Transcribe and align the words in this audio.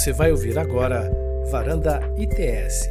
Você 0.00 0.14
vai 0.14 0.30
ouvir 0.30 0.58
agora 0.58 1.12
Varanda 1.52 2.00
ITS. 2.16 2.88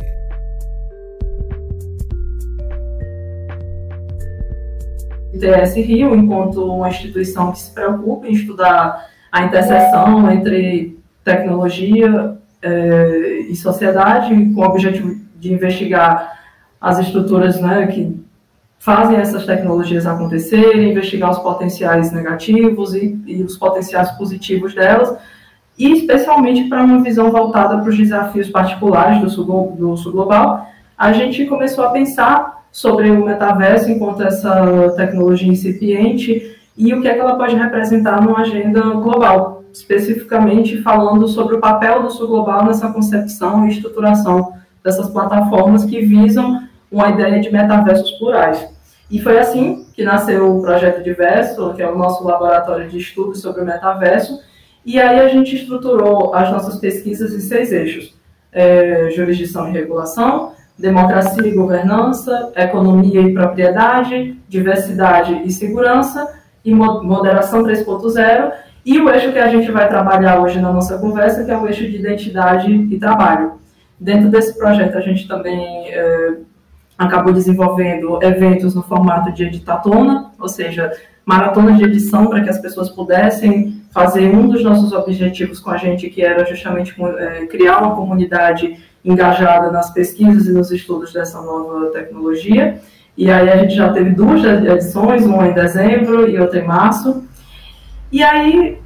ITS 5.34 5.74
Rio, 5.88 6.14
enquanto 6.14 6.64
uma 6.64 6.88
instituição 6.88 7.52
que 7.52 7.62
se 7.62 7.72
preocupa 7.72 8.28
em 8.28 8.34
estudar 8.34 9.10
a 9.32 9.42
interseção 9.42 10.32
entre 10.32 11.00
tecnologia 11.24 12.38
eh, 12.62 13.48
e 13.50 13.56
sociedade, 13.56 14.30
com 14.54 14.62
o 14.62 14.66
objetivo 14.66 15.20
de 15.40 15.52
investigar 15.52 16.40
as 16.80 17.00
estruturas 17.00 17.60
né, 17.60 17.88
que 17.88 18.24
fazem 18.78 19.18
essas 19.18 19.48
tecnologias 19.48 20.06
acontecerem, 20.06 20.92
investigar 20.92 21.32
os 21.32 21.40
potenciais 21.40 22.12
negativos 22.12 22.94
e, 22.94 23.20
e 23.26 23.42
os 23.42 23.58
potenciais 23.58 24.12
positivos 24.12 24.76
delas, 24.76 25.18
e 25.80 25.94
especialmente 25.94 26.66
para 26.66 26.84
uma 26.84 27.02
visão 27.02 27.32
voltada 27.32 27.78
para 27.78 27.90
os 27.90 27.98
desafios 27.98 28.50
particulares 28.50 29.22
do 29.22 29.30
sul, 29.30 29.76
do 29.80 29.96
sul 29.96 30.12
global, 30.12 30.68
a 30.98 31.14
gente 31.14 31.46
começou 31.46 31.86
a 31.86 31.92
pensar 31.92 32.66
sobre 32.70 33.10
o 33.10 33.26
metaverso 33.26 33.90
enquanto 33.90 34.22
essa 34.22 34.94
tecnologia 34.98 35.48
incipiente 35.48 36.58
e 36.78 36.94
o 36.94 37.02
que 37.02 37.08
é 37.08 37.14
que 37.14 37.20
ela 37.20 37.36
pode 37.36 37.56
representar 37.56 38.22
numa 38.22 38.42
agenda 38.42 38.82
global, 38.82 39.64
especificamente 39.72 40.82
falando 40.82 41.28
sobre 41.30 41.56
o 41.56 41.60
papel 41.60 42.04
do 42.04 42.12
sul 42.12 42.28
global 42.28 42.66
nessa 42.66 42.92
concepção 42.92 43.66
e 43.66 43.70
estruturação 43.70 44.54
dessas 44.84 45.10
plataformas 45.10 45.86
que 45.86 46.02
visam 46.02 46.62
uma 46.92 47.10
ideia 47.10 47.40
de 47.40 47.52
metaversos 47.52 48.12
plurais. 48.12 48.68
E 49.10 49.20
foi 49.20 49.40
assim 49.40 49.86
que 49.94 50.04
nasceu 50.04 50.58
o 50.58 50.62
projeto 50.62 51.04
Diverso, 51.04 51.74
que 51.74 51.82
é 51.82 51.90
o 51.90 51.98
nosso 51.98 52.24
laboratório 52.24 52.88
de 52.90 52.98
estudos 52.98 53.42
sobre 53.42 53.62
o 53.62 53.66
metaverso, 53.66 54.40
e 54.86 55.00
aí 55.00 55.20
a 55.20 55.28
gente 55.28 55.56
estruturou 55.56 56.34
as 56.34 56.52
nossas 56.52 56.78
pesquisas 56.78 57.34
em 57.34 57.40
seis 57.40 57.72
eixos: 57.72 58.16
é, 58.52 59.10
jurisdição 59.12 59.70
e 59.70 59.72
regulação, 59.72 60.54
democracia 60.78 61.48
e 61.48 61.52
governança, 61.52 62.52
economia 62.56 63.22
e 63.22 63.34
propriedade, 63.34 64.40
diversidade 64.48 65.42
e 65.46 65.52
segurança, 65.52 66.40
e 66.64 66.74
moderação 66.74 67.64
3.0, 67.64 68.52
e 68.86 69.00
o 69.00 69.10
eixo 69.10 69.32
que 69.32 69.40
a 69.40 69.50
gente 69.50 69.72
vai 69.72 69.88
trabalhar 69.88 70.40
hoje 70.40 70.60
na 70.60 70.72
nossa 70.72 70.98
conversa, 70.98 71.44
que 71.44 71.52
é 71.52 71.58
o 71.58 71.68
eixo 71.68 71.82
de 71.82 71.98
identidade 71.98 72.72
e 72.72 72.98
trabalho. 72.98 73.54
Dentro 74.00 74.30
desse 74.30 74.58
projeto, 74.58 74.98
a 74.98 75.02
gente 75.02 75.28
também 75.28 75.90
é, 75.90 76.38
acabou 76.98 77.34
desenvolvendo 77.34 78.20
eventos 78.24 78.74
no 78.74 78.82
formato 78.82 79.32
de 79.34 79.44
editatona, 79.44 80.32
ou 80.40 80.48
seja, 80.48 80.92
maratonas 81.26 81.78
de 81.78 81.84
edição 81.84 82.28
para 82.28 82.42
que 82.42 82.50
as 82.50 82.60
pessoas 82.60 82.90
pudessem 82.90 83.79
fazer 83.92 84.30
um 84.30 84.48
dos 84.48 84.64
nossos 84.64 84.92
objetivos 84.94 85.60
com 85.60 85.72
a 85.72 85.78
gente, 85.78 86.10
que 86.10 86.22
era 86.22 86.46
justamente 86.46 86.96
é, 87.18 87.46
criar 87.48 87.80
uma 87.80 87.96
comunidade 87.96 88.78
engajada 89.04 89.72
nas 89.72 89.92
pesquisas 89.92 90.48
e 90.48 90.52
nos 90.52 90.72
estudos 90.72 91.14
dessa 91.14 91.42
nova 91.42 91.88
tecnologia. 91.88 92.80
E 93.18 93.30
aí 93.30 93.50
a 93.50 93.58
gente 93.58 93.76
já 93.76 93.92
teve 93.92 94.12
duas 94.12 94.44
edições, 94.44 95.26
uma 95.26 95.48
em 95.48 95.54
dezembro 95.54 96.30
e 96.30 96.40
outra 96.40 96.60
em 96.60 96.66
março. 96.66 97.24
E 98.12 98.24
aí 98.24 98.78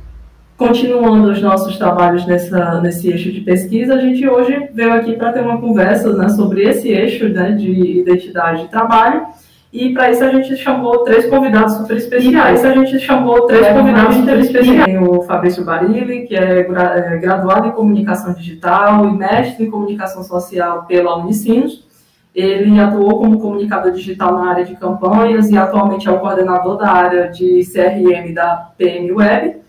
continuando 0.58 1.32
os 1.32 1.42
nossos 1.42 1.78
trabalhos 1.78 2.26
nessa, 2.26 2.80
nesse 2.80 3.10
eixo 3.10 3.32
de 3.32 3.42
pesquisa, 3.42 3.96
a 3.96 3.98
gente 3.98 4.28
hoje 4.28 4.70
veio 4.74 4.94
aqui 4.94 5.14
para 5.14 5.34
ter 5.34 5.42
uma 5.42 5.60
conversa 5.60 6.14
né, 6.14 6.30
sobre 6.30 6.64
esse 6.64 6.90
eixo 6.90 7.28
né, 7.30 7.52
de 7.52 8.00
identidade 8.00 8.64
e 8.64 8.68
trabalho. 8.68 9.26
E 9.74 9.92
para 9.92 10.12
isso 10.12 10.24
a 10.24 10.30
gente 10.30 10.56
chamou 10.56 11.00
três 11.00 11.26
convidados 11.26 11.74
super 11.74 11.98
especiais. 11.98 12.64
E 12.64 12.68
a 12.68 12.74
gente 12.76 13.00
chamou 13.00 13.48
três 13.48 13.66
é, 13.66 13.74
convidados 13.74 14.18
super 14.18 14.40
especiais. 14.40 14.86
Tem 14.86 15.00
o 15.00 15.24
Fabrício 15.24 15.66
Barilli, 15.66 16.28
que 16.28 16.36
é, 16.36 16.60
é 16.60 17.18
graduado 17.18 17.68
em 17.68 17.72
comunicação 17.72 18.36
digital 18.36 19.10
e 19.10 19.18
mestre 19.18 19.66
em 19.66 19.72
comunicação 19.72 20.24
social 20.24 20.86
pela 20.86 21.18
Unicinos. 21.18 21.88
Ele 22.36 22.80
atuou 22.80 23.20
como 23.20 23.40
comunicador 23.40 23.92
digital 23.92 24.34
na 24.34 24.52
área 24.52 24.64
de 24.64 24.76
campanhas 24.76 25.50
e 25.50 25.58
atualmente 25.58 26.08
é 26.08 26.12
o 26.12 26.20
coordenador 26.20 26.78
da 26.78 26.92
área 26.92 27.30
de 27.30 27.64
CRM 27.66 28.32
da 28.32 28.72
PM 28.78 29.12
Web 29.12 29.64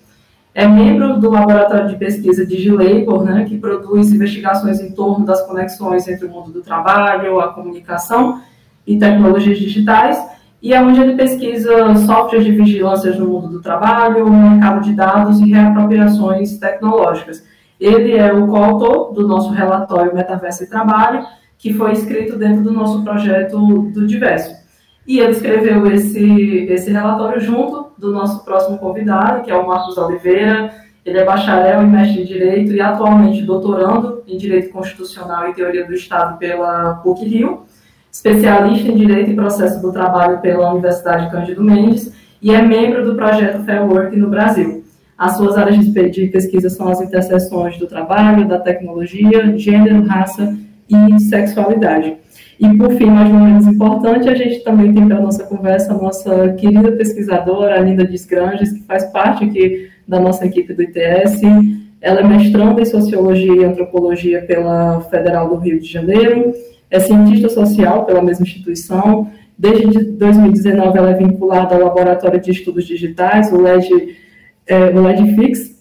é 0.54 0.68
membro 0.68 1.18
do 1.18 1.30
laboratório 1.30 1.88
de 1.88 1.96
pesquisa 1.96 2.46
DigiLabor, 2.46 3.24
né, 3.24 3.44
que 3.44 3.58
produz 3.58 4.12
investigações 4.12 4.80
em 4.80 4.92
torno 4.92 5.26
das 5.26 5.44
conexões 5.44 6.06
entre 6.06 6.26
o 6.26 6.30
mundo 6.30 6.52
do 6.52 6.62
trabalho, 6.62 7.40
a 7.40 7.52
comunicação 7.52 8.40
e 8.86 8.98
tecnologias 8.98 9.58
digitais, 9.58 10.18
e 10.60 10.72
é 10.72 10.80
onde 10.80 11.00
ele 11.00 11.14
pesquisa 11.14 11.94
softwares 12.06 12.44
de 12.44 12.52
vigilância 12.52 13.12
no 13.12 13.28
mundo 13.28 13.48
do 13.48 13.60
trabalho, 13.60 14.30
mercado 14.30 14.82
de 14.82 14.94
dados 14.94 15.40
e 15.40 15.50
reapropriações 15.50 16.56
tecnológicas. 16.58 17.44
Ele 17.78 18.16
é 18.16 18.32
o 18.32 18.46
coautor 18.46 19.12
do 19.12 19.28
nosso 19.28 19.50
relatório 19.50 20.14
Metaverso 20.14 20.64
e 20.64 20.66
Trabalho, 20.66 21.26
que 21.58 21.72
foi 21.74 21.92
escrito 21.92 22.38
dentro 22.38 22.62
do 22.62 22.72
nosso 22.72 23.02
projeto 23.02 23.58
do 23.58 24.06
Diverso. 24.06 24.54
E 25.06 25.18
ele 25.18 25.32
escreveu 25.32 25.86
esse, 25.86 26.66
esse 26.70 26.90
relatório 26.90 27.40
junto 27.40 27.92
do 27.98 28.10
nosso 28.10 28.44
próximo 28.44 28.78
convidado, 28.78 29.42
que 29.42 29.50
é 29.50 29.54
o 29.54 29.66
Marcos 29.66 29.98
Oliveira. 29.98 30.72
Ele 31.04 31.18
é 31.18 31.24
bacharel 31.24 31.82
em 31.82 31.86
mestre 31.86 32.22
em 32.22 32.24
Direito 32.24 32.72
e 32.72 32.80
atualmente 32.80 33.42
doutorando 33.42 34.22
em 34.26 34.38
Direito 34.38 34.70
Constitucional 34.70 35.48
e 35.48 35.54
Teoria 35.54 35.84
do 35.84 35.92
Estado 35.92 36.38
pela 36.38 36.94
PUC-Rio, 37.02 37.64
especialista 38.14 38.88
em 38.88 38.94
Direito 38.94 39.32
e 39.32 39.34
Processo 39.34 39.82
do 39.82 39.92
Trabalho 39.92 40.40
pela 40.40 40.70
Universidade 40.70 41.28
Cândido 41.32 41.64
Mendes 41.64 42.12
e 42.40 42.52
é 42.52 42.62
membro 42.62 43.04
do 43.04 43.16
projeto 43.16 43.64
Fair 43.64 43.82
Work 43.82 44.16
no 44.16 44.30
Brasil. 44.30 44.84
As 45.18 45.36
suas 45.36 45.58
áreas 45.58 45.84
de 45.84 46.28
pesquisa 46.28 46.70
são 46.70 46.88
as 46.88 47.00
interseções 47.00 47.76
do 47.76 47.88
trabalho, 47.88 48.46
da 48.46 48.60
tecnologia, 48.60 49.58
gênero, 49.58 50.06
raça 50.06 50.56
e 50.88 51.20
sexualidade. 51.22 52.16
E, 52.60 52.68
por 52.76 52.92
fim, 52.92 53.06
mas 53.06 53.28
não 53.32 53.40
menos 53.40 53.66
importante, 53.66 54.28
a 54.28 54.34
gente 54.34 54.62
também 54.62 54.92
tem 54.92 55.08
para 55.08 55.20
nossa 55.20 55.42
conversa 55.42 55.92
a 55.92 55.98
nossa 55.98 56.52
querida 56.52 56.92
pesquisadora, 56.92 57.74
a 57.74 57.80
Linda 57.80 58.04
Desgranges, 58.04 58.72
que 58.72 58.82
faz 58.82 59.04
parte 59.06 59.44
aqui 59.44 59.88
da 60.06 60.20
nossa 60.20 60.46
equipe 60.46 60.72
do 60.72 60.82
ITS. 60.82 61.40
Ela 62.00 62.20
é 62.20 62.24
mestranda 62.24 62.80
em 62.80 62.84
Sociologia 62.84 63.54
e 63.54 63.64
Antropologia 63.64 64.42
pela 64.42 65.00
Federal 65.02 65.48
do 65.48 65.56
Rio 65.56 65.80
de 65.80 65.90
Janeiro, 65.90 66.54
é 66.94 67.00
cientista 67.00 67.48
social 67.48 68.04
pela 68.04 68.22
mesma 68.22 68.46
instituição. 68.46 69.28
Desde 69.58 70.04
2019, 70.12 70.96
ela 70.96 71.10
é 71.10 71.14
vinculada 71.14 71.74
ao 71.74 71.82
Laboratório 71.82 72.40
de 72.40 72.52
Estudos 72.52 72.86
Digitais, 72.86 73.52
o 73.52 73.60
LED, 73.60 74.16
é, 74.64 74.90
o 74.90 75.02
LEDFix, 75.02 75.74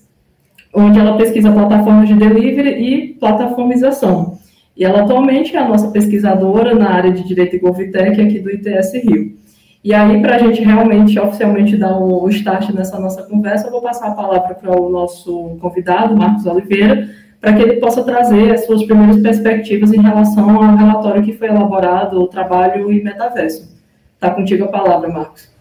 onde 0.74 0.98
ela 1.00 1.16
pesquisa 1.16 1.52
plataformas 1.52 2.08
de 2.08 2.16
delivery 2.16 2.70
e 2.84 3.14
plataformização. 3.14 4.40
E 4.76 4.84
ela 4.84 5.04
atualmente 5.04 5.56
é 5.56 5.60
a 5.60 5.68
nossa 5.68 5.92
pesquisadora 5.92 6.74
na 6.74 6.90
área 6.90 7.12
de 7.12 7.24
Direito 7.28 7.56
e 7.56 7.60
Govtech 7.60 8.20
aqui 8.20 8.40
do 8.40 8.50
ITS 8.50 8.94
Rio. 9.04 9.38
E 9.84 9.94
aí, 9.94 10.20
para 10.20 10.38
a 10.38 10.40
gente 10.40 10.64
realmente, 10.64 11.20
oficialmente, 11.20 11.78
dar 11.78 11.96
o 12.00 12.28
start 12.30 12.72
nessa 12.72 13.00
nossa 13.00 13.22
conversa, 13.22 13.68
eu 13.68 13.72
vou 13.72 13.82
passar 13.82 14.08
a 14.08 14.16
palavra 14.16 14.56
para 14.56 14.82
o 14.82 14.90
nosso 14.90 15.58
convidado, 15.62 16.18
Marcos 16.18 16.48
Oliveira, 16.48 17.08
para 17.44 17.56
que 17.56 17.62
ele 17.62 17.76
possa 17.76 18.02
trazer 18.06 18.54
as 18.54 18.66
suas 18.66 18.86
primeiras 18.86 19.20
perspectivas 19.20 19.92
em 19.92 20.02
relação 20.02 20.50
ao 20.50 20.78
relatório 20.78 21.22
que 21.22 21.34
foi 21.34 21.50
elaborado, 21.50 22.22
o 22.22 22.28
trabalho 22.28 22.90
e 22.90 23.04
metaverso. 23.04 23.70
Está 24.16 24.32
contigo 24.32 24.64
a 24.64 24.70
palavra, 24.70 25.10
Marcos. 25.10 25.53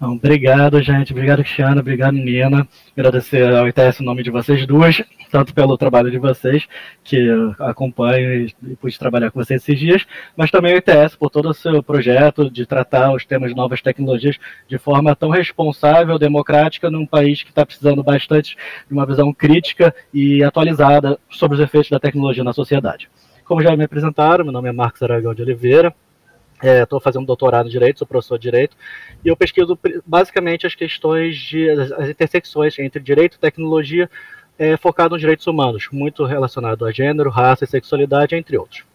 Então, 0.00 0.14
obrigado, 0.14 0.80
gente. 0.80 1.12
Obrigado, 1.12 1.42
Cristiano. 1.42 1.78
Obrigado, 1.78 2.14
Nina. 2.14 2.66
Agradecer 2.96 3.54
ao 3.54 3.68
ITS 3.68 4.00
em 4.00 4.04
nome 4.06 4.22
de 4.22 4.30
vocês 4.30 4.66
duas, 4.66 5.02
tanto 5.30 5.52
pelo 5.52 5.76
trabalho 5.76 6.10
de 6.10 6.16
vocês, 6.16 6.66
que 7.04 7.28
acompanho 7.58 8.46
e 8.66 8.76
pude 8.76 8.98
trabalhar 8.98 9.30
com 9.30 9.44
vocês 9.44 9.60
esses 9.60 9.78
dias, 9.78 10.06
mas 10.34 10.50
também 10.50 10.72
ao 10.72 10.78
ITS 10.78 11.16
por 11.16 11.28
todo 11.28 11.50
o 11.50 11.52
seu 11.52 11.82
projeto 11.82 12.50
de 12.50 12.64
tratar 12.64 13.12
os 13.12 13.26
temas 13.26 13.50
de 13.50 13.56
novas 13.56 13.82
tecnologias 13.82 14.38
de 14.66 14.78
forma 14.78 15.14
tão 15.14 15.28
responsável, 15.28 16.18
democrática, 16.18 16.90
num 16.90 17.04
país 17.04 17.42
que 17.42 17.50
está 17.50 17.66
precisando 17.66 18.02
bastante 18.02 18.56
de 18.88 18.94
uma 18.94 19.04
visão 19.04 19.34
crítica 19.34 19.94
e 20.14 20.42
atualizada 20.42 21.18
sobre 21.28 21.58
os 21.58 21.62
efeitos 21.62 21.90
da 21.90 22.00
tecnologia 22.00 22.42
na 22.42 22.54
sociedade. 22.54 23.10
Como 23.44 23.60
já 23.60 23.76
me 23.76 23.84
apresentaram, 23.84 24.44
meu 24.44 24.52
nome 24.52 24.70
é 24.70 24.72
Marcos 24.72 25.02
Aragão 25.02 25.34
de 25.34 25.42
Oliveira, 25.42 25.94
Estou 26.62 26.98
é, 26.98 27.02
fazendo 27.02 27.26
doutorado 27.26 27.66
em 27.66 27.70
Direito, 27.70 27.98
sou 27.98 28.06
professor 28.06 28.38
de 28.38 28.42
Direito, 28.42 28.76
e 29.24 29.28
eu 29.28 29.36
pesquiso 29.36 29.78
basicamente 30.06 30.66
as 30.66 30.74
questões 30.74 31.36
de 31.36 31.70
as, 31.70 31.92
as 31.92 32.08
intersecções 32.08 32.78
entre 32.78 33.02
Direito 33.02 33.36
e 33.36 33.38
Tecnologia, 33.38 34.10
é, 34.58 34.76
focado 34.76 35.14
nos 35.14 35.20
direitos 35.20 35.46
humanos, 35.46 35.88
muito 35.90 36.24
relacionado 36.24 36.84
a 36.84 36.92
gênero, 36.92 37.30
raça 37.30 37.64
e 37.64 37.66
sexualidade, 37.66 38.34
entre 38.36 38.58
outros. 38.58 38.89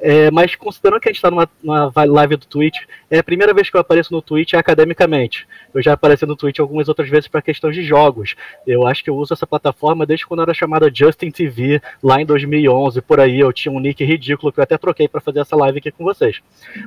É, 0.00 0.30
mas 0.30 0.54
considerando 0.54 1.00
que 1.00 1.08
a 1.08 1.12
gente 1.12 1.18
está 1.18 1.30
numa, 1.30 1.48
numa, 1.62 1.92
live 2.04 2.36
do 2.36 2.46
Twitch, 2.46 2.78
é 3.10 3.18
a 3.18 3.22
primeira 3.22 3.54
vez 3.54 3.70
que 3.70 3.76
eu 3.76 3.80
apareço 3.80 4.12
no 4.12 4.20
Twitch 4.20 4.54
academicamente. 4.54 5.46
Eu 5.72 5.82
já 5.82 5.92
apareci 5.92 6.26
no 6.26 6.36
Twitch 6.36 6.58
algumas 6.58 6.88
outras 6.88 7.08
vezes 7.08 7.28
para 7.28 7.42
questões 7.42 7.74
de 7.74 7.82
jogos. 7.82 8.34
Eu 8.66 8.86
acho 8.86 9.02
que 9.02 9.10
eu 9.10 9.16
uso 9.16 9.32
essa 9.32 9.46
plataforma 9.46 10.04
desde 10.04 10.26
quando 10.26 10.42
era 10.42 10.54
chamada 10.54 10.90
Justin 10.92 11.30
TV, 11.30 11.80
lá 12.02 12.20
em 12.20 12.26
2011, 12.26 13.00
por 13.02 13.20
aí. 13.20 13.40
Eu 13.40 13.52
tinha 13.52 13.72
um 13.72 13.80
nick 13.80 14.04
ridículo 14.04 14.52
que 14.52 14.60
eu 14.60 14.64
até 14.64 14.76
troquei 14.76 15.08
para 15.08 15.20
fazer 15.20 15.40
essa 15.40 15.56
live 15.56 15.78
aqui 15.78 15.90
com 15.90 16.04
vocês. 16.04 16.40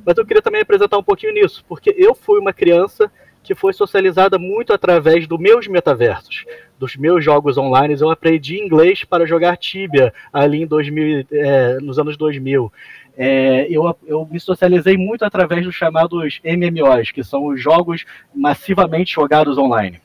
Mas 0.06 0.18
eu 0.18 0.25
queria 0.25 0.42
também 0.42 0.62
apresentar 0.62 0.98
um 0.98 1.04
pouquinho 1.04 1.33
nisso, 1.33 1.63
porque 1.68 1.94
eu 1.98 2.13
fui 2.13 2.39
uma 2.39 2.54
criança 2.54 3.12
que 3.48 3.56
foi 3.56 3.71
socializada 3.71 4.38
muito 4.38 4.74
através 4.74 5.25
dos 5.25 5.39
meus 5.39 5.68
metaversos. 5.68 6.44
Dos 6.78 6.96
meus 6.96 7.24
jogos 7.24 7.58
online, 7.58 7.96
eu 8.00 8.10
aprendi 8.10 8.60
inglês 8.60 9.04
para 9.04 9.26
jogar 9.26 9.58
Tibia 9.58 10.14
ali 10.32 10.64
em 10.64 10.68
2000, 10.68 11.26
é, 11.32 11.80
nos 11.80 11.98
anos 12.00 12.18
2000. 12.18 12.72
É, 13.18 13.68
eu, 13.70 13.98
eu 14.06 14.28
me 14.30 14.40
socializei 14.40 14.96
muito 14.96 15.26
através 15.26 15.66
dos 15.66 15.74
chamados 15.74 16.40
MMOs, 16.44 17.12
que 17.12 17.24
são 17.24 17.48
os 17.48 17.62
jogos 17.62 18.06
massivamente 18.34 19.14
jogados 19.14 19.58
online. 19.58 20.00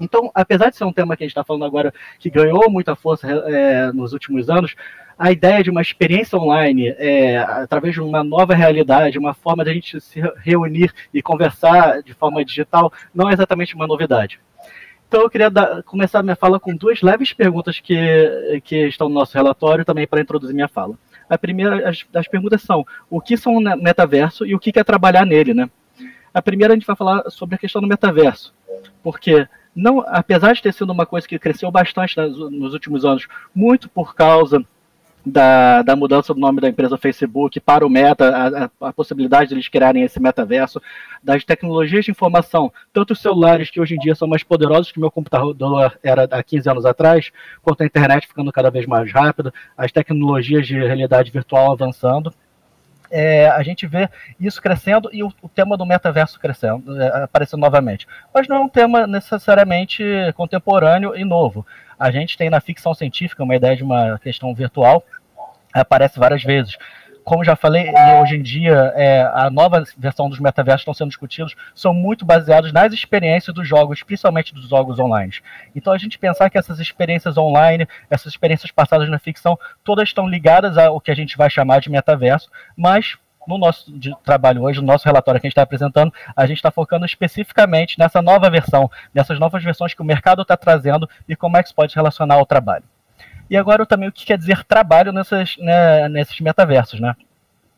Então, 0.00 0.30
apesar 0.34 0.70
de 0.70 0.76
ser 0.76 0.84
um 0.84 0.92
tema 0.92 1.16
que 1.16 1.22
a 1.22 1.26
gente 1.26 1.32
está 1.32 1.44
falando 1.44 1.64
agora 1.64 1.92
que 2.18 2.30
ganhou 2.30 2.70
muita 2.70 2.96
força 2.96 3.28
é, 3.28 3.92
nos 3.92 4.12
últimos 4.12 4.48
anos, 4.48 4.74
a 5.18 5.30
ideia 5.30 5.62
de 5.62 5.68
uma 5.68 5.82
experiência 5.82 6.38
online, 6.38 6.88
é, 6.96 7.36
através 7.36 7.92
de 7.92 8.00
uma 8.00 8.24
nova 8.24 8.54
realidade, 8.54 9.18
uma 9.18 9.34
forma 9.34 9.62
de 9.62 9.70
a 9.70 9.74
gente 9.74 10.00
se 10.00 10.20
reunir 10.38 10.90
e 11.12 11.20
conversar 11.20 12.02
de 12.02 12.14
forma 12.14 12.42
digital, 12.42 12.90
não 13.14 13.28
é 13.28 13.34
exatamente 13.34 13.74
uma 13.74 13.86
novidade. 13.86 14.40
Então, 15.10 15.22
eu 15.22 15.28
queria 15.28 15.50
dar, 15.50 15.82
começar 15.82 16.22
minha 16.22 16.36
fala 16.36 16.60
com 16.60 16.72
duas 16.72 17.02
leves 17.02 17.32
perguntas 17.32 17.80
que, 17.80 18.62
que 18.62 18.86
estão 18.86 19.08
no 19.08 19.16
nosso 19.16 19.36
relatório 19.36 19.84
também 19.84 20.06
para 20.06 20.20
introduzir 20.20 20.54
minha 20.54 20.68
fala. 20.68 20.94
A 21.28 21.36
primeira, 21.36 21.88
as, 21.88 22.06
as 22.14 22.28
perguntas 22.28 22.62
são: 22.62 22.86
o 23.10 23.20
que 23.20 23.36
são 23.36 23.58
metaverso 23.58 24.46
e 24.46 24.54
o 24.54 24.58
que 24.60 24.78
é 24.78 24.84
trabalhar 24.84 25.26
nele, 25.26 25.52
né? 25.52 25.68
A 26.32 26.40
primeira 26.40 26.74
a 26.74 26.76
gente 26.76 26.86
vai 26.86 26.94
falar 26.94 27.28
sobre 27.28 27.56
a 27.56 27.58
questão 27.58 27.82
do 27.82 27.88
metaverso, 27.88 28.54
porque 29.02 29.48
não, 29.74 29.98
apesar 30.06 30.52
de 30.52 30.62
ter 30.62 30.72
sido 30.72 30.92
uma 30.92 31.04
coisa 31.04 31.26
que 31.26 31.40
cresceu 31.40 31.72
bastante 31.72 32.14
nos 32.16 32.72
últimos 32.72 33.04
anos, 33.04 33.26
muito 33.52 33.88
por 33.88 34.14
causa 34.14 34.64
da, 35.24 35.82
da 35.82 35.94
mudança 35.94 36.32
do 36.32 36.40
nome 36.40 36.60
da 36.60 36.68
empresa 36.68 36.96
Facebook 36.96 37.60
para 37.60 37.86
o 37.86 37.90
Meta, 37.90 38.70
a, 38.80 38.88
a, 38.88 38.92
possibilidade 38.92 39.48
de 39.48 39.54
eles 39.54 39.68
criarem 39.68 40.02
esse 40.02 40.20
metaverso, 40.20 40.80
das 41.22 41.44
tecnologias 41.44 42.04
de 42.04 42.10
informação, 42.10 42.72
tanto 42.92 43.12
os 43.12 43.20
celulares 43.20 43.70
que 43.70 43.80
hoje 43.80 43.94
em 43.94 43.98
dia 43.98 44.14
são 44.14 44.26
mais 44.26 44.42
poderosos 44.42 44.90
que 44.90 44.98
o 44.98 45.00
meu 45.00 45.10
computador 45.10 45.98
era 46.02 46.24
há 46.30 46.42
15 46.42 46.70
anos 46.70 46.86
atrás, 46.86 47.30
quanto 47.62 47.82
a 47.82 47.86
internet 47.86 48.26
ficando 48.26 48.50
cada 48.50 48.70
vez 48.70 48.86
mais 48.86 49.12
rápida, 49.12 49.52
as 49.76 49.92
tecnologias 49.92 50.66
de 50.66 50.78
realidade 50.78 51.30
virtual 51.30 51.72
avançando 51.72 52.32
é, 53.10 53.48
a 53.48 53.62
gente 53.62 53.86
vê 53.86 54.08
isso 54.38 54.62
crescendo 54.62 55.10
e 55.12 55.22
o, 55.22 55.32
o 55.42 55.48
tema 55.48 55.76
do 55.76 55.84
metaverso 55.84 56.38
crescendo, 56.38 57.00
é, 57.00 57.24
aparecendo 57.24 57.60
novamente. 57.60 58.06
Mas 58.32 58.46
não 58.46 58.56
é 58.56 58.60
um 58.60 58.68
tema 58.68 59.06
necessariamente 59.06 60.02
contemporâneo 60.36 61.16
e 61.16 61.24
novo. 61.24 61.66
A 61.98 62.10
gente 62.10 62.38
tem 62.38 62.48
na 62.48 62.60
ficção 62.60 62.94
científica 62.94 63.42
uma 63.42 63.56
ideia 63.56 63.76
de 63.76 63.82
uma 63.82 64.18
questão 64.18 64.54
virtual, 64.54 65.04
aparece 65.72 66.18
várias 66.18 66.42
vezes 66.42 66.76
como 67.24 67.44
já 67.44 67.54
falei, 67.56 67.92
hoje 68.20 68.36
em 68.36 68.42
dia 68.42 68.92
é, 68.94 69.22
a 69.32 69.50
nova 69.50 69.82
versão 69.96 70.28
dos 70.28 70.40
metaversos 70.40 70.82
estão 70.82 70.94
sendo 70.94 71.08
discutidos 71.08 71.54
são 71.74 71.92
muito 71.94 72.24
baseados 72.24 72.72
nas 72.72 72.92
experiências 72.92 73.54
dos 73.54 73.66
jogos, 73.66 74.02
principalmente 74.02 74.54
dos 74.54 74.68
jogos 74.68 74.98
online. 74.98 75.32
Então 75.74 75.92
a 75.92 75.98
gente 75.98 76.18
pensar 76.18 76.50
que 76.50 76.58
essas 76.58 76.80
experiências 76.80 77.36
online, 77.36 77.86
essas 78.10 78.32
experiências 78.32 78.70
passadas 78.70 79.08
na 79.08 79.18
ficção, 79.18 79.58
todas 79.84 80.08
estão 80.08 80.28
ligadas 80.28 80.76
ao 80.78 81.00
que 81.00 81.10
a 81.10 81.14
gente 81.14 81.36
vai 81.36 81.50
chamar 81.50 81.80
de 81.80 81.90
metaverso, 81.90 82.50
mas 82.76 83.16
no 83.46 83.58
nosso 83.58 83.92
trabalho 84.24 84.62
hoje, 84.62 84.80
no 84.80 84.86
nosso 84.86 85.04
relatório 85.04 85.40
que 85.40 85.46
a 85.46 85.48
gente 85.48 85.54
está 85.54 85.62
apresentando, 85.62 86.12
a 86.36 86.46
gente 86.46 86.58
está 86.58 86.70
focando 86.70 87.04
especificamente 87.04 87.98
nessa 87.98 88.22
nova 88.22 88.48
versão, 88.50 88.90
nessas 89.14 89.38
novas 89.38 89.62
versões 89.62 89.94
que 89.94 90.02
o 90.02 90.04
mercado 90.04 90.42
está 90.42 90.56
trazendo 90.56 91.08
e 91.28 91.34
como 91.34 91.56
é 91.56 91.62
que 91.62 91.68
isso 91.68 91.74
pode 91.74 91.92
se 91.92 91.96
relacionar 91.96 92.36
ao 92.36 92.46
trabalho. 92.46 92.84
E 93.50 93.56
agora 93.56 93.84
também 93.84 94.08
o 94.08 94.12
que 94.12 94.24
quer 94.24 94.38
dizer 94.38 94.64
trabalho 94.64 95.12
nessas, 95.12 95.56
né, 95.58 96.08
nesses 96.08 96.38
metaversos, 96.40 97.00
né? 97.00 97.16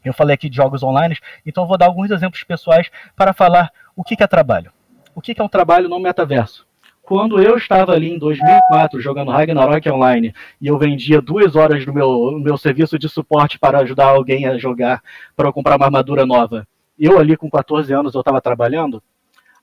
Eu 0.05 0.13
falei 0.13 0.35
aqui 0.35 0.51
de 0.51 0.57
jogos 0.57 0.83
online, 0.83 1.17
então 1.47 1.67
vou 1.67 1.79
dar 1.79 1.87
alguns 1.87 2.11
exemplos 2.11 2.45
pessoais 2.45 2.91
para 3.17 3.33
falar 3.33 3.73
o 3.97 4.05
que, 4.05 4.15
que 4.15 4.23
é 4.23 4.27
trabalho. 4.27 4.71
O 5.15 5.23
que, 5.23 5.35
que 5.35 5.41
é 5.41 5.45
um 5.45 5.49
trabalho 5.49 5.89
no 5.89 5.99
metaverso? 5.99 6.67
Quando 7.03 7.41
eu 7.41 7.57
estava 7.57 7.93
ali 7.93 8.13
em 8.13 8.19
2004 8.19 9.01
jogando 9.01 9.31
Ragnarok 9.31 9.89
Online 9.89 10.35
e 10.61 10.67
eu 10.67 10.79
vendia 10.79 11.21
duas 11.21 11.57
horas 11.57 11.85
do 11.85 11.93
meu, 11.93 12.39
meu 12.39 12.57
serviço 12.59 12.99
de 12.99 13.09
suporte 13.09 13.59
para 13.59 13.79
ajudar 13.81 14.07
alguém 14.07 14.47
a 14.47 14.59
jogar, 14.59 15.03
para 15.35 15.49
eu 15.49 15.53
comprar 15.53 15.77
uma 15.77 15.87
armadura 15.87 16.27
nova, 16.27 16.67
eu 16.99 17.19
ali 17.19 17.37
com 17.37 17.51
14 17.51 17.93
anos 17.93 18.15
eu 18.15 18.21
estava 18.21 18.41
trabalhando? 18.41 19.03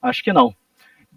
Acho 0.02 0.24
que 0.24 0.34
não. 0.34 0.54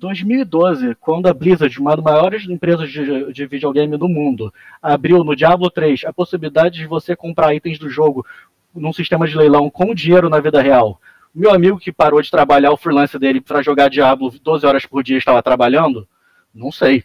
2012, 0.03 0.97
quando 0.97 1.29
a 1.29 1.33
Blizzard, 1.33 1.79
uma 1.79 1.95
das 1.95 2.05
maiores 2.05 2.45
empresas 2.49 2.91
de, 2.91 3.33
de, 3.33 3.47
videogame 3.47 3.97
do 3.97 4.09
mundo, 4.09 4.53
abriu 4.83 5.23
no 5.23 5.37
Diablo 5.37 5.71
3 5.71 6.05
a 6.07 6.13
possibilidade 6.13 6.81
de 6.81 6.87
você 6.87 7.15
comprar 7.15 7.55
itens 7.55 7.79
do 7.79 7.89
jogo 7.89 8.27
num 8.75 8.93
sistema 8.93 9.29
de 9.29 9.37
leilão 9.37 9.71
com 9.71 9.95
dinheiro 9.95 10.29
na 10.29 10.41
vida 10.41 10.61
real. 10.61 11.01
Meu 11.33 11.53
amigo 11.53 11.79
que 11.79 11.93
parou 11.93 12.21
de 12.21 12.33
trabalhar 12.33 12.73
o 12.73 12.77
freelance 12.77 13.17
dele 13.17 13.41
para 13.41 13.63
jogar 13.63 13.89
Diablo 13.89 14.33
12 14.43 14.67
horas 14.67 14.85
por 14.85 15.05
dia 15.05 15.17
estava 15.19 15.41
trabalhando? 15.41 16.07
Não 16.53 16.73
sei. 16.73 17.05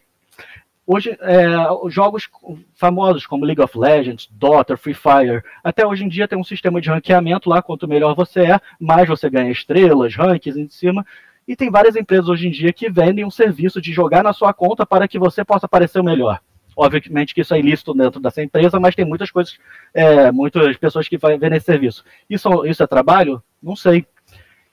Hoje, 0.90 1.16
é, 1.22 1.46
jogos 1.90 2.28
famosos 2.74 3.28
como 3.28 3.46
League 3.46 3.62
of 3.62 3.78
Legends, 3.78 4.28
Dota, 4.32 4.76
Free 4.76 4.96
Fire, 4.96 5.44
até 5.64 5.86
hoje 5.86 6.04
em 6.04 6.08
dia 6.08 6.28
tem 6.28 6.40
um 6.40 6.44
sistema 6.44 6.82
de 6.82 6.90
ranqueamento 6.90 7.48
lá, 7.48 7.62
quanto 7.62 7.88
melhor 7.88 8.16
você 8.16 8.54
é, 8.54 8.62
mais 8.80 9.08
você 9.08 9.30
ganha 9.30 9.52
estrelas, 9.52 10.16
rankings 10.16 10.58
em 10.60 10.68
cima, 10.70 11.06
e 11.48 11.56
tem 11.56 11.72
várias 11.72 11.96
empresas 11.96 12.28
hoje 12.28 12.48
em 12.48 12.52
dia 12.52 12.74
que 12.74 12.90
vendem 12.90 13.24
um 13.24 13.32
serviço 13.32 13.82
de 13.82 13.94
jogar 13.94 14.24
na 14.24 14.34
sua 14.34 14.54
conta 14.54 14.86
para 14.86 15.08
que 15.08 15.18
você 15.18 15.46
possa 15.46 15.66
aparecer 15.66 16.00
o 16.00 16.04
melhor. 16.04 16.42
Obviamente 16.76 17.34
que 17.34 17.42
isso 17.42 17.56
é 17.56 17.60
ilícito 17.60 17.94
dentro 17.94 18.20
dessa 18.20 18.44
empresa, 18.44 18.80
mas 18.80 18.94
tem 18.94 19.06
muitas 19.06 19.32
coisas, 19.32 19.58
é, 19.94 20.32
muitas 20.32 20.78
pessoas 20.78 21.08
que 21.08 21.18
vão 21.18 21.38
ver 21.40 21.50
nesse 21.50 21.66
serviço. 21.66 22.04
Isso, 22.30 22.66
isso 22.66 22.84
é 22.84 22.88
trabalho? 22.88 23.42
Não 23.64 23.76
sei. 23.76 24.06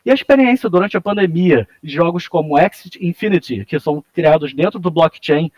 E 0.05 0.11
a 0.11 0.15
experiência 0.15 0.69
durante 0.69 0.99
a 0.99 1.01
pandemia 1.01 1.67
de 1.83 1.95
jogos 1.95 2.29
como 2.29 2.59
Exit 2.59 2.99
Infinity, 3.01 3.65
que 3.65 3.81
são 3.81 4.05
criados 4.13 4.53
dentro 4.53 4.79
do 4.79 4.91
blockchain, 4.91 5.51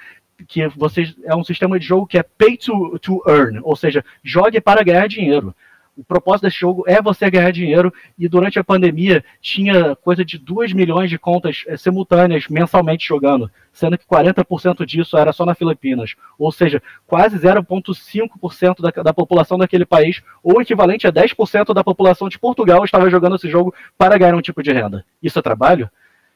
que 0.46 0.68
você, 0.68 1.14
é 1.24 1.34
um 1.34 1.42
sistema 1.42 1.80
de 1.80 1.86
jogo 1.86 2.06
que 2.06 2.18
é 2.18 2.22
pay 2.22 2.56
to, 2.56 2.98
to 3.00 3.20
earn, 3.26 3.58
ou 3.62 3.74
seja, 3.74 4.04
jogue 4.22 4.60
para 4.60 4.84
ganhar 4.84 5.08
dinheiro. 5.08 5.54
O 5.96 6.04
propósito 6.04 6.42
desse 6.42 6.58
jogo 6.58 6.84
é 6.86 7.00
você 7.00 7.30
ganhar 7.30 7.50
dinheiro 7.50 7.90
e 8.18 8.28
durante 8.28 8.58
a 8.58 8.64
pandemia 8.64 9.24
tinha 9.40 9.96
coisa 9.96 10.22
de 10.22 10.36
2 10.36 10.74
milhões 10.74 11.08
de 11.08 11.18
contas 11.18 11.64
é, 11.66 11.74
simultâneas 11.78 12.48
mensalmente 12.48 13.08
jogando, 13.08 13.50
sendo 13.72 13.96
que 13.96 14.04
40% 14.04 14.84
disso 14.84 15.16
era 15.16 15.32
só 15.32 15.46
na 15.46 15.54
Filipinas. 15.54 16.14
Ou 16.38 16.52
seja, 16.52 16.82
quase 17.06 17.38
0,5% 17.38 18.82
da, 18.82 19.02
da 19.02 19.14
população 19.14 19.56
daquele 19.56 19.86
país, 19.86 20.22
ou 20.42 20.60
equivalente 20.60 21.06
a 21.06 21.12
10% 21.12 21.72
da 21.72 21.82
população 21.82 22.28
de 22.28 22.38
Portugal, 22.38 22.84
estava 22.84 23.08
jogando 23.08 23.36
esse 23.36 23.48
jogo 23.48 23.74
para 23.96 24.18
ganhar 24.18 24.34
um 24.34 24.42
tipo 24.42 24.62
de 24.62 24.72
renda. 24.72 25.02
Isso 25.22 25.38
é 25.38 25.42
trabalho? 25.42 25.90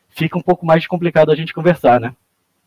Fica 0.08 0.38
um 0.38 0.42
pouco 0.42 0.64
mais 0.64 0.86
complicado 0.86 1.30
a 1.30 1.36
gente 1.36 1.52
conversar, 1.52 2.00
né? 2.00 2.14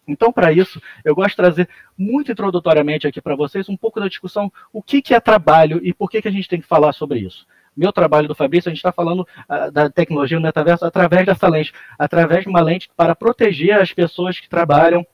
Então, 0.07 0.31
para 0.31 0.51
isso, 0.51 0.81
eu 1.03 1.15
gosto 1.15 1.29
de 1.29 1.35
trazer 1.37 1.69
muito 1.97 2.31
introdutoriamente 2.31 3.07
aqui 3.07 3.21
para 3.21 3.35
vocês 3.35 3.69
um 3.69 3.77
pouco 3.77 3.99
da 3.99 4.07
discussão 4.07 4.51
o 4.71 4.81
que, 4.81 5.01
que 5.01 5.13
é 5.13 5.19
trabalho 5.19 5.79
e 5.83 5.93
por 5.93 6.09
que, 6.09 6.21
que 6.21 6.27
a 6.27 6.31
gente 6.31 6.49
tem 6.49 6.59
que 6.59 6.67
falar 6.67 6.93
sobre 6.93 7.19
isso. 7.19 7.47
Meu 7.75 7.91
trabalho 7.91 8.27
do 8.27 8.35
Fabrício, 8.35 8.69
a 8.69 8.71
gente 8.71 8.79
está 8.79 8.91
falando 8.91 9.21
uh, 9.21 9.71
da 9.71 9.89
tecnologia 9.89 10.37
do 10.37 10.43
metaverso 10.43 10.85
através 10.85 11.25
dessa 11.25 11.47
lente, 11.47 11.73
através 11.97 12.43
de 12.43 12.49
uma 12.49 12.61
lente 12.61 12.89
para 12.95 13.15
proteger 13.15 13.79
as 13.79 13.91
pessoas 13.91 14.39
que 14.39 14.47
trabalham 14.47 15.05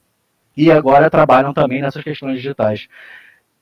e 0.57 0.71
agora 0.71 1.09
trabalham 1.09 1.53
também 1.53 1.81
nessas 1.81 2.03
questões 2.03 2.35
digitais. 2.35 2.87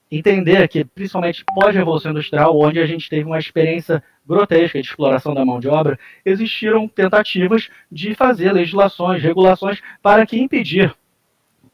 Entender 0.10 0.68
que, 0.70 0.86
principalmente 0.86 1.44
pós-revolução 1.54 2.12
industrial, 2.12 2.58
onde 2.58 2.80
a 2.80 2.88
gente 2.88 3.10
teve 3.10 3.26
uma 3.26 3.38
experiência 3.38 4.02
grotesca 4.26 4.82
de 4.82 4.88
exploração 4.88 5.34
da 5.34 5.46
mão 5.46 5.60
de 5.60 5.68
obra, 5.68 6.00
existiram 6.26 6.88
tentativas 6.88 7.70
de 7.92 8.16
fazer 8.16 8.52
legislações, 8.52 9.22
regulações 9.22 9.80
para 10.02 10.26
que 10.26 10.40
impedir 10.40 10.96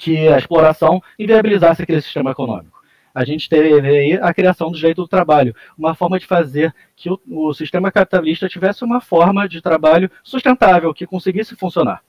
que 0.03 0.27
a 0.27 0.37
exploração 0.37 1.01
inviabilizasse 1.17 1.81
aquele 1.81 2.01
sistema 2.01 2.31
econômico. 2.31 2.83
A 3.15 3.23
gente 3.23 3.47
teve 3.47 3.87
aí 3.87 4.19
a 4.21 4.33
criação 4.33 4.69
do 4.69 4.75
direito 4.75 5.01
do 5.01 5.07
trabalho, 5.07 5.55
uma 5.77 5.95
forma 5.95 6.19
de 6.19 6.25
fazer 6.25 6.75
que 6.93 7.09
o, 7.09 7.17
o 7.25 7.53
sistema 7.53 7.89
capitalista 7.89 8.49
tivesse 8.49 8.83
uma 8.83 8.99
forma 8.99 9.47
de 9.47 9.61
trabalho 9.61 10.11
sustentável, 10.21 10.93
que 10.93 11.07
conseguisse 11.07 11.55
funcionar. 11.55 12.01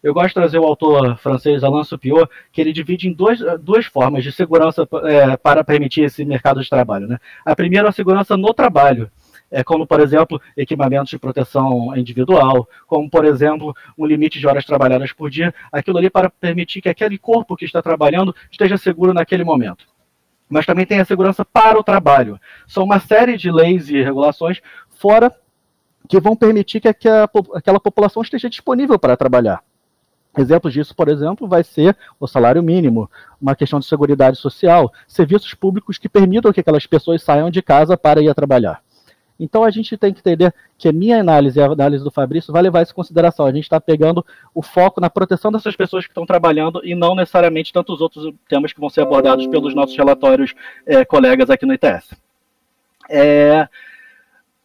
Eu 0.00 0.14
gosto 0.14 0.28
de 0.28 0.34
trazer 0.34 0.58
o 0.58 0.64
autor 0.64 1.16
francês 1.16 1.64
Alain 1.64 1.82
Supiot, 1.82 2.30
que 2.52 2.60
ele 2.60 2.72
divide 2.72 3.08
em 3.08 3.12
dois, 3.12 3.40
duas 3.60 3.86
formas 3.86 4.22
de 4.22 4.30
segurança 4.30 4.86
é, 5.04 5.36
para 5.36 5.64
permitir 5.64 6.02
esse 6.02 6.24
mercado 6.24 6.62
de 6.62 6.70
trabalho. 6.70 7.08
Né? 7.08 7.18
A 7.44 7.56
primeira 7.56 7.88
é 7.88 7.90
a 7.90 7.92
segurança 7.92 8.36
no 8.36 8.54
trabalho, 8.54 9.10
é, 9.52 9.62
como, 9.62 9.86
por 9.86 10.00
exemplo, 10.00 10.40
equipamentos 10.56 11.10
de 11.10 11.18
proteção 11.18 11.94
individual, 11.94 12.66
como, 12.86 13.08
por 13.08 13.26
exemplo, 13.26 13.76
um 13.98 14.06
limite 14.06 14.40
de 14.40 14.46
horas 14.46 14.64
trabalhadas 14.64 15.12
por 15.12 15.28
dia, 15.28 15.54
aquilo 15.70 15.98
ali 15.98 16.08
para 16.08 16.30
permitir 16.30 16.80
que 16.80 16.88
aquele 16.88 17.18
corpo 17.18 17.54
que 17.54 17.66
está 17.66 17.82
trabalhando 17.82 18.34
esteja 18.50 18.78
seguro 18.78 19.12
naquele 19.12 19.44
momento. 19.44 19.86
Mas 20.48 20.64
também 20.64 20.86
tem 20.86 21.00
a 21.00 21.04
segurança 21.04 21.44
para 21.44 21.78
o 21.78 21.84
trabalho. 21.84 22.40
São 22.66 22.82
uma 22.82 22.98
série 22.98 23.36
de 23.36 23.50
leis 23.50 23.90
e 23.90 24.02
regulações 24.02 24.62
fora 24.88 25.30
que 26.08 26.18
vão 26.18 26.34
permitir 26.34 26.80
que 26.80 26.88
aquela 26.88 27.80
população 27.80 28.22
esteja 28.22 28.48
disponível 28.48 28.98
para 28.98 29.16
trabalhar. 29.16 29.62
Exemplos 30.36 30.72
disso, 30.72 30.96
por 30.96 31.08
exemplo, 31.08 31.46
vai 31.46 31.62
ser 31.62 31.94
o 32.18 32.26
salário 32.26 32.62
mínimo, 32.62 33.10
uma 33.40 33.54
questão 33.54 33.78
de 33.78 33.84
segurança 33.84 34.34
social, 34.34 34.90
serviços 35.06 35.52
públicos 35.52 35.98
que 35.98 36.08
permitam 36.08 36.52
que 36.52 36.60
aquelas 36.60 36.86
pessoas 36.86 37.22
saiam 37.22 37.50
de 37.50 37.60
casa 37.60 37.98
para 37.98 38.22
ir 38.22 38.34
trabalhar. 38.34 38.82
Então 39.42 39.64
a 39.64 39.70
gente 39.70 39.96
tem 39.96 40.14
que 40.14 40.20
entender 40.20 40.54
que 40.78 40.88
a 40.88 40.92
minha 40.92 41.18
análise 41.18 41.58
e 41.58 41.62
a 41.62 41.66
análise 41.66 42.04
do 42.04 42.12
Fabrício 42.12 42.52
vai 42.52 42.62
levar 42.62 42.80
isso 42.80 42.92
em 42.92 42.94
consideração. 42.94 43.44
A 43.44 43.52
gente 43.52 43.64
está 43.64 43.80
pegando 43.80 44.24
o 44.54 44.62
foco 44.62 45.00
na 45.00 45.10
proteção 45.10 45.50
dessas 45.50 45.74
pessoas 45.74 46.04
que 46.04 46.12
estão 46.12 46.24
trabalhando 46.24 46.80
e 46.84 46.94
não 46.94 47.16
necessariamente 47.16 47.72
tantos 47.72 48.00
outros 48.00 48.32
temas 48.48 48.72
que 48.72 48.78
vão 48.78 48.88
ser 48.88 49.00
abordados 49.00 49.48
pelos 49.48 49.74
nossos 49.74 49.96
relatórios 49.96 50.54
é, 50.86 51.04
colegas 51.04 51.50
aqui 51.50 51.66
no 51.66 51.74
ITS. 51.74 52.14
É, 53.10 53.66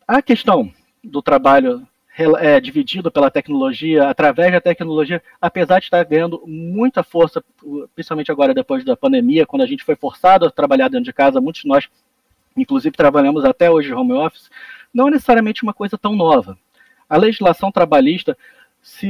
a 0.08 0.22
questão 0.22 0.72
do 1.04 1.24
trabalho 1.24 1.82
é, 2.40 2.60
dividido 2.60 3.12
pela 3.12 3.32
tecnologia, 3.32 4.08
através 4.08 4.52
da 4.52 4.62
tecnologia, 4.62 5.24
apesar 5.42 5.80
de 5.80 5.86
estar 5.86 6.04
ganhando 6.04 6.44
muita 6.46 7.02
força, 7.02 7.44
principalmente 7.96 8.32
agora 8.32 8.54
depois 8.54 8.86
da 8.86 8.96
pandemia, 8.96 9.46
quando 9.46 9.64
a 9.64 9.68
gente 9.68 9.84
foi 9.84 9.96
forçado 9.96 10.46
a 10.46 10.52
trabalhar 10.52 10.88
dentro 10.88 11.06
de 11.06 11.14
casa, 11.14 11.42
muitos 11.42 11.64
de 11.64 11.68
nós, 11.68 11.88
inclusive, 12.58 12.96
trabalhamos 12.96 13.46
até 13.46 13.70
hoje 13.70 13.94
home 13.94 14.14
office, 14.14 14.50
não 14.94 15.08
é 15.08 15.12
necessariamente 15.12 15.64
uma 15.64 15.74
coisa 15.74 15.98
tão 15.98 16.16
nova. 16.16 16.58
A 17.10 17.18
legislação 17.18 17.72
trabalhista 17.72 18.38
se, 18.82 19.08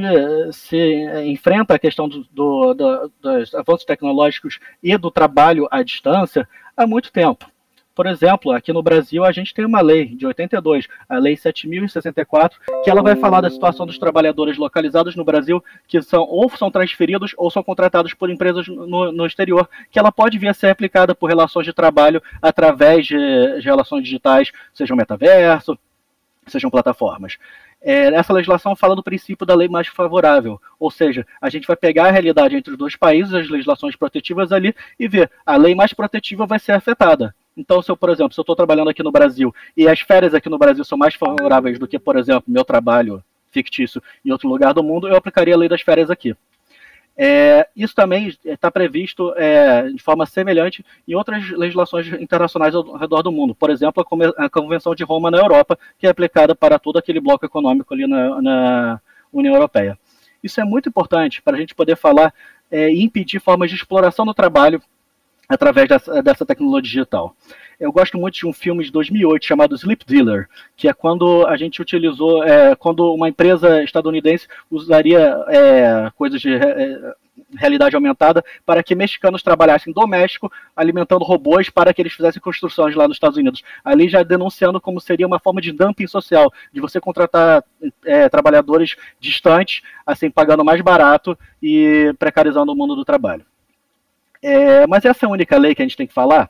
se 0.51 0.77
enfrenta 1.25 1.75
a 1.75 1.79
questão 1.79 2.07
do, 2.07 2.23
do, 2.31 2.73
do, 2.73 3.11
dos 3.21 3.53
avanços 3.53 3.85
tecnológicos 3.85 4.59
e 4.81 4.97
do 4.97 5.11
trabalho 5.11 5.67
à 5.71 5.83
distância 5.83 6.47
há 6.75 6.85
muito 6.85 7.11
tempo. 7.11 7.45
Por 7.97 8.05
exemplo, 8.05 8.51
aqui 8.51 8.71
no 8.71 8.83
Brasil 8.83 9.25
a 9.25 9.31
gente 9.31 9.55
tem 9.55 9.65
uma 9.65 9.81
lei 9.81 10.05
de 10.05 10.27
82, 10.27 10.87
a 11.09 11.17
Lei 11.17 11.35
7.064, 11.35 12.51
que 12.83 12.91
ela 12.91 13.01
vai 13.01 13.15
falar 13.15 13.41
da 13.41 13.49
situação 13.49 13.87
dos 13.87 13.97
trabalhadores 13.97 14.55
localizados 14.55 15.15
no 15.15 15.25
Brasil 15.25 15.63
que 15.87 15.99
são 16.03 16.21
ou 16.21 16.47
são 16.47 16.69
transferidos 16.69 17.33
ou 17.35 17.49
são 17.49 17.63
contratados 17.63 18.13
por 18.13 18.29
empresas 18.29 18.67
no, 18.67 19.11
no 19.11 19.25
exterior, 19.25 19.67
que 19.89 19.97
ela 19.97 20.11
pode 20.11 20.37
vir 20.37 20.47
a 20.47 20.53
ser 20.53 20.67
aplicada 20.67 21.15
por 21.15 21.27
relações 21.27 21.65
de 21.65 21.73
trabalho 21.73 22.21
através 22.39 23.07
de, 23.07 23.17
de 23.17 23.65
relações 23.65 24.03
digitais, 24.03 24.51
seja 24.75 24.93
um 24.93 24.97
metaverso, 24.97 25.75
sejam 26.45 26.69
plataformas. 26.69 27.39
É, 27.81 28.13
essa 28.13 28.31
legislação 28.31 28.75
fala 28.75 28.95
do 28.95 29.01
princípio 29.01 29.43
da 29.43 29.55
lei 29.55 29.67
mais 29.67 29.87
favorável, 29.87 30.61
ou 30.79 30.91
seja, 30.91 31.25
a 31.41 31.49
gente 31.49 31.65
vai 31.65 31.75
pegar 31.75 32.09
a 32.09 32.11
realidade 32.11 32.55
entre 32.55 32.73
os 32.73 32.77
dois 32.77 32.95
países, 32.95 33.33
as 33.33 33.49
legislações 33.49 33.95
protetivas 33.95 34.51
ali, 34.51 34.75
e 34.99 35.07
ver 35.07 35.31
a 35.43 35.57
lei 35.57 35.73
mais 35.73 35.93
protetiva 35.93 36.45
vai 36.45 36.59
ser 36.59 36.73
afetada. 36.73 37.33
Então, 37.57 37.81
se 37.81 37.89
eu, 37.89 37.97
por 37.97 38.09
exemplo, 38.09 38.33
se 38.33 38.39
eu 38.39 38.43
estou 38.43 38.55
trabalhando 38.55 38.89
aqui 38.89 39.01
no 39.01 39.11
Brasil 39.11 39.53
e 39.75 39.87
as 39.87 39.99
férias 39.99 40.33
aqui 40.33 40.47
no 40.47 40.59
Brasil 40.59 40.85
são 40.85 40.97
mais 40.97 41.15
favoráveis 41.15 41.79
do 41.79 41.87
que, 41.87 41.97
por 41.97 42.15
exemplo, 42.15 42.43
meu 42.47 42.63
trabalho 42.63 43.23
fictício 43.49 44.01
em 44.23 44.31
outro 44.31 44.47
lugar 44.47 44.73
do 44.73 44.83
mundo, 44.83 45.07
eu 45.07 45.15
aplicaria 45.15 45.55
a 45.55 45.57
lei 45.57 45.67
das 45.67 45.81
férias 45.81 46.11
aqui. 46.11 46.35
É, 47.19 47.67
isso 47.75 47.95
também 47.95 48.31
está 48.45 48.69
previsto 48.69 49.33
é, 49.35 49.89
de 49.89 50.03
forma 50.03 50.23
semelhante 50.27 50.85
em 51.07 51.15
outras 51.15 51.49
legislações 51.49 52.07
internacionais 52.21 52.75
ao 52.75 52.95
redor 52.95 53.23
do 53.23 53.31
mundo. 53.31 53.55
Por 53.55 53.71
exemplo, 53.71 54.05
a, 54.37 54.49
Convenção 54.49 54.93
de 54.93 55.03
Roma 55.03 55.31
na 55.31 55.39
Europa, 55.39 55.79
que 55.97 56.05
é 56.05 56.11
aplicada 56.11 56.53
para 56.53 56.77
todo 56.77 56.97
aquele 56.97 57.19
bloco 57.19 57.43
econômico 57.43 57.91
ali 57.91 58.05
na, 58.05 58.39
na 58.39 59.01
União 59.33 59.55
Europeia. 59.55 59.97
Isso 60.43 60.61
é 60.61 60.63
muito 60.63 60.89
importante 60.89 61.41
para 61.41 61.57
a 61.57 61.59
gente 61.59 61.73
poder 61.73 61.95
falar 61.95 62.31
é, 62.69 62.91
e 62.91 63.03
impedir 63.03 63.39
formas 63.39 63.71
de 63.71 63.75
exploração 63.75 64.23
do 64.23 64.33
trabalho 64.33 64.79
através 65.47 65.87
dessa, 65.87 66.21
dessa 66.21 66.45
tecnologia 66.45 66.81
digital. 66.81 67.35
Eu 67.79 67.91
gosto 67.91 68.17
muito 68.17 68.35
de 68.35 68.47
um 68.47 68.53
filme 68.53 68.83
de 68.83 68.91
2008 68.91 69.45
chamado 69.45 69.75
Sleep 69.75 70.03
Dealer, 70.05 70.49
que 70.75 70.87
é 70.87 70.93
quando 70.93 71.45
a 71.45 71.55
gente 71.55 71.81
utilizou, 71.81 72.43
é, 72.43 72.75
quando 72.75 73.13
uma 73.13 73.29
empresa 73.29 73.83
estadunidense 73.83 74.47
usaria 74.69 75.37
é, 75.47 76.11
coisas 76.15 76.41
de 76.41 76.55
é, 76.55 77.13
realidade 77.55 77.95
aumentada 77.95 78.43
para 78.65 78.81
que 78.81 78.95
mexicanos 78.95 79.43
trabalhassem 79.43 79.93
doméstico, 79.93 80.51
alimentando 80.75 81.23
robôs 81.23 81.69
para 81.69 81.93
que 81.93 82.01
eles 82.01 82.13
fizessem 82.13 82.41
construções 82.41 82.95
lá 82.95 83.07
nos 83.07 83.17
Estados 83.17 83.37
Unidos. 83.37 83.63
Ali 83.85 84.09
já 84.09 84.23
denunciando 84.23 84.81
como 84.81 84.99
seria 84.99 85.27
uma 85.27 85.39
forma 85.39 85.61
de 85.61 85.71
dumping 85.71 86.07
social, 86.07 86.51
de 86.73 86.81
você 86.81 86.99
contratar 86.99 87.63
é, 88.03 88.27
trabalhadores 88.27 88.95
distantes, 89.19 89.83
assim, 90.03 90.31
pagando 90.31 90.65
mais 90.65 90.81
barato 90.81 91.37
e 91.61 92.11
precarizando 92.17 92.71
o 92.71 92.75
mundo 92.75 92.95
do 92.95 93.05
trabalho. 93.05 93.45
É, 94.41 94.86
mas 94.88 95.06
essa 95.06 95.25
é 95.25 95.27
a 95.27 95.32
única 95.32 95.58
lei 95.58 95.74
que 95.74 95.82
a 95.82 95.86
gente 95.86 95.98
tem 95.98 96.08
que 96.08 96.13
falar? 96.13 96.50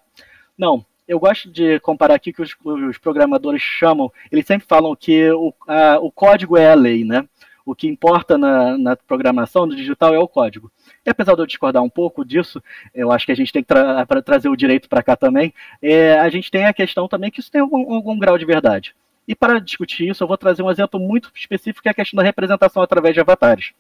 Não. 0.58 0.86
Eu 1.08 1.20
gosto 1.20 1.50
de 1.50 1.80
comparar 1.80 2.16
aqui 2.16 2.34
que 2.34 2.42
os, 2.42 2.54
os 2.66 2.98
programadores 2.98 3.62
chamam, 3.62 4.12
eles 4.30 4.46
sempre 4.46 4.68
falam 4.68 4.94
que 4.94 5.32
o, 5.32 5.54
a, 5.66 5.98
o 6.00 6.12
código 6.12 6.58
é 6.58 6.70
a 6.70 6.76
lei, 6.76 7.06
né? 7.06 7.26
O 7.66 7.74
que 7.74 7.88
importa 7.88 8.38
na, 8.38 8.78
na 8.78 8.96
programação 8.96 9.66
do 9.66 9.76
digital 9.76 10.14
é 10.14 10.20
o 10.20 10.28
código. 10.28 10.70
E 11.06 11.10
apesar 11.10 11.36
de 11.36 11.42
eu 11.42 11.46
discordar 11.46 11.82
um 11.82 11.90
pouco 11.90 12.26
disso, 12.26 12.62
eu 12.94 13.10
acho 13.10 13.26
que 13.26 13.32
a 13.32 13.36
gente 13.36 13.54
tem 13.54 13.64
que 13.64 13.68
tra 13.68 14.06
trazer 14.22 14.50
o 14.50 14.56
direito 14.56 14.90
para 14.90 15.04
cá 15.04 15.16
também, 15.16 15.54
é, 15.82 16.20
a 16.20 16.30
gente 16.30 16.52
tem 16.52 16.66
a 16.66 16.74
questão 16.74 17.08
também 17.08 17.32
que 17.32 17.40
isso 17.40 17.52
tem 17.52 17.62
algum, 17.62 17.94
algum 17.94 18.20
grau 18.20 18.38
de 18.38 18.46
verdade. 18.46 18.94
E 19.26 19.34
para 19.34 19.60
discutir 19.60 20.10
isso, 20.10 20.24
eu 20.24 20.28
vou 20.28 20.38
trazer 20.38 20.62
um 20.62 20.72
exemplo 20.72 21.00
muito 21.00 21.32
específico, 21.34 21.84
que 21.84 21.90
é 21.90 21.92
a 21.92 21.96
questão 21.96 22.18
da 22.18 22.24
representação 22.24 22.82
através 22.82 23.14
de 23.14 23.22
avatares 23.22 23.74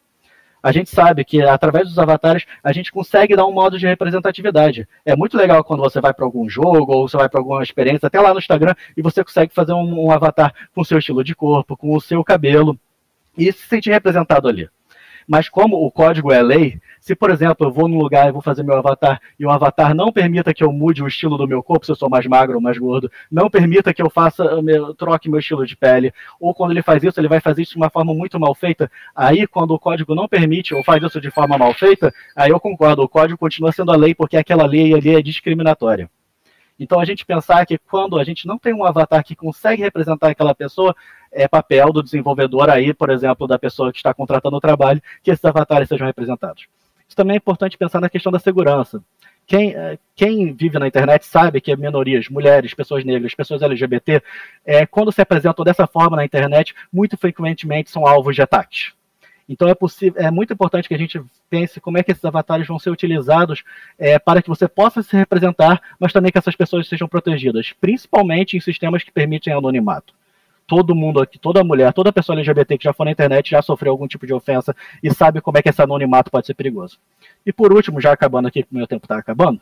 a 0.61 0.71
gente 0.71 0.89
sabe 0.89 1.23
que 1.23 1.41
através 1.41 1.87
dos 1.87 1.99
avatares 1.99 2.45
a 2.63 2.71
gente 2.71 2.91
consegue 2.91 3.35
dar 3.35 3.45
um 3.45 3.51
modo 3.51 3.77
de 3.77 3.87
representatividade. 3.87 4.87
É 5.05 5.15
muito 5.15 5.37
legal 5.37 5.63
quando 5.63 5.81
você 5.81 6.01
vai 6.01 6.13
para 6.13 6.25
algum 6.25 6.49
jogo 6.49 6.93
ou 6.93 7.07
você 7.07 7.17
vai 7.17 7.29
para 7.29 7.39
alguma 7.39 7.63
experiência, 7.63 8.07
até 8.07 8.19
lá 8.19 8.33
no 8.33 8.39
Instagram, 8.39 8.75
e 8.95 9.01
você 9.01 9.23
consegue 9.23 9.53
fazer 9.53 9.73
um, 9.73 10.05
um 10.05 10.11
avatar 10.11 10.53
com 10.73 10.81
o 10.81 10.85
seu 10.85 10.97
estilo 10.97 11.23
de 11.23 11.35
corpo, 11.35 11.77
com 11.77 11.95
o 11.95 12.01
seu 12.01 12.23
cabelo, 12.23 12.77
e 13.37 13.51
se 13.51 13.67
sentir 13.67 13.91
representado 13.91 14.47
ali. 14.47 14.69
Mas 15.27 15.49
como 15.49 15.75
o 15.85 15.91
código 15.91 16.31
é 16.31 16.41
lei, 16.41 16.79
se, 17.01 17.13
por 17.13 17.29
exemplo, 17.29 17.67
eu 17.67 17.71
vou 17.71 17.87
num 17.89 17.99
lugar 17.99 18.29
e 18.29 18.31
vou 18.31 18.41
fazer 18.41 18.63
meu 18.63 18.77
avatar 18.77 19.21
e 19.37 19.45
o 19.45 19.51
avatar 19.51 19.93
não 19.93 20.11
permita 20.11 20.53
que 20.53 20.63
eu 20.63 20.71
mude 20.71 21.03
o 21.03 21.07
estilo 21.07 21.37
do 21.37 21.47
meu 21.47 21.61
corpo, 21.61 21.85
se 21.85 21.91
eu 21.91 21.95
sou 21.95 22.09
mais 22.09 22.25
magro 22.25 22.55
ou 22.55 22.61
mais 22.61 22.77
gordo, 22.77 23.11
não 23.29 23.49
permita 23.49 23.93
que 23.93 24.01
eu 24.01 24.09
faça, 24.09 24.61
meu, 24.61 24.93
troque 24.93 25.29
meu 25.29 25.39
estilo 25.39 25.65
de 25.65 25.75
pele, 25.75 26.13
ou 26.39 26.53
quando 26.53 26.71
ele 26.71 26.81
faz 26.81 27.03
isso, 27.03 27.19
ele 27.19 27.27
vai 27.27 27.41
fazer 27.41 27.63
isso 27.63 27.73
de 27.73 27.77
uma 27.77 27.89
forma 27.89 28.13
muito 28.13 28.39
mal 28.39 28.55
feita, 28.55 28.89
aí 29.13 29.45
quando 29.45 29.71
o 29.71 29.79
código 29.79 30.15
não 30.15 30.29
permite 30.29 30.73
ou 30.73 30.83
faz 30.83 31.03
isso 31.03 31.19
de 31.19 31.29
forma 31.29 31.57
mal 31.57 31.73
feita, 31.73 32.13
aí 32.33 32.51
eu 32.51 32.59
concordo, 32.59 33.03
o 33.03 33.09
código 33.09 33.37
continua 33.37 33.73
sendo 33.73 33.91
a 33.91 33.97
lei 33.97 34.15
porque 34.15 34.37
aquela 34.37 34.65
lei 34.65 34.93
ali 34.93 35.13
é 35.13 35.21
discriminatória. 35.21 36.09
Então 36.79 36.99
a 36.99 37.05
gente 37.05 37.25
pensar 37.25 37.65
que 37.65 37.77
quando 37.77 38.19
a 38.19 38.23
gente 38.23 38.45
não 38.45 38.57
tem 38.57 38.73
um 38.73 38.85
avatar 38.85 39.23
que 39.23 39.35
consegue 39.35 39.81
representar 39.81 40.29
aquela 40.29 40.53
pessoa, 40.53 40.95
é 41.37 41.47
papel 41.47 41.93
do 41.93 42.01
desenvolvedor 42.01 42.69
aí, 42.69 42.93
por 42.93 43.11
exemplo, 43.11 43.47
da 43.47 43.59
pessoa 43.59 43.91
que 43.91 43.97
está 43.97 44.11
contratando 44.13 44.57
o 44.57 44.61
trabalho, 44.61 45.01
que 45.23 45.29
esses 45.29 45.45
avatares 45.45 45.87
sejam 45.87 46.07
representados. 46.07 46.65
Isso 47.07 47.15
também 47.15 47.35
é 47.35 47.37
importante 47.37 47.77
pensar 47.77 48.01
na 48.01 48.09
questão 48.09 48.31
da 48.31 48.39
segurança. 48.39 49.01
Quem, 49.45 49.73
é, 49.73 49.97
quem, 50.15 50.51
vive 50.51 50.77
na 50.77 50.87
internet 50.87 51.25
sabe 51.25 51.61
que 51.61 51.73
minorias, 51.77 52.27
mulheres, 52.27 52.73
pessoas 52.73 53.05
negras, 53.05 53.33
pessoas 53.33 53.61
LGBT, 53.61 54.21
é, 54.65 54.85
quando 54.85 55.11
se 55.11 55.21
apresentam 55.21 55.63
dessa 55.63 55.87
forma 55.87 56.17
na 56.17 56.25
internet, 56.25 56.75
muito 56.91 57.15
frequentemente 57.15 57.91
são 57.91 58.05
alvos 58.05 58.35
de 58.35 58.41
ataques. 58.41 58.91
Então 59.47 59.69
é 59.69 59.75
possível, 59.75 60.21
é 60.21 60.29
muito 60.29 60.51
importante 60.51 60.89
que 60.89 60.93
a 60.95 60.97
gente 60.97 61.21
pense 61.49 61.79
como 61.79 61.97
é 61.97 62.03
que 62.03 62.11
esses 62.11 62.25
avatares 62.25 62.67
vão 62.67 62.77
ser 62.77 62.89
utilizados 62.89 63.63
é, 63.97 64.19
para 64.19 64.41
que 64.41 64.49
você 64.49 64.67
possa 64.67 65.01
se 65.01 65.15
representar, 65.15 65.81
mas 65.97 66.11
também 66.11 66.31
que 66.31 66.37
essas 66.37 66.55
pessoas 66.55 66.89
sejam 66.89 67.07
protegidas, 67.07 67.73
principalmente 67.79 68.57
em 68.57 68.59
sistemas 68.59 69.03
que 69.03 69.11
permitem 69.11 69.53
anonimato 69.53 70.16
todo 70.67 70.93
mundo 70.93 71.21
aqui, 71.21 71.39
toda 71.39 71.63
mulher, 71.63 71.93
toda 71.93 72.11
pessoa 72.11 72.35
LGBT 72.35 72.77
que 72.77 72.83
já 72.83 72.93
foi 72.93 73.05
na 73.05 73.11
internet 73.11 73.49
já 73.49 73.61
sofreu 73.61 73.93
algum 73.93 74.07
tipo 74.07 74.27
de 74.27 74.33
ofensa 74.33 74.75
e 75.01 75.11
sabe 75.13 75.39
como 75.39 75.57
é 75.57 75.61
que 75.61 75.69
esse 75.69 75.81
anonimato 75.81 76.29
pode 76.29 76.45
ser 76.45 76.53
perigoso. 76.53 76.99
E 77.45 77.53
por 77.53 77.71
último, 77.71 78.01
já 78.01 78.11
acabando 78.11 78.49
aqui, 78.49 78.63
que 78.63 78.75
meu 78.75 78.85
tempo 78.85 79.05
está 79.05 79.17
acabando, 79.17 79.61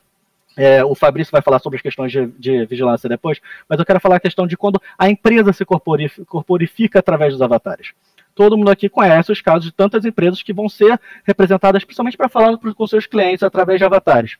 é, 0.57 0.83
o 0.83 0.95
Fabrício 0.95 1.31
vai 1.31 1.41
falar 1.41 1.59
sobre 1.59 1.77
as 1.77 1.81
questões 1.81 2.11
de, 2.11 2.27
de, 2.39 2.65
vigilância 2.65 3.07
depois, 3.07 3.39
mas 3.69 3.77
eu 3.77 3.85
quero 3.85 3.99
falar 3.99 4.15
a 4.15 4.19
questão 4.19 4.47
de 4.47 4.57
quando 4.57 4.81
a 4.97 5.09
empresa 5.09 5.53
se 5.53 5.65
corporifica 5.65 6.99
através 6.99 7.33
dos 7.33 7.41
avatares. 7.41 7.91
Todo 8.33 8.57
mundo 8.57 8.71
aqui 8.71 8.89
conhece 8.89 9.31
os 9.31 9.41
casos 9.41 9.65
de 9.65 9.71
tantas 9.71 10.05
empresas 10.05 10.41
que 10.41 10.53
vão 10.53 10.67
ser 10.67 10.99
representadas 11.23 11.83
principalmente 11.83 12.17
para 12.17 12.29
falar 12.29 12.57
com 12.57 12.87
seus 12.87 13.05
clientes 13.05 13.43
através 13.43 13.79
de 13.79 13.85
avatares. 13.85 14.37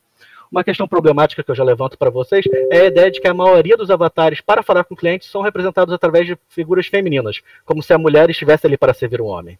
Uma 0.52 0.64
questão 0.64 0.88
problemática 0.88 1.44
que 1.44 1.52
eu 1.52 1.56
já 1.56 1.64
levanto 1.64 1.98
para 1.98 2.10
vocês 2.10 2.46
é 2.72 2.82
a 2.82 2.86
ideia 2.86 3.12
de 3.12 3.20
que 3.20 3.28
a 3.28 3.34
maioria 3.34 3.75
dos 3.75 3.90
avatares 3.90 4.42
para 4.42 4.64
falar 4.64 4.84
com 4.84 4.96
clientes 4.96 5.30
são 5.30 5.42
representados 5.42 5.94
através 5.94 6.28
de 6.28 6.38
figuras 6.50 6.88
femininas, 6.88 7.42
como 7.66 7.82
se 7.82 7.94
a 7.94 7.98
mulher 7.98 8.30
estivesse 8.30 8.68
ali 8.68 8.78
para 8.78 8.94
servir 8.94 9.22
um 9.22 9.25
homem. 9.25 9.58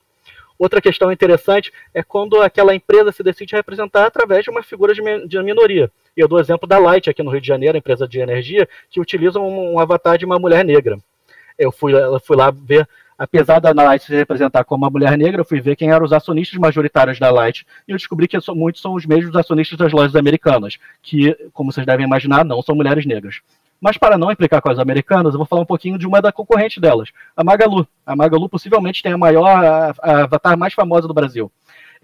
Outra 0.58 0.82
questão 0.82 1.12
interessante 1.12 1.72
é 1.94 2.02
quando 2.02 2.42
aquela 2.42 2.74
empresa 2.74 3.12
se 3.12 3.22
decide 3.22 3.56
representar 3.56 4.06
através 4.06 4.44
de 4.44 4.50
uma 4.50 4.64
figura 4.64 4.94
de, 4.94 5.44
minoria. 5.44 5.92
Eu 6.16 6.30
dou 6.30 6.38
o 6.38 6.42
exemplo 6.42 6.68
da 6.68 6.80
Light 6.80 7.10
aqui 7.10 7.22
no 7.22 7.30
Rio 7.30 7.42
de 7.42 7.48
Janeiro, 7.48 7.78
empresa 7.78 8.08
de 8.08 8.20
energia, 8.20 8.68
que 8.90 9.02
utiliza 9.02 9.40
um, 9.40 9.78
avatar 9.78 10.18
de 10.18 10.26
uma 10.26 10.40
mulher 10.40 10.64
negra. 10.64 10.98
Eu 11.60 11.72
fui, 11.72 11.94
eu 11.94 12.20
fui 12.22 12.38
lá 12.38 12.52
ver 12.52 12.88
apesar 13.18 13.60
da 13.60 13.72
Light 13.72 14.04
se 14.04 14.16
representar 14.16 14.64
como 14.64 14.84
uma 14.84 14.90
mulher 14.90 15.18
negra, 15.18 15.42
eu 15.42 15.46
fui 15.46 15.62
ver 15.62 15.76
quem 15.76 15.92
eram 15.92 16.06
os 16.06 16.14
acionistas 16.14 16.60
majoritários 16.60 17.20
da 17.20 17.32
Light 17.32 17.66
e 17.88 17.92
eu 17.92 17.98
descobri 17.98 18.28
que 18.28 18.38
muitos 18.54 18.82
são 18.82 18.94
os 18.94 19.06
mesmos 19.06 19.36
acionistas 19.36 19.78
das 19.78 19.92
lojas 19.92 20.16
americanas, 20.16 20.78
que, 21.02 21.36
como 21.54 21.72
vocês 21.72 21.86
devem 21.86 22.06
imaginar, 22.06 22.44
não 22.44 22.62
são 22.62 22.76
mulheres 22.76 23.06
negras. 23.06 23.42
Mas 23.80 23.98
para 23.98 24.18
não 24.18 24.32
implicar 24.32 24.62
com 24.62 24.72
as 24.72 24.80
americanas, 24.80 25.34
eu 25.34 25.38
vou 25.38 25.46
falar 25.46 25.62
um 25.62 25.66
pouquinho 25.66 25.98
de 25.98 26.08
uma 26.08 26.22
da 26.22 26.32
concorrente 26.32 26.80
delas, 26.80 27.10
a 27.36 27.44
Magalu. 27.44 27.88
A 28.06 28.16
Magalu 28.16 28.50
possivelmente 28.50 29.04
tem 29.04 29.12
a 29.12 29.18
maior, 29.18 29.48
a, 30.02 30.24
avatar 30.24 30.58
mais 30.58 30.74
famosa 30.74 31.08
do 31.08 31.14
Brasil. 31.14 31.52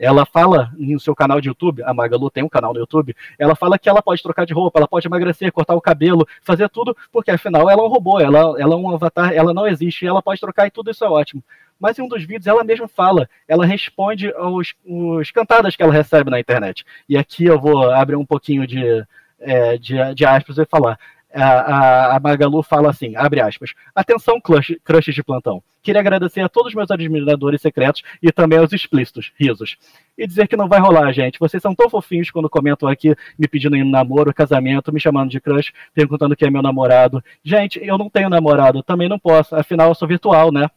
Ela 0.02 0.26
fala 0.26 0.72
no 0.76 1.00
seu 1.00 1.16
canal 1.16 1.40
de 1.40 1.48
YouTube, 1.48 1.84
a 1.84 1.94
Magalu 1.94 2.32
tem 2.32 2.44
um 2.44 2.50
canal 2.50 2.74
no 2.74 2.80
YouTube, 2.80 3.16
ela 3.38 3.56
fala 3.56 3.78
que 3.78 3.88
ela 3.88 4.02
pode 4.02 4.24
trocar 4.24 4.48
de 4.48 4.54
roupa, 4.54 4.80
ela 4.80 4.88
pode 4.88 5.08
emagrecer, 5.08 5.52
cortar 5.52 5.76
o 5.76 5.82
cabelo, 5.82 6.28
fazer 6.42 6.68
tudo, 6.70 6.98
porque 7.12 7.30
afinal 7.30 7.70
ela 7.70 7.84
é 7.84 7.86
um 7.86 7.88
robô, 7.88 8.20
ela, 8.20 8.40
ela 8.60 8.74
é 8.74 8.78
um 8.78 8.94
avatar, 8.94 9.32
ela 9.32 9.54
não 9.54 9.68
existe, 9.68 10.08
ela 10.08 10.22
pode 10.22 10.42
trocar 10.42 10.66
e 10.66 10.72
tudo 10.72 10.90
isso 10.90 11.06
é 11.06 11.08
ótimo. 11.08 11.44
Mas 11.80 12.00
em 12.00 12.02
um 12.02 12.08
dos 12.08 12.24
vídeos 12.24 12.48
ela 12.48 12.64
mesma 12.64 12.88
fala, 12.88 13.30
ela 13.48 13.64
responde 13.64 14.34
aos, 14.34 14.74
aos 14.90 15.30
cantadas 15.30 15.76
que 15.76 15.84
ela 15.84 15.94
recebe 15.94 16.32
na 16.32 16.40
internet. 16.40 16.84
E 17.08 17.16
aqui 17.16 17.46
eu 17.46 17.60
vou 17.60 17.92
abrir 17.92 18.16
um 18.16 18.26
pouquinho 18.26 18.66
de, 18.66 19.06
é, 19.40 19.78
de, 19.78 19.98
de 20.16 20.26
aspas 20.26 20.58
e 20.58 20.66
falar 20.66 20.98
a, 21.34 22.16
a, 22.16 22.20
Magalu 22.20 22.62
fala 22.64 22.90
assim, 22.90 23.16
abre 23.16 23.40
aspas, 23.42 23.74
atenção 23.96 24.40
crush, 24.40 24.78
crushes 24.84 25.16
de 25.16 25.24
plantão, 25.24 25.64
queria 25.82 26.02
agradecer 26.02 26.42
a 26.42 26.50
todos 26.50 26.70
os 26.70 26.76
meus 26.76 26.92
admiradores 26.92 27.62
secretos 27.62 28.04
e 28.22 28.32
também 28.32 28.60
aos 28.60 28.74
explícitos, 28.74 29.32
risos. 29.40 29.78
E 30.18 30.28
dizer 30.28 30.48
que 30.48 30.56
não 30.56 30.68
vai 30.68 30.80
rolar, 30.80 31.12
gente, 31.12 31.40
vocês 31.40 31.62
são 31.62 31.74
tão 31.74 31.90
fofinhos 31.90 32.30
quando 32.30 32.50
comentam 32.50 32.88
aqui, 32.88 33.16
me 33.38 33.48
pedindo 33.48 33.76
em 33.76 33.90
namoro, 33.90 34.34
casamento, 34.34 34.94
me 34.94 35.00
chamando 35.00 35.30
de 35.30 35.40
crush, 35.40 35.72
perguntando 35.94 36.36
quem 36.36 36.48
é 36.48 36.52
meu 36.52 36.62
namorado. 36.62 37.24
Gente, 37.44 37.80
eu 37.84 37.98
não 37.98 38.10
tenho 38.10 38.30
namorado, 38.30 38.84
também 38.84 39.10
não 39.10 39.18
posso, 39.18 39.56
afinal 39.56 39.90
eu 39.90 39.96
sou 39.96 40.08
virtual, 40.08 40.52
né? 40.52 40.70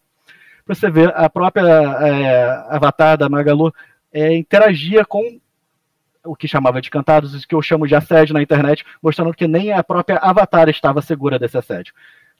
Pra 0.65 0.75
você 0.75 0.91
ver, 0.91 1.13
a 1.15 1.29
própria 1.29 1.63
é, 1.63 2.65
avatar 2.71 3.19
da 3.19 3.29
Magalu 3.29 3.73
é, 4.13 4.35
interagia 4.35 5.05
com 5.05 5.39
o 6.25 6.35
que 6.35 6.49
chamava 6.49 6.81
de 6.81 6.91
cantados, 6.91 7.35
o 7.35 7.49
que 7.49 7.55
eu 7.55 7.63
chamo 7.63 7.87
de 7.87 7.95
assédio 7.95 8.35
na 8.35 8.43
internet, 8.43 8.85
mostrando 9.03 9.35
que 9.35 9.47
nem 9.47 9.73
a 9.73 9.85
própria 9.85 10.19
Avatar 10.19 10.69
estava 10.69 11.03
segura 11.03 11.39
desse 11.39 11.59
assédio. 11.59 11.93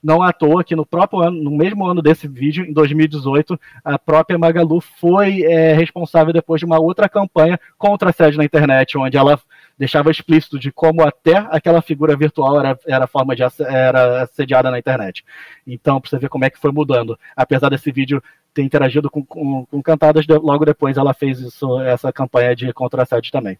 Não 0.05 0.21
à 0.21 0.31
toa 0.31 0.63
que 0.63 0.75
no 0.75 0.85
próprio 0.85 1.21
ano, 1.21 1.41
no 1.41 1.49
mesmo 1.49 1.83
ano 1.83 1.99
desse 1.99 2.27
vídeo, 2.27 2.63
em 2.63 2.71
2018, 2.71 3.59
a 3.83 3.97
própria 3.97 4.37
Magalu 4.37 4.79
foi 4.79 5.41
é, 5.41 5.73
responsável 5.73 6.31
depois 6.31 6.59
de 6.59 6.65
uma 6.65 6.79
outra 6.79 7.09
campanha 7.09 7.59
contra 7.75 8.11
assédio 8.11 8.37
na 8.37 8.45
internet, 8.45 8.95
onde 8.99 9.17
ela 9.17 9.39
deixava 9.75 10.11
explícito 10.11 10.59
de 10.59 10.71
como 10.71 11.01
até 11.01 11.37
aquela 11.49 11.81
figura 11.81 12.15
virtual 12.15 12.59
era, 12.59 12.77
era 12.85 13.07
forma 13.07 13.35
de 13.35 13.41
era 13.67 14.21
assediada 14.21 14.69
na 14.69 14.77
internet. 14.77 15.25
Então, 15.65 15.99
para 15.99 16.07
você 16.07 16.19
ver 16.19 16.29
como 16.29 16.45
é 16.45 16.51
que 16.51 16.59
foi 16.59 16.71
mudando. 16.71 17.17
Apesar 17.35 17.69
desse 17.69 17.91
vídeo 17.91 18.21
ter 18.53 18.61
interagido 18.61 19.09
com, 19.09 19.25
com, 19.25 19.65
com 19.65 19.81
cantadas, 19.81 20.27
logo 20.27 20.65
depois 20.65 20.97
ela 20.97 21.15
fez 21.15 21.39
isso, 21.39 21.81
essa 21.81 22.13
campanha 22.13 22.55
de 22.55 22.71
contra 22.73 23.01
assédio 23.01 23.31
também. 23.31 23.57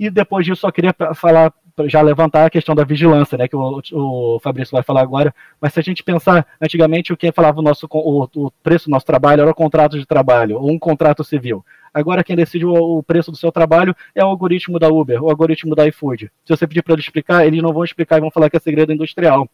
E 0.00 0.08
depois 0.08 0.46
disso, 0.46 0.62
só 0.62 0.70
queria 0.70 0.94
falar, 1.14 1.52
já 1.86 2.00
levantar 2.00 2.46
a 2.46 2.50
questão 2.50 2.74
da 2.74 2.84
vigilância, 2.84 3.36
né, 3.36 3.48
que 3.48 3.56
o, 3.56 3.80
o 3.92 4.40
Fabrício 4.40 4.72
vai 4.72 4.82
falar 4.82 5.02
agora. 5.02 5.34
Mas 5.60 5.72
se 5.72 5.80
a 5.80 5.82
gente 5.82 6.02
pensar, 6.02 6.46
antigamente 6.60 7.12
o 7.12 7.16
que 7.16 7.32
falava 7.32 7.58
o, 7.58 7.62
nosso, 7.62 7.88
o, 7.90 8.28
o 8.36 8.50
preço 8.62 8.86
do 8.86 8.92
nosso 8.92 9.06
trabalho 9.06 9.42
era 9.42 9.50
o 9.50 9.54
contrato 9.54 9.98
de 9.98 10.06
trabalho, 10.06 10.58
ou 10.58 10.70
um 10.70 10.78
contrato 10.78 11.24
civil. 11.24 11.64
Agora 11.92 12.24
quem 12.24 12.36
decide 12.36 12.64
o, 12.66 13.02
preço 13.02 13.30
do 13.30 13.36
seu 13.36 13.52
trabalho 13.52 13.94
é 14.14 14.24
o 14.24 14.28
algoritmo 14.28 14.78
da 14.78 14.88
Uber, 14.88 15.22
o 15.22 15.30
algoritmo 15.30 15.74
da 15.74 15.86
iFood. 15.86 16.30
Se 16.44 16.56
você 16.56 16.66
pedir 16.66 16.82
para 16.82 16.94
eles 16.94 17.04
explicar, 17.04 17.46
eles 17.46 17.62
não 17.62 17.72
vão 17.72 17.84
explicar 17.84 18.18
e 18.18 18.20
vão 18.20 18.30
falar 18.30 18.50
que 18.50 18.56
é 18.56 18.60
segredo 18.60 18.92
industrial. 18.92 19.48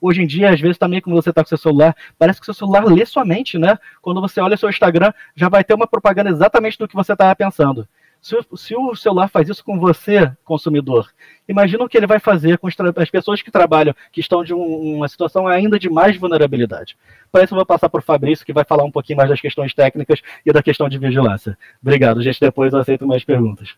Hoje 0.00 0.22
em 0.22 0.26
dia, 0.26 0.50
às 0.50 0.60
vezes, 0.60 0.76
também, 0.76 1.00
quando 1.00 1.16
você 1.16 1.30
está 1.30 1.42
com 1.42 1.48
seu 1.48 1.56
celular, 1.56 1.96
parece 2.18 2.38
que 2.38 2.44
seu 2.44 2.52
celular 2.52 2.84
lê 2.84 3.06
sua 3.06 3.24
mente, 3.24 3.58
né? 3.58 3.78
Quando 4.02 4.20
você 4.20 4.40
olha 4.40 4.56
seu 4.56 4.68
Instagram, 4.68 5.10
já 5.34 5.48
vai 5.48 5.64
ter 5.64 5.72
uma 5.72 5.86
propaganda 5.86 6.28
exatamente 6.28 6.78
do 6.78 6.86
que 6.86 6.94
você 6.94 7.14
estava 7.14 7.34
pensando. 7.34 7.88
Se, 8.26 8.36
se, 8.56 8.74
o 8.74 8.92
celular 8.96 9.28
faz 9.28 9.48
isso 9.48 9.64
com 9.64 9.78
você, 9.78 10.32
consumidor, 10.44 11.06
imagina 11.48 11.84
o 11.84 11.88
que 11.88 11.96
ele 11.96 12.08
vai 12.08 12.18
fazer 12.18 12.58
com 12.58 12.66
as 12.66 13.08
pessoas 13.08 13.40
que 13.40 13.52
trabalham, 13.52 13.94
que 14.10 14.20
estão 14.20 14.42
de 14.42 14.52
um, 14.52 14.96
uma 14.96 15.06
situação 15.06 15.46
ainda 15.46 15.78
de 15.78 15.88
mais 15.88 16.16
vulnerabilidade. 16.16 16.96
Para 17.30 17.44
isso, 17.44 17.54
eu 17.54 17.56
vou 17.56 17.64
passar 17.64 17.88
para 17.88 18.00
o 18.00 18.02
Fabrício, 18.02 18.44
que 18.44 18.52
vai 18.52 18.64
falar 18.64 18.82
um 18.82 18.90
pouquinho 18.90 19.18
mais 19.18 19.30
das 19.30 19.40
questões 19.40 19.72
técnicas 19.72 20.20
e 20.44 20.52
da 20.52 20.60
questão 20.60 20.88
de 20.88 20.98
vigilância. 20.98 21.56
Obrigado, 21.80 22.20
gente. 22.20 22.40
Depois 22.40 22.72
eu 22.72 22.80
aceito 22.80 23.06
mais 23.06 23.22
perguntas. 23.22 23.76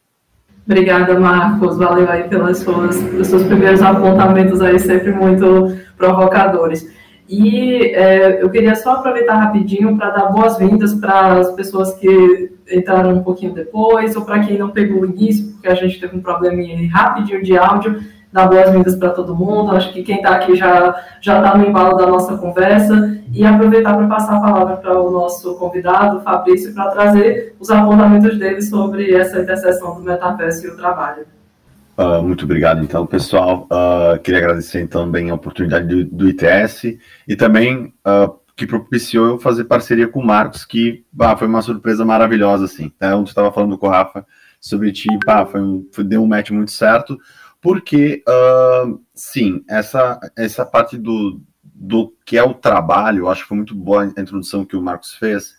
Obrigada, 0.65 1.21
Marcos. 1.21 1.77
Valeu 1.77 2.11
aí 2.11 2.27
pelas 2.27 2.57
suas, 2.57 3.03
pelos 3.03 3.27
seus 3.27 3.43
primeiros 3.43 3.83
apontamentos 3.83 4.63
aí, 4.63 4.79
sempre 4.79 5.13
muito 5.13 5.79
provocadores. 5.95 6.91
E 7.29 7.95
é, 7.95 8.43
eu 8.43 8.49
queria 8.49 8.75
só 8.75 8.93
aproveitar 8.93 9.35
rapidinho 9.35 9.97
para 9.97 10.11
dar 10.11 10.27
boas-vindas 10.27 10.95
para 10.95 11.35
as 11.41 11.53
pessoas 11.53 11.93
que 11.95 12.53
entraram 12.71 13.15
um 13.15 13.23
pouquinho 13.23 13.53
depois, 13.53 14.17
ou 14.17 14.25
para 14.25 14.41
quem 14.41 14.59
não 14.59 14.71
pegou 14.71 15.03
o 15.03 15.07
início, 15.07 15.53
porque 15.53 15.69
a 15.69 15.75
gente 15.75 16.01
teve 16.01 16.17
um 16.17 16.23
probleminha 16.23 16.91
rapidinho 16.91 17.43
de 17.43 17.57
áudio. 17.57 18.01
Dar 18.33 18.47
boas-vindas 18.47 18.95
para 18.97 19.11
todo 19.11 19.35
mundo. 19.35 19.73
Acho 19.73 19.93
que 19.93 20.03
quem 20.03 20.17
está 20.17 20.37
aqui 20.37 20.55
já 20.55 20.95
está 21.21 21.57
no 21.57 21.67
embalo 21.67 21.97
da 21.97 22.07
nossa 22.07 22.37
conversa. 22.37 23.19
E 23.33 23.45
aproveitar 23.45 23.95
para 23.95 24.07
passar 24.07 24.37
a 24.37 24.41
palavra 24.41 24.77
para 24.77 25.01
o 25.01 25.11
nosso 25.11 25.55
convidado, 25.57 26.21
Fabrício, 26.21 26.75
para 26.75 26.91
trazer 26.91 27.55
os 27.59 27.71
apontamentos 27.71 28.39
dele 28.39 28.61
sobre 28.63 29.15
essa 29.15 29.41
interseção 29.41 29.95
do 29.95 30.03
metaverso 30.03 30.67
e 30.67 30.71
o 30.71 30.77
trabalho. 30.77 31.27
Uh, 31.99 32.23
muito 32.23 32.45
obrigado, 32.45 32.81
então, 32.81 33.05
pessoal. 33.05 33.67
Uh, 33.73 34.21
queria 34.21 34.39
agradecer 34.39 34.81
então, 34.81 35.05
também 35.05 35.31
a 35.31 35.35
oportunidade 35.35 35.89
do, 35.89 36.05
do 36.05 36.29
ITS 36.29 36.97
e 37.27 37.35
também 37.35 37.93
uh, 38.07 38.39
que 38.55 38.69
propiciou 38.69 39.27
eu 39.27 39.39
fazer 39.41 39.65
parceria 39.65 40.07
com 40.07 40.21
o 40.21 40.25
Marcos, 40.25 40.65
que 40.65 41.05
foi 41.37 41.49
uma 41.49 41.61
surpresa 41.61 42.05
maravilhosa, 42.05 42.67
assim. 42.67 42.93
Né? 43.01 43.13
Onde 43.17 43.31
estava 43.31 43.51
falando 43.51 43.77
com 43.77 43.89
o 43.89 43.91
Rafa 43.91 44.25
sobre 44.61 44.93
ti, 44.93 45.09
foi 45.51 45.61
um, 45.61 45.89
foi, 45.91 46.05
deu 46.05 46.23
um 46.23 46.27
match 46.27 46.51
muito 46.51 46.71
certo, 46.71 47.19
porque, 47.61 48.23
sim, 49.15 49.65
essa, 49.69 50.21
essa 50.37 50.65
parte 50.65 50.97
do, 50.97 51.41
do 51.63 52.15
que 52.25 52.37
é 52.37 52.43
o 52.43 52.55
trabalho, 52.55 53.25
eu 53.25 53.29
acho 53.29 53.43
que 53.43 53.49
foi 53.49 53.57
muito 53.57 53.75
boa 53.75 54.05
a 54.05 54.21
introdução 54.21 54.65
que 54.65 54.77
o 54.77 54.83
Marcos 54.83 55.15
fez, 55.15 55.57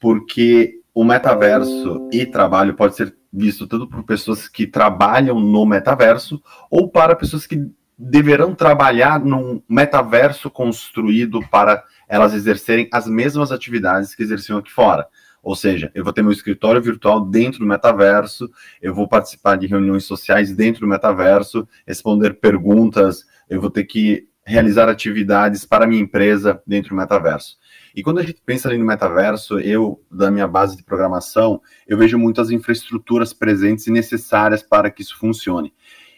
porque 0.00 0.81
o 0.94 1.04
metaverso 1.04 2.08
e 2.12 2.26
trabalho 2.26 2.74
pode 2.74 2.96
ser 2.96 3.14
visto 3.32 3.66
tanto 3.66 3.86
por 3.86 4.04
pessoas 4.04 4.46
que 4.46 4.66
trabalham 4.66 5.40
no 5.40 5.64
metaverso 5.64 6.42
ou 6.70 6.88
para 6.88 7.16
pessoas 7.16 7.46
que 7.46 7.66
deverão 7.98 8.54
trabalhar 8.54 9.20
num 9.20 9.62
metaverso 9.68 10.50
construído 10.50 11.40
para 11.48 11.82
elas 12.08 12.34
exercerem 12.34 12.88
as 12.92 13.06
mesmas 13.06 13.52
atividades 13.52 14.14
que 14.14 14.22
exerciam 14.22 14.58
aqui 14.58 14.70
fora. 14.70 15.06
Ou 15.42 15.56
seja, 15.56 15.90
eu 15.94 16.04
vou 16.04 16.12
ter 16.12 16.22
meu 16.22 16.30
escritório 16.30 16.80
virtual 16.80 17.20
dentro 17.24 17.60
do 17.60 17.66
metaverso, 17.66 18.50
eu 18.80 18.94
vou 18.94 19.08
participar 19.08 19.56
de 19.56 19.66
reuniões 19.66 20.04
sociais 20.04 20.54
dentro 20.54 20.82
do 20.82 20.86
metaverso, 20.86 21.66
responder 21.86 22.34
perguntas, 22.34 23.24
eu 23.48 23.60
vou 23.60 23.70
ter 23.70 23.84
que 23.84 24.28
realizar 24.44 24.88
atividades 24.88 25.64
para 25.64 25.86
minha 25.86 26.02
empresa 26.02 26.60
dentro 26.66 26.90
do 26.90 26.96
metaverso. 26.96 27.56
E 27.94 28.02
quando 28.02 28.18
a 28.18 28.22
gente 28.22 28.40
pensa 28.44 28.68
ali 28.68 28.78
no 28.78 28.86
metaverso, 28.86 29.58
eu, 29.58 30.02
da 30.10 30.30
minha 30.30 30.48
base 30.48 30.76
de 30.76 30.82
programação, 30.82 31.60
eu 31.86 31.98
vejo 31.98 32.18
muitas 32.18 32.50
infraestruturas 32.50 33.32
presentes 33.32 33.86
e 33.86 33.90
necessárias 33.90 34.62
para 34.62 34.90
que 34.90 35.02
isso 35.02 35.16
funcione. 35.18 35.72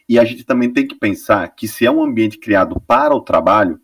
E 0.09 0.19
a 0.19 0.25
gente 0.25 0.45
também 0.45 0.73
tem 0.73 0.87
que 0.87 0.95
pensar 0.95 1.49
que 1.55 1.67
se 1.67 1.87
é 1.87 1.91
um 1.91 2.03
ambiente 2.03 2.39
criado 2.39 2.81
para 2.81 3.15
o 3.15 3.21
trabalho, 3.21 3.81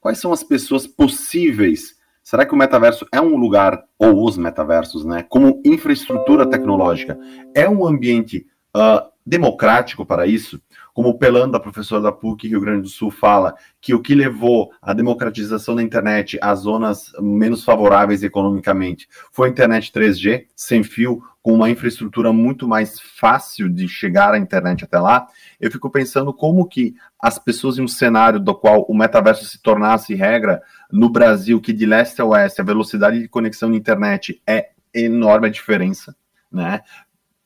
quais 0.00 0.18
são 0.18 0.32
as 0.32 0.42
pessoas 0.42 0.86
possíveis? 0.86 1.96
Será 2.22 2.46
que 2.46 2.54
o 2.54 2.56
metaverso 2.56 3.06
é 3.12 3.20
um 3.20 3.36
lugar, 3.36 3.84
ou 3.98 4.24
os 4.24 4.38
metaversos, 4.38 5.04
né, 5.04 5.24
como 5.28 5.60
infraestrutura 5.64 6.48
tecnológica, 6.48 7.18
é 7.54 7.68
um 7.68 7.86
ambiente 7.86 8.46
uh, 8.74 9.10
democrático 9.26 10.06
para 10.06 10.26
isso? 10.26 10.60
Como 10.94 11.08
o 11.08 11.18
Pelando, 11.18 11.56
a 11.56 11.60
professora 11.60 12.00
da 12.00 12.12
PUC 12.12 12.46
Rio 12.48 12.60
Grande 12.60 12.82
do 12.82 12.88
Sul, 12.88 13.10
fala 13.10 13.54
que 13.80 13.92
o 13.92 14.00
que 14.00 14.14
levou 14.14 14.70
à 14.80 14.94
democratização 14.94 15.74
da 15.74 15.82
internet 15.82 16.38
às 16.40 16.60
zonas 16.60 17.12
menos 17.20 17.64
favoráveis 17.64 18.22
economicamente 18.22 19.08
foi 19.32 19.48
a 19.48 19.50
internet 19.50 19.90
3G, 19.92 20.46
sem 20.54 20.84
fio, 20.84 21.20
com 21.42 21.52
uma 21.52 21.68
infraestrutura 21.68 22.32
muito 22.32 22.66
mais 22.66 22.98
fácil 22.98 23.68
de 23.68 23.86
chegar 23.86 24.32
à 24.32 24.38
internet 24.38 24.84
até 24.84 24.98
lá, 24.98 25.26
eu 25.60 25.70
fico 25.70 25.90
pensando 25.90 26.32
como 26.32 26.66
que 26.66 26.94
as 27.20 27.38
pessoas 27.38 27.76
em 27.76 27.82
um 27.82 27.88
cenário 27.88 28.40
do 28.40 28.54
qual 28.54 28.82
o 28.88 28.94
metaverso 28.96 29.44
se 29.44 29.60
tornasse 29.60 30.14
regra 30.14 30.62
no 30.90 31.10
Brasil, 31.10 31.60
que 31.60 31.72
de 31.72 31.84
leste 31.84 32.22
a 32.22 32.24
oeste 32.24 32.62
a 32.62 32.64
velocidade 32.64 33.20
de 33.20 33.28
conexão 33.28 33.70
de 33.70 33.76
internet 33.76 34.40
é 34.46 34.70
enorme 34.94 35.48
a 35.48 35.50
diferença, 35.50 36.16
né? 36.50 36.80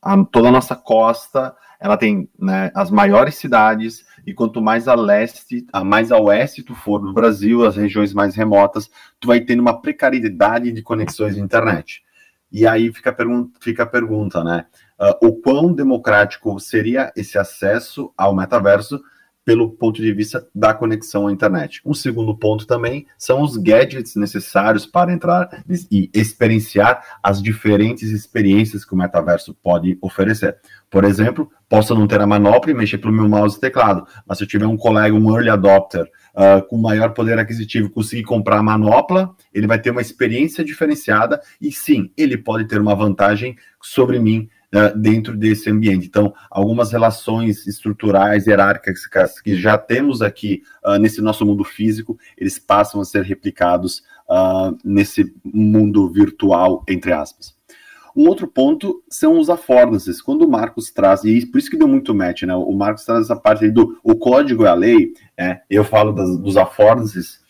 A, 0.03 0.25
toda 0.25 0.49
a 0.49 0.53
nossa 0.53 0.77
costa 0.77 1.55
ela 1.81 1.97
tem 1.97 2.29
né, 2.39 2.71
as 2.75 2.91
maiores 2.91 3.37
cidades, 3.37 4.05
e 4.27 4.35
quanto 4.35 4.61
mais 4.61 4.89
a 4.89 4.95
leste, 4.95 5.67
a 5.73 5.85
mais 5.85 6.11
a 6.11 6.19
oeste 6.19 6.63
tu 6.63 6.75
for 6.75 6.99
do 6.99 7.13
Brasil, 7.13 7.65
as 7.65 7.77
regiões 7.77 8.13
mais 8.13 8.35
remotas, 8.35 8.91
tu 9.21 9.29
vai 9.29 9.41
tendo 9.41 9.61
uma 9.61 9.81
precariedade 9.81 10.73
de 10.73 10.83
conexões 10.83 11.37
de 11.37 11.41
internet. 11.41 12.03
E 12.51 12.67
aí 12.67 12.93
fica 12.93 13.11
a, 13.11 13.13
pergun 13.13 13.51
fica 13.61 13.83
a 13.85 13.87
pergunta, 13.87 14.43
né? 14.43 14.67
Uh, 14.99 15.29
o 15.29 15.41
quão 15.41 15.73
democrático 15.73 16.59
seria 16.59 17.13
esse 17.15 17.39
acesso 17.39 18.13
ao 18.17 18.35
metaverso 18.35 19.01
pelo 19.49 19.71
ponto 19.71 20.03
de 20.03 20.13
vista 20.13 20.47
da 20.55 20.75
conexão 20.75 21.27
à 21.27 21.33
internet. 21.33 21.81
Um 21.83 21.95
segundo 21.95 22.37
ponto 22.37 22.67
também 22.67 23.07
são 23.17 23.41
os 23.41 23.57
gadgets 23.57 24.15
necessários 24.15 24.85
para 24.85 25.11
entrar 25.11 25.65
e 25.91 26.11
experienciar 26.13 27.03
as 27.23 27.41
diferentes 27.41 28.11
experiências 28.11 28.85
que 28.85 28.93
o 28.93 28.97
metaverso 28.99 29.55
pode 29.55 29.97
oferecer. 30.03 30.59
Por 30.91 31.03
exemplo, 31.03 31.51
posso 31.67 31.95
não 31.95 32.07
ter 32.07 32.21
a 32.21 32.27
manopla 32.27 32.73
e 32.73 32.75
mexer 32.75 32.99
pelo 32.99 33.15
meu 33.15 33.27
mouse 33.27 33.57
e 33.57 33.61
teclado, 33.61 34.07
mas 34.27 34.37
se 34.37 34.45
eu 34.45 34.49
tiver 34.49 34.67
um 34.67 34.77
colega, 34.77 35.17
um 35.17 35.35
early 35.35 35.49
adopter, 35.49 36.05
uh, 36.05 36.63
com 36.69 36.77
maior 36.77 37.15
poder 37.15 37.39
aquisitivo, 37.39 37.89
conseguir 37.89 38.25
comprar 38.25 38.59
a 38.59 38.63
manopla, 38.63 39.35
ele 39.51 39.67
vai 39.67 39.81
ter 39.81 39.93
uma 39.93 40.03
experiência 40.03 40.63
diferenciada 40.63 41.41
e 41.59 41.73
sim, 41.73 42.11
ele 42.19 42.37
pode 42.37 42.67
ter 42.67 42.83
uma 42.83 42.95
vantagem 42.95 43.57
sobre 43.81 44.19
mim 44.19 44.47
uh, 44.75 44.97
dentro 44.99 45.37
desse 45.37 45.71
ambiente. 45.71 46.07
Então, 46.07 46.33
algumas 46.51 46.93
relações 46.93 47.67
estruturais, 47.67 48.47
hierárquicas 48.47 49.41
que 49.41 49.57
já 49.57 49.77
temos 49.79 50.23
aqui 50.23 50.63
uh, 50.85 50.99
nesse 50.99 51.21
nosso 51.21 51.45
mundo 51.45 51.65
físico, 51.65 52.19
eles 52.37 52.59
passam 52.59 53.01
a 53.01 53.05
ser 53.05 53.23
replicados 53.23 54.03
uh, 54.29 54.77
nesse 54.85 55.35
mundo 55.45 56.11
virtual, 56.11 56.85
entre 56.89 57.13
aspas. 57.13 57.57
Um 58.17 58.27
outro 58.27 58.49
ponto 58.49 59.01
são 59.09 59.39
os 59.39 59.49
affordances. 59.49 60.21
Quando 60.21 60.43
o 60.43 60.51
Marcos 60.51 60.91
traz, 60.91 61.23
e 61.23 61.47
por 61.47 61.59
isso 61.59 61.71
que 61.71 61.77
deu 61.77 61.87
muito 61.87 62.13
match, 62.13 62.43
né? 62.43 62.55
O 62.55 62.73
Marcos 62.73 63.05
traz 63.05 63.27
essa 63.27 63.37
parte 63.37 63.71
do 63.71 63.97
o 64.03 64.17
código 64.17 64.65
é 64.65 64.69
a 64.69 64.75
lei, 64.75 65.13
é, 65.37 65.61
eu 65.71 65.85
falo 65.85 66.11
das, 66.11 66.37
dos 66.37 66.57
affordances, 66.57 67.41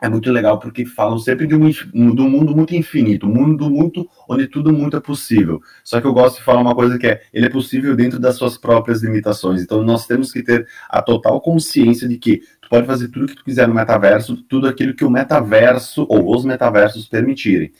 é 0.00 0.08
muito 0.08 0.30
legal 0.30 0.60
porque 0.60 0.86
falam 0.86 1.18
sempre 1.18 1.46
de 1.46 1.54
um, 1.54 1.68
de 1.68 2.22
um 2.22 2.30
mundo 2.30 2.54
muito 2.54 2.74
infinito, 2.74 3.26
um 3.26 3.34
mundo 3.34 3.68
muito 3.68 4.08
onde 4.28 4.46
tudo 4.46 4.72
muito 4.72 4.96
é 4.96 5.00
possível. 5.00 5.60
Só 5.82 6.00
que 6.00 6.06
eu 6.06 6.12
gosto 6.12 6.36
de 6.36 6.44
falar 6.44 6.60
uma 6.60 6.74
coisa 6.74 6.96
que 6.98 7.06
é, 7.06 7.22
ele 7.32 7.46
é 7.46 7.50
possível 7.50 7.96
dentro 7.96 8.20
das 8.20 8.36
suas 8.36 8.56
próprias 8.56 9.02
limitações. 9.02 9.60
Então 9.60 9.82
nós 9.82 10.06
temos 10.06 10.30
que 10.30 10.42
ter 10.42 10.68
a 10.88 11.02
total 11.02 11.40
consciência 11.40 12.08
de 12.08 12.16
que 12.16 12.42
tu 12.60 12.68
pode 12.68 12.86
fazer 12.86 13.08
tudo 13.08 13.24
o 13.24 13.28
que 13.28 13.36
tu 13.36 13.44
quiser 13.44 13.66
no 13.66 13.74
metaverso, 13.74 14.36
tudo 14.48 14.68
aquilo 14.68 14.94
que 14.94 15.04
o 15.04 15.10
metaverso 15.10 16.06
ou 16.08 16.34
os 16.34 16.44
metaversos 16.44 17.08
permitirem. 17.08 17.72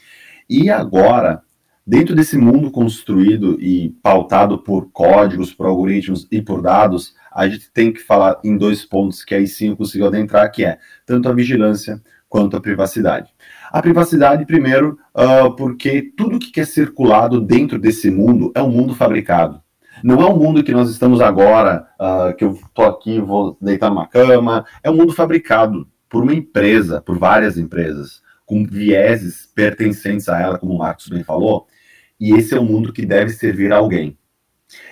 E 0.50 0.70
agora, 0.70 1.42
dentro 1.87 2.16
desse 2.16 2.37
mundo 2.37 2.70
construído 2.70 3.61
e 3.61 3.90
pautado 4.02 4.59
por 4.59 4.90
códigos, 4.90 5.54
por 5.54 5.66
algoritmos 5.66 6.26
e 6.33 6.42
por 6.42 6.62
dados, 6.62 7.14
a 7.38 7.48
gente 7.48 7.70
tem 7.70 7.92
que 7.92 8.01
falar 8.01 8.40
em 8.42 8.57
dois 8.57 8.85
pontos 8.85 9.24
que 9.24 9.33
aí 9.33 9.46
sim 9.46 9.68
eu 9.68 9.77
consigo 9.77 10.05
adentrar, 10.05 10.51
que 10.51 10.64
é 10.64 10.79
tanto 11.07 11.29
a 11.29 11.33
vigilância 11.33 12.03
quanto 12.29 12.57
a 12.57 12.61
privacidade. 12.61 13.31
A 13.70 13.81
privacidade, 13.81 14.44
primeiro, 14.44 14.98
uh, 15.14 15.55
porque 15.55 16.03
tudo 16.16 16.40
que 16.40 16.61
é 16.61 16.64
circulado 16.64 17.40
dentro 17.40 17.79
desse 17.79 18.11
mundo 18.11 18.51
é 18.57 18.62
um 18.62 18.70
mundo 18.70 18.92
fabricado. 18.92 19.62
Não 20.03 20.20
é 20.20 20.27
um 20.27 20.37
mundo 20.37 20.64
que 20.64 20.72
nós 20.72 20.90
estamos 20.90 21.20
agora, 21.20 21.87
uh, 22.01 22.35
que 22.37 22.44
eu 22.44 22.53
estou 22.53 22.87
aqui, 22.87 23.20
vou 23.20 23.57
deitar 23.61 23.88
numa 23.88 24.09
cama. 24.09 24.64
É 24.83 24.90
um 24.90 24.96
mundo 24.96 25.12
fabricado 25.12 25.88
por 26.09 26.24
uma 26.24 26.35
empresa, 26.35 27.01
por 27.01 27.18
várias 27.18 27.57
empresas, 27.57 28.20
com 28.44 28.64
vieses 28.64 29.46
pertencentes 29.55 30.29
a 30.29 30.40
ela, 30.40 30.59
como 30.59 30.74
o 30.74 30.79
Marcos 30.79 31.09
bem 31.09 31.22
falou. 31.22 31.68
E 32.18 32.33
esse 32.35 32.55
é 32.55 32.61
um 32.61 32.64
mundo 32.64 32.92
que 32.92 33.07
deve 33.07 33.31
servir 33.31 33.72
a 33.72 33.77
alguém. 33.77 34.18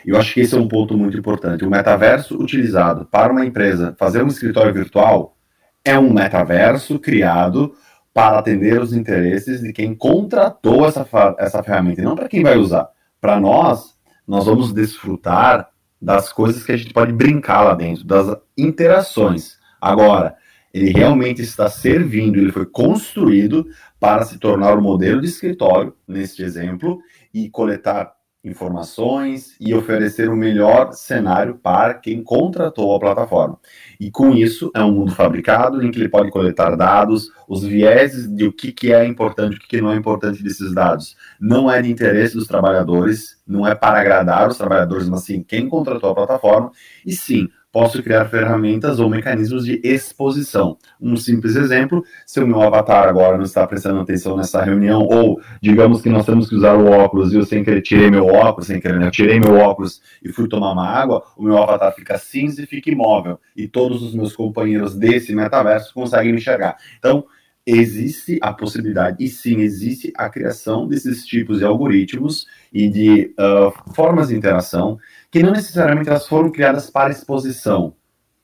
Eu 0.07 0.17
acho 0.17 0.35
que 0.35 0.41
esse 0.41 0.55
é 0.55 0.59
um 0.59 0.69
ponto 0.69 0.97
muito 0.97 1.17
importante. 1.17 1.65
O 1.65 1.71
metaverso 1.71 2.37
utilizado 2.41 3.07
para 3.07 3.33
uma 3.33 3.45
empresa 3.45 3.95
fazer 3.99 4.23
um 4.23 4.29
escritório 4.29 4.73
virtual 4.73 5.37
é 5.85 5.99
um 5.99 6.13
metaverso 6.13 6.99
criado 6.99 7.75
para 8.13 8.39
atender 8.39 8.81
os 8.81 8.95
interesses 8.95 9.61
de 9.61 9.73
quem 9.73 9.95
contratou 9.95 10.87
essa, 10.87 11.07
essa 11.39 11.63
ferramenta, 11.63 12.01
e 12.01 12.05
não 12.05 12.17
para 12.17 12.29
quem 12.29 12.43
vai 12.43 12.57
usar. 12.57 12.89
Para 13.21 13.39
nós, 13.39 13.95
nós 14.27 14.47
vamos 14.47 14.73
desfrutar 14.73 15.69
das 16.01 16.33
coisas 16.33 16.65
que 16.65 16.73
a 16.73 16.77
gente 16.77 16.93
pode 16.93 17.13
brincar 17.13 17.63
lá 17.63 17.75
dentro, 17.75 18.05
das 18.05 18.35
interações. 18.57 19.59
Agora, 19.81 20.35
ele 20.73 20.91
realmente 20.91 21.43
está 21.43 21.69
servindo, 21.69 22.39
ele 22.39 22.53
foi 22.53 22.67
construído 22.67 23.67
para 24.01 24.25
se 24.25 24.39
tornar 24.39 24.75
o 24.75 24.79
um 24.79 24.83
modelo 24.83 25.21
de 25.21 25.27
escritório, 25.27 25.95
neste 26.07 26.43
exemplo, 26.43 26.99
e 27.33 27.49
coletar 27.49 28.16
informações 28.47 29.57
e 29.61 29.75
oferecer 29.75 30.29
o 30.29 30.37
melhor 30.37 30.93
cenário 30.93 31.57
para 31.57 31.95
quem 31.95 32.23
contratou 32.23 32.95
a 32.95 33.01
plataforma. 33.01 33.59
E 33.99 34.11
com 34.11 34.31
isso, 34.33 34.71
é 34.75 34.83
um 34.83 34.93
mundo 34.93 35.13
fabricado 35.13 35.83
em 35.83 35.91
que 35.91 35.99
ele 35.99 36.09
pode 36.09 36.31
coletar 36.31 36.77
dados, 36.77 37.31
os 37.49 37.65
vieses 37.65 38.29
de 38.29 38.45
o 38.47 38.53
que, 38.53 38.73
que 38.73 38.93
é 38.93 39.05
importante, 39.05 39.57
o 39.57 39.61
que, 39.61 39.67
que 39.67 39.81
não 39.81 39.91
é 39.91 39.97
importante 39.97 40.43
desses 40.43 40.73
dados. 40.73 41.17
Não 41.41 41.71
é 41.71 41.83
de 41.83 41.91
interesse 41.91 42.35
dos 42.35 42.47
trabalhadores, 42.47 43.37
não 43.47 43.67
é 43.67 43.75
para 43.75 44.01
agradar 44.01 44.49
os 44.49 44.57
trabalhadores, 44.57 45.09
mas 45.09 45.25
sim 45.25 45.43
quem 45.43 45.69
contratou 45.69 46.11
a 46.11 46.15
plataforma, 46.15 46.71
e 47.05 47.13
sim 47.13 47.49
posso 47.77 48.03
criar 48.03 48.25
ferramentas 48.25 48.99
ou 48.99 49.11
mecanismos 49.11 49.67
de 49.67 49.79
exposição. 49.85 50.79
Um 50.99 51.15
simples 51.15 51.57
exemplo, 51.57 52.03
se 52.25 52.41
o 52.41 52.47
meu 52.47 52.63
avatar 52.63 53.07
agora 53.07 53.37
não 53.37 53.45
está 53.45 53.67
prestando 53.67 54.01
atenção 54.01 54.35
nessa 54.35 54.63
reunião, 54.63 55.03
ou 55.03 55.39
digamos 55.61 56.01
que 56.01 56.09
nós 56.09 56.25
temos 56.25 56.49
que 56.49 56.55
usar 56.55 56.75
o 56.75 56.87
óculos 56.87 57.35
e 57.35 57.37
eu 57.37 57.45
sem 57.45 57.63
querer 57.63 57.83
tirei 57.83 58.11
meu 58.11 58.25
óculos, 58.29 58.69
sem 58.69 58.81
querer, 58.81 58.99
né? 58.99 59.11
tirei 59.11 59.39
meu 59.39 59.57
óculos 59.57 60.01
e 60.25 60.33
fui 60.33 60.49
tomar 60.49 60.73
uma 60.73 60.89
água, 60.89 61.23
o 61.37 61.43
meu 61.43 61.59
avatar 61.59 61.95
fica 61.95 62.17
cinza 62.17 62.63
e 62.63 62.67
fica 62.67 62.91
imóvel. 62.91 63.39
E 63.55 63.69
todos 63.69 64.03
os 64.03 64.15
meus 64.15 64.35
companheiros 64.35 64.97
desse 64.97 65.35
metaverso 65.35 65.93
conseguem 65.93 66.33
me 66.33 66.39
enxergar. 66.39 66.79
Então, 66.99 67.27
existe 67.67 68.39
a 68.41 68.53
possibilidade, 68.55 69.23
e 69.23 69.29
sim, 69.29 69.61
existe 69.61 70.13
a 70.17 70.31
criação 70.31 70.87
desses 70.87 71.27
tipos 71.27 71.59
de 71.59 71.65
algoritmos 71.65 72.47
e 72.73 72.89
de 72.89 73.35
uh, 73.39 73.93
formas 73.93 74.29
de 74.29 74.37
interação 74.37 74.99
que 75.37 75.43
não 75.43 75.53
necessariamente 75.53 76.09
elas 76.09 76.27
foram 76.27 76.51
criadas 76.51 76.89
para 76.89 77.11
exposição, 77.11 77.93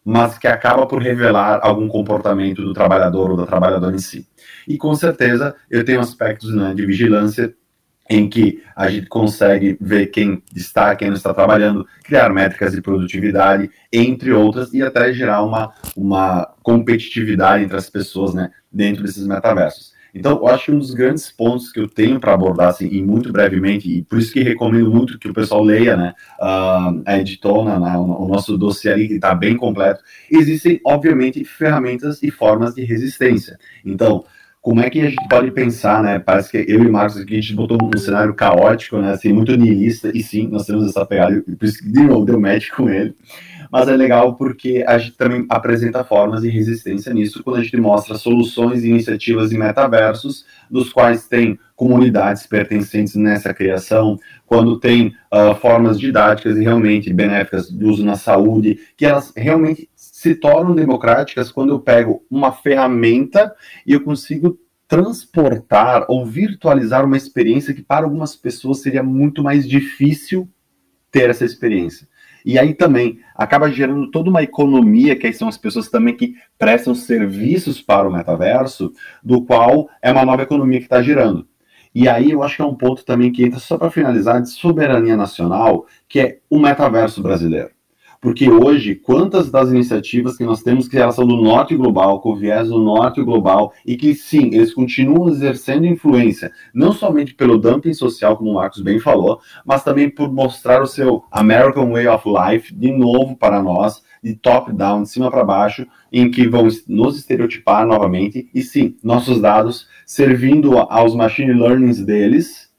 mas 0.04 0.36
que 0.36 0.46
acaba 0.46 0.86
por 0.86 1.00
revelar 1.00 1.58
algum 1.62 1.88
comportamento 1.88 2.60
do 2.60 2.74
trabalhador 2.74 3.30
ou 3.30 3.36
da 3.38 3.46
trabalhadora 3.46 3.96
em 3.96 3.98
si. 3.98 4.28
E 4.68 4.76
com 4.76 4.94
certeza 4.94 5.54
eu 5.70 5.82
tenho 5.86 6.00
aspectos 6.00 6.54
né, 6.54 6.74
de 6.74 6.84
vigilância 6.84 7.54
em 8.10 8.28
que 8.28 8.62
a 8.76 8.90
gente 8.90 9.06
consegue 9.06 9.78
ver 9.80 10.08
quem 10.08 10.42
está, 10.54 10.94
quem 10.94 11.08
não 11.08 11.16
está 11.16 11.32
trabalhando, 11.32 11.86
criar 12.04 12.28
métricas 12.28 12.72
de 12.72 12.82
produtividade, 12.82 13.70
entre 13.90 14.30
outras, 14.30 14.74
e 14.74 14.82
até 14.82 15.14
gerar 15.14 15.42
uma, 15.44 15.72
uma 15.96 16.44
competitividade 16.62 17.64
entre 17.64 17.78
as 17.78 17.88
pessoas 17.88 18.34
né, 18.34 18.50
dentro 18.70 19.02
desses 19.02 19.26
metaversos. 19.26 19.91
Então, 20.14 20.32
eu 20.32 20.46
acho 20.48 20.66
que 20.66 20.72
um 20.72 20.78
dos 20.78 20.92
grandes 20.92 21.30
pontos 21.30 21.72
que 21.72 21.80
eu 21.80 21.88
tenho 21.88 22.20
para 22.20 22.34
abordar, 22.34 22.68
assim, 22.68 22.86
e 22.90 23.02
muito 23.02 23.32
brevemente, 23.32 23.90
e 23.90 24.02
por 24.02 24.18
isso 24.18 24.32
que 24.32 24.42
recomendo 24.42 24.90
muito 24.90 25.18
que 25.18 25.28
o 25.28 25.34
pessoal 25.34 25.62
leia, 25.64 25.96
né, 25.96 26.14
uh, 26.40 27.02
a 27.06 27.18
editona, 27.18 27.78
né, 27.78 27.96
o 27.96 28.28
nosso 28.28 28.58
dossiê 28.58 28.92
ali, 28.92 29.08
que 29.08 29.14
está 29.14 29.34
bem 29.34 29.56
completo, 29.56 30.02
existem, 30.30 30.80
obviamente, 30.84 31.44
ferramentas 31.44 32.22
e 32.22 32.30
formas 32.30 32.74
de 32.74 32.84
resistência. 32.84 33.58
Então, 33.84 34.24
como 34.62 34.80
é 34.80 34.88
que 34.88 35.00
a 35.00 35.10
gente 35.10 35.28
pode 35.28 35.50
pensar, 35.50 36.04
né? 36.04 36.20
Parece 36.20 36.48
que 36.48 36.56
eu 36.56 36.84
e 36.84 36.86
o 36.86 36.92
Marcos 36.92 37.20
aqui, 37.20 37.36
a 37.36 37.40
gente 37.40 37.52
botou 37.52 37.76
um 37.82 37.98
cenário 37.98 38.32
caótico, 38.32 38.96
né? 38.98 39.10
Assim, 39.10 39.32
muito 39.32 39.56
niilista, 39.56 40.12
e 40.14 40.22
sim, 40.22 40.46
nós 40.46 40.64
temos 40.64 40.88
essa 40.88 41.04
pegada, 41.04 41.42
por 41.42 41.66
isso 41.66 41.82
que 41.82 41.90
de 41.90 42.02
novo 42.02 42.24
deu 42.24 42.40
match 42.40 42.70
com 42.70 42.88
ele. 42.88 43.12
Mas 43.72 43.88
é 43.88 43.96
legal 43.96 44.34
porque 44.34 44.84
a 44.86 44.98
gente 44.98 45.16
também 45.16 45.46
apresenta 45.48 46.04
formas 46.04 46.42
de 46.42 46.50
resistência 46.50 47.10
nisso, 47.14 47.42
quando 47.42 47.56
a 47.56 47.62
gente 47.62 47.78
mostra 47.78 48.18
soluções 48.18 48.84
e 48.84 48.90
iniciativas 48.90 49.50
em 49.50 49.56
metaversos, 49.56 50.44
dos 50.70 50.92
quais 50.92 51.26
tem 51.26 51.58
comunidades 51.74 52.46
pertencentes 52.46 53.14
nessa 53.14 53.54
criação, 53.54 54.18
quando 54.44 54.78
tem 54.78 55.14
uh, 55.32 55.54
formas 55.54 55.98
didáticas 55.98 56.58
e 56.58 56.62
realmente 56.62 57.10
benéficas 57.10 57.70
de 57.70 57.82
uso 57.82 58.04
na 58.04 58.14
saúde, 58.14 58.78
que 58.94 59.06
elas 59.06 59.32
realmente 59.34 59.88
se 59.96 60.34
tornam 60.34 60.74
democráticas 60.74 61.50
quando 61.50 61.70
eu 61.70 61.80
pego 61.80 62.22
uma 62.30 62.52
ferramenta 62.52 63.54
e 63.86 63.94
eu 63.94 64.02
consigo 64.02 64.58
transportar 64.86 66.04
ou 66.08 66.26
virtualizar 66.26 67.06
uma 67.06 67.16
experiência 67.16 67.72
que 67.72 67.80
para 67.80 68.04
algumas 68.04 68.36
pessoas 68.36 68.82
seria 68.82 69.02
muito 69.02 69.42
mais 69.42 69.66
difícil 69.66 70.46
ter 71.10 71.30
essa 71.30 71.46
experiência. 71.46 72.06
E 72.44 72.58
aí 72.58 72.74
também 72.74 73.20
acaba 73.34 73.70
gerando 73.70 74.10
toda 74.10 74.30
uma 74.30 74.42
economia, 74.42 75.16
que 75.16 75.26
aí 75.26 75.32
são 75.32 75.48
as 75.48 75.56
pessoas 75.56 75.88
também 75.88 76.16
que 76.16 76.34
prestam 76.58 76.94
serviços 76.94 77.80
para 77.80 78.08
o 78.08 78.12
metaverso, 78.12 78.92
do 79.22 79.44
qual 79.44 79.88
é 80.00 80.10
uma 80.10 80.24
nova 80.24 80.42
economia 80.42 80.78
que 80.78 80.86
está 80.86 81.02
girando. 81.02 81.46
E 81.94 82.08
aí 82.08 82.30
eu 82.30 82.42
acho 82.42 82.56
que 82.56 82.62
é 82.62 82.64
um 82.64 82.74
ponto 82.74 83.04
também 83.04 83.30
que 83.30 83.44
entra, 83.44 83.60
só 83.60 83.76
para 83.76 83.90
finalizar, 83.90 84.40
de 84.40 84.50
soberania 84.50 85.16
nacional, 85.16 85.86
que 86.08 86.20
é 86.20 86.38
o 86.48 86.58
metaverso 86.58 87.22
brasileiro. 87.22 87.70
Porque 88.22 88.48
hoje, 88.48 88.94
quantas 88.94 89.50
das 89.50 89.70
iniciativas 89.70 90.36
que 90.36 90.44
nós 90.44 90.62
temos 90.62 90.86
que 90.86 90.96
elas 90.96 91.16
são 91.16 91.26
do 91.26 91.42
norte 91.42 91.74
global, 91.74 92.20
com 92.20 92.36
viés 92.36 92.68
do 92.68 92.78
norte 92.78 93.20
global, 93.20 93.72
e 93.84 93.96
que 93.96 94.14
sim, 94.14 94.54
eles 94.54 94.72
continuam 94.72 95.28
exercendo 95.28 95.86
influência, 95.86 96.52
não 96.72 96.92
somente 96.92 97.34
pelo 97.34 97.58
dumping 97.58 97.92
social, 97.92 98.36
como 98.36 98.52
o 98.52 98.54
Marcos 98.54 98.80
bem 98.80 99.00
falou, 99.00 99.40
mas 99.66 99.82
também 99.82 100.08
por 100.08 100.32
mostrar 100.32 100.80
o 100.80 100.86
seu 100.86 101.24
American 101.32 101.90
Way 101.90 102.06
of 102.06 102.24
Life 102.28 102.72
de 102.72 102.92
novo 102.92 103.34
para 103.34 103.60
nós, 103.60 104.04
de 104.22 104.36
top-down, 104.36 105.02
de 105.02 105.08
cima 105.08 105.28
para 105.28 105.42
baixo, 105.42 105.84
em 106.12 106.30
que 106.30 106.46
vão 106.46 106.68
nos 106.86 107.18
estereotipar 107.18 107.84
novamente, 107.84 108.48
e 108.54 108.62
sim, 108.62 108.96
nossos 109.02 109.40
dados 109.40 109.88
servindo 110.06 110.78
aos 110.78 111.16
machine 111.16 111.52
learnings 111.52 112.00
deles, 112.00 112.70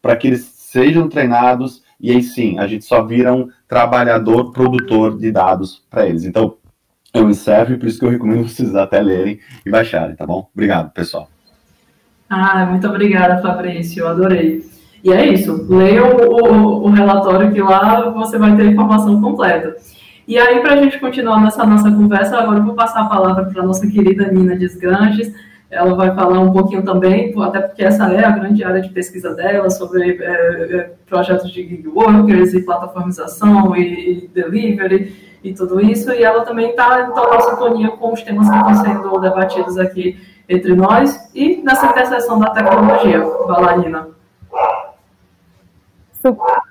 para 0.00 0.14
que 0.14 0.28
eles 0.28 0.44
sejam 0.44 1.08
treinados 1.08 1.82
e 2.04 2.10
aí 2.10 2.22
sim, 2.22 2.58
a 2.58 2.66
gente 2.66 2.84
só 2.84 3.02
vira 3.02 3.32
um 3.32 3.48
trabalhador 3.74 4.52
produtor 4.52 5.18
de 5.18 5.32
dados 5.32 5.82
para 5.90 6.06
eles. 6.06 6.24
Então, 6.24 6.54
eu 7.12 7.28
encerro 7.28 7.74
e 7.74 7.76
por 7.76 7.88
isso 7.88 7.98
que 7.98 8.04
eu 8.04 8.10
recomendo 8.10 8.46
vocês 8.46 8.72
até 8.76 9.02
lerem 9.02 9.40
e 9.66 9.70
baixarem, 9.70 10.14
tá 10.14 10.24
bom? 10.24 10.48
Obrigado, 10.54 10.92
pessoal. 10.92 11.28
Ah, 12.30 12.66
muito 12.66 12.86
obrigada, 12.86 13.42
Fabrício, 13.42 14.02
eu 14.02 14.08
adorei. 14.08 14.64
E 15.02 15.12
é 15.12 15.26
isso, 15.26 15.66
leia 15.68 16.04
o, 16.04 16.30
o, 16.30 16.84
o 16.84 16.90
relatório 16.90 17.52
que 17.52 17.60
lá 17.60 18.10
você 18.10 18.38
vai 18.38 18.56
ter 18.56 18.62
a 18.62 18.66
informação 18.70 19.20
completa. 19.20 19.74
E 20.26 20.38
aí, 20.38 20.60
para 20.60 20.74
a 20.74 20.76
gente 20.76 20.98
continuar 21.00 21.40
nessa 21.42 21.66
nossa 21.66 21.90
conversa, 21.90 22.38
agora 22.38 22.60
eu 22.60 22.64
vou 22.64 22.74
passar 22.74 23.00
a 23.00 23.06
palavra 23.06 23.44
para 23.44 23.60
a 23.60 23.66
nossa 23.66 23.86
querida 23.88 24.30
Nina 24.30 24.56
Desganges. 24.56 25.34
Ela 25.74 25.94
vai 25.94 26.14
falar 26.14 26.38
um 26.38 26.52
pouquinho 26.52 26.84
também, 26.84 27.34
até 27.42 27.60
porque 27.60 27.82
essa 27.82 28.12
é 28.12 28.24
a 28.24 28.30
grande 28.30 28.62
área 28.62 28.80
de 28.80 28.90
pesquisa 28.90 29.34
dela, 29.34 29.68
sobre 29.70 30.18
é, 30.22 30.92
projetos 31.06 31.50
de 31.50 31.62
gig 31.66 31.88
workers 31.88 32.54
e 32.54 32.62
plataformização 32.62 33.74
e, 33.76 34.24
e 34.24 34.28
delivery 34.28 35.38
e 35.42 35.52
tudo 35.52 35.80
isso. 35.80 36.12
E 36.12 36.22
ela 36.22 36.44
também 36.44 36.70
está 36.70 37.02
em 37.02 37.12
total 37.12 37.40
sintonia 37.40 37.90
com 37.90 38.12
os 38.12 38.22
temas 38.22 38.48
que 38.48 38.56
estão 38.56 38.74
sendo 38.74 39.18
debatidos 39.18 39.76
aqui 39.76 40.16
entre 40.48 40.74
nós 40.74 41.30
e 41.34 41.56
nessa 41.62 41.86
interseção 41.86 42.38
da 42.38 42.50
tecnologia. 42.50 43.22
Nina. 43.78 44.08
Super. 46.12 46.62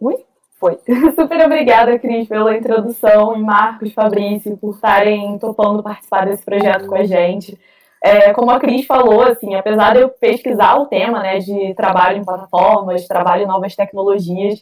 Ui? 0.00 0.24
Foi. 0.58 0.78
Super 1.14 1.44
obrigada, 1.44 1.98
Cris, 1.98 2.26
pela 2.26 2.56
introdução 2.56 3.36
e 3.36 3.42
Marcos, 3.42 3.92
Fabrício, 3.92 4.56
por 4.56 4.74
estarem 4.74 5.38
topando 5.38 5.82
participar 5.82 6.26
desse 6.26 6.44
projeto 6.44 6.86
com 6.86 6.96
a 6.96 7.04
gente. 7.04 7.58
É, 8.02 8.32
como 8.32 8.50
a 8.50 8.60
Cris 8.60 8.86
falou, 8.86 9.22
assim, 9.22 9.54
apesar 9.54 9.94
de 9.94 10.00
eu 10.00 10.08
pesquisar 10.08 10.76
o 10.76 10.86
tema 10.86 11.20
né, 11.20 11.38
de 11.38 11.74
trabalho 11.74 12.18
em 12.18 12.24
plataformas, 12.24 13.06
trabalho 13.08 13.42
em 13.42 13.46
novas 13.46 13.74
tecnologias, 13.74 14.60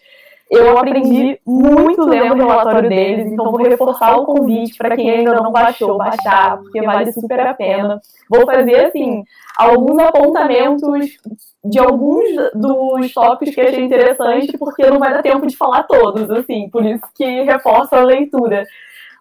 eu 0.51 0.77
aprendi 0.79 1.39
muito 1.45 2.05
lendo 2.05 2.35
o 2.35 2.47
relatório 2.47 2.89
deles, 2.89 3.27
então 3.27 3.51
vou 3.51 3.63
reforçar 3.63 4.17
o 4.17 4.25
convite 4.25 4.77
para 4.77 4.95
quem 4.95 5.11
ainda 5.11 5.35
não 5.35 5.51
baixou, 5.51 5.97
baixar, 5.97 6.59
porque 6.59 6.83
vale 6.83 7.13
super 7.13 7.41
a 7.41 7.55
pena. 7.55 8.01
Vou 8.29 8.45
fazer, 8.47 8.87
assim, 8.87 9.25
alguns 9.57 9.99
apontamentos 9.99 11.19
de 11.65 11.79
alguns 11.79 12.29
dos 12.55 13.13
tópicos 13.13 13.55
que 13.55 13.61
achei 13.61 13.85
interessante, 13.85 14.57
porque 14.59 14.87
não 14.87 14.99
vai 14.99 15.13
dar 15.15 15.23
tempo 15.23 15.47
de 15.47 15.57
falar 15.57 15.85
todos, 15.85 16.31
assim, 16.31 16.69
por 16.69 16.85
isso 16.85 17.03
que 17.15 17.43
reforço 17.43 17.95
a 17.95 18.05
leitura. 18.05 18.65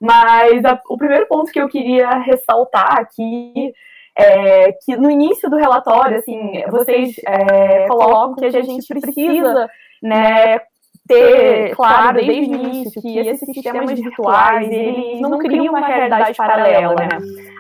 Mas 0.02 0.64
a, 0.66 0.80
o 0.90 0.98
primeiro 0.98 1.26
ponto 1.28 1.52
que 1.52 1.60
eu 1.60 1.70
queria 1.70 2.10
ressaltar 2.18 3.00
aqui 3.00 3.74
é 4.18 4.72
que 4.86 4.96
no 4.96 5.10
início 5.10 5.50
do 5.50 5.58
relatório, 5.58 6.18
assim, 6.18 6.64
vocês 6.70 7.16
é, 7.28 7.88
colocam 7.88 8.36
que 8.36 8.46
a 8.46 8.62
gente 8.62 8.88
precisa 8.88 9.70
né, 10.02 10.60
ter 11.08 11.76
claro 11.76 12.18
desde 12.18 12.54
o 12.54 12.56
início 12.56 13.02
que 13.02 13.18
esses 13.20 13.54
sistemas 13.54 14.00
virtuais 14.00 14.72
eles 14.72 15.20
não 15.20 15.38
criam 15.38 15.74
uma 15.74 15.86
realidade 15.86 16.36
paralela, 16.36 16.96
né? 16.96 17.10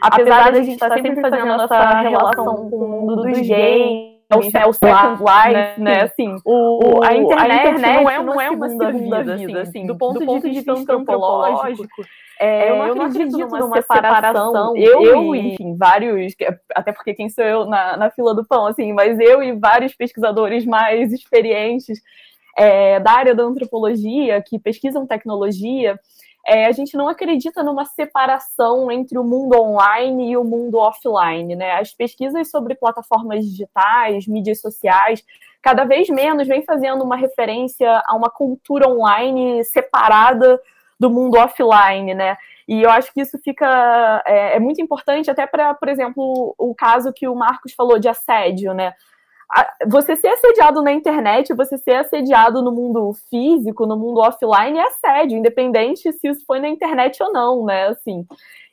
Apesar 0.01 0.51
de 0.51 0.59
a 0.59 0.63
gente 0.63 0.73
estar 0.73 0.93
sempre 0.93 1.21
fazendo 1.21 1.61
essa 1.61 1.99
relação 2.01 2.69
com 2.69 2.77
o 2.77 2.87
mundo 2.87 3.15
dos 3.17 3.39
games, 3.47 4.13
o, 4.33 4.69
o 4.69 4.73
Second 4.73 5.19
Life, 5.21 5.53
né? 5.53 5.75
né? 5.77 6.01
Assim, 6.03 6.35
o, 6.45 7.03
a, 7.03 7.15
internet 7.15 7.51
a, 7.51 7.69
internet 7.69 8.01
não 8.01 8.09
é 8.09 8.19
uma, 8.19 8.33
não 8.33 8.41
é 8.41 8.49
uma 8.49 8.69
segunda, 8.69 8.91
vida, 8.91 9.37
vida, 9.37 9.61
assim, 9.61 9.79
assim, 9.79 9.87
do 9.87 9.97
ponto, 9.97 10.19
do 10.19 10.25
ponto 10.25 10.47
de, 10.47 10.55
vista 10.55 10.71
antropológico. 10.71 12.03
É, 12.43 12.69
eu, 12.69 12.75
não 12.75 12.87
eu 12.87 12.95
não 12.95 13.05
acredito 13.05 13.37
numa, 13.37 13.59
numa 13.59 13.81
separação. 13.81 14.51
separação. 14.51 14.77
Eu, 14.77 15.01
eu 15.01 15.35
e, 15.35 15.53
enfim, 15.53 15.77
vários, 15.77 16.33
até 16.75 16.91
porque 16.91 17.13
quem 17.13 17.29
sou 17.29 17.43
eu 17.43 17.65
na, 17.65 17.95
na 17.95 18.11
fila 18.11 18.35
do 18.35 18.45
pão, 18.45 18.65
assim, 18.65 18.91
mas 18.91 19.17
eu 19.17 19.41
e 19.41 19.53
vários 19.53 19.95
pesquisadores 19.95 20.65
mais 20.65 21.13
experientes 21.13 22.01
é, 22.57 22.99
da 22.99 23.11
área 23.13 23.33
da 23.33 23.43
antropologia, 23.43 24.41
que 24.41 24.59
pesquisam 24.59 25.07
tecnologia, 25.07 25.97
é, 26.45 26.65
a 26.65 26.71
gente 26.73 26.97
não 26.97 27.07
acredita 27.07 27.63
numa 27.63 27.85
separação 27.85 28.91
entre 28.91 29.17
o 29.17 29.23
mundo 29.23 29.57
online 29.57 30.31
e 30.31 30.37
o 30.37 30.43
mundo 30.43 30.77
offline. 30.77 31.55
Né? 31.55 31.71
As 31.71 31.93
pesquisas 31.93 32.51
sobre 32.51 32.75
plataformas 32.75 33.45
digitais, 33.45 34.27
mídias 34.27 34.59
sociais, 34.59 35.23
cada 35.61 35.85
vez 35.85 36.09
menos 36.09 36.45
vem 36.45 36.61
fazendo 36.61 37.05
uma 37.05 37.15
referência 37.15 38.03
a 38.05 38.17
uma 38.17 38.29
cultura 38.29 38.89
online 38.89 39.63
separada 39.63 40.59
do 41.03 41.09
mundo 41.09 41.37
offline, 41.37 42.13
né? 42.13 42.37
E 42.65 42.81
eu 42.81 42.89
acho 42.89 43.13
que 43.13 43.21
isso 43.21 43.37
fica 43.43 44.23
é, 44.25 44.55
é 44.55 44.59
muito 44.59 44.81
importante 44.81 45.29
até 45.29 45.45
para, 45.45 45.73
por 45.73 45.89
exemplo, 45.89 46.55
o 46.57 46.73
caso 46.73 47.11
que 47.11 47.27
o 47.27 47.35
Marcos 47.35 47.73
falou 47.73 47.99
de 47.99 48.07
assédio, 48.07 48.73
né? 48.73 48.93
você 49.87 50.15
ser 50.15 50.29
assediado 50.29 50.81
na 50.81 50.91
internet, 50.91 51.53
você 51.53 51.77
ser 51.77 51.95
assediado 51.97 52.63
no 52.63 52.71
mundo 52.71 53.13
físico, 53.29 53.85
no 53.85 53.95
mundo 53.95 54.19
offline, 54.19 54.79
é 54.79 54.87
assédio, 54.87 55.37
independente 55.37 56.11
se 56.11 56.27
isso 56.27 56.43
foi 56.47 56.59
na 56.59 56.69
internet 56.69 57.21
ou 57.21 57.31
não, 57.31 57.63
né? 57.63 57.89
Assim. 57.89 58.25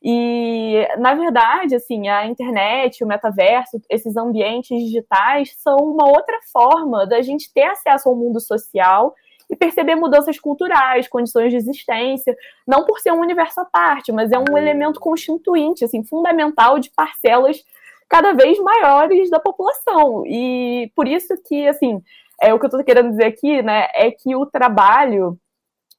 E, 0.02 0.88
na 0.96 1.12
verdade, 1.12 1.74
assim, 1.74 2.08
a 2.08 2.26
internet, 2.26 3.04
o 3.04 3.06
metaverso, 3.06 3.78
esses 3.90 4.16
ambientes 4.16 4.70
digitais 4.82 5.54
são 5.58 5.76
uma 5.76 6.08
outra 6.08 6.38
forma 6.50 7.06
da 7.06 7.20
gente 7.20 7.52
ter 7.52 7.64
acesso 7.64 8.08
ao 8.08 8.16
mundo 8.16 8.40
social 8.40 9.14
e 9.50 9.56
perceber 9.56 9.96
mudanças 9.96 10.38
culturais, 10.38 11.08
condições 11.08 11.50
de 11.50 11.56
existência, 11.56 12.36
não 12.66 12.84
por 12.84 13.00
ser 13.00 13.12
um 13.12 13.20
universo 13.20 13.60
à 13.60 13.64
parte, 13.64 14.12
mas 14.12 14.30
é 14.30 14.38
um 14.38 14.56
elemento 14.56 15.00
constituinte, 15.00 15.84
assim, 15.84 16.04
fundamental 16.04 16.78
de 16.78 16.90
parcelas 16.90 17.62
cada 18.08 18.32
vez 18.32 18.58
maiores 18.60 19.28
da 19.28 19.40
população. 19.40 20.24
E 20.26 20.90
por 20.94 21.08
isso 21.08 21.34
que, 21.46 21.66
assim, 21.66 22.00
é, 22.40 22.54
o 22.54 22.58
que 22.58 22.64
eu 22.64 22.68
estou 22.68 22.84
querendo 22.84 23.10
dizer 23.10 23.24
aqui, 23.24 23.60
né, 23.60 23.88
é 23.94 24.10
que 24.10 24.34
o 24.36 24.46
trabalho 24.46 25.36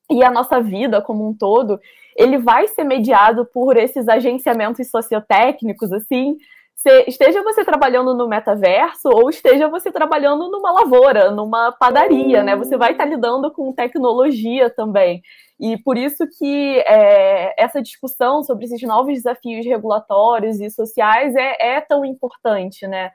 e 0.09 0.23
a 0.23 0.31
nossa 0.31 0.61
vida 0.61 1.01
como 1.01 1.27
um 1.27 1.33
todo, 1.33 1.79
ele 2.15 2.37
vai 2.37 2.67
ser 2.67 2.83
mediado 2.83 3.45
por 3.45 3.77
esses 3.77 4.07
agenciamentos 4.07 4.89
sociotécnicos, 4.89 5.91
assim, 5.91 6.37
se, 6.81 7.05
esteja 7.07 7.43
você 7.43 7.63
trabalhando 7.63 8.15
no 8.15 8.27
metaverso 8.27 9.07
ou 9.07 9.29
esteja 9.29 9.69
você 9.69 9.91
trabalhando 9.91 10.49
numa 10.49 10.71
lavoura, 10.71 11.29
numa 11.29 11.71
padaria, 11.71 12.41
né? 12.41 12.55
Você 12.55 12.75
vai 12.75 12.93
estar 12.93 13.05
lidando 13.05 13.51
com 13.51 13.71
tecnologia 13.71 14.67
também. 14.67 15.21
E 15.59 15.77
por 15.77 15.95
isso 15.95 16.25
que 16.39 16.79
é, 16.79 17.53
essa 17.63 17.83
discussão 17.83 18.41
sobre 18.41 18.65
esses 18.65 18.81
novos 18.81 19.13
desafios 19.13 19.63
regulatórios 19.63 20.59
e 20.59 20.71
sociais 20.71 21.35
é, 21.35 21.75
é, 21.75 21.81
tão 21.81 22.03
importante, 22.03 22.87
né? 22.87 23.11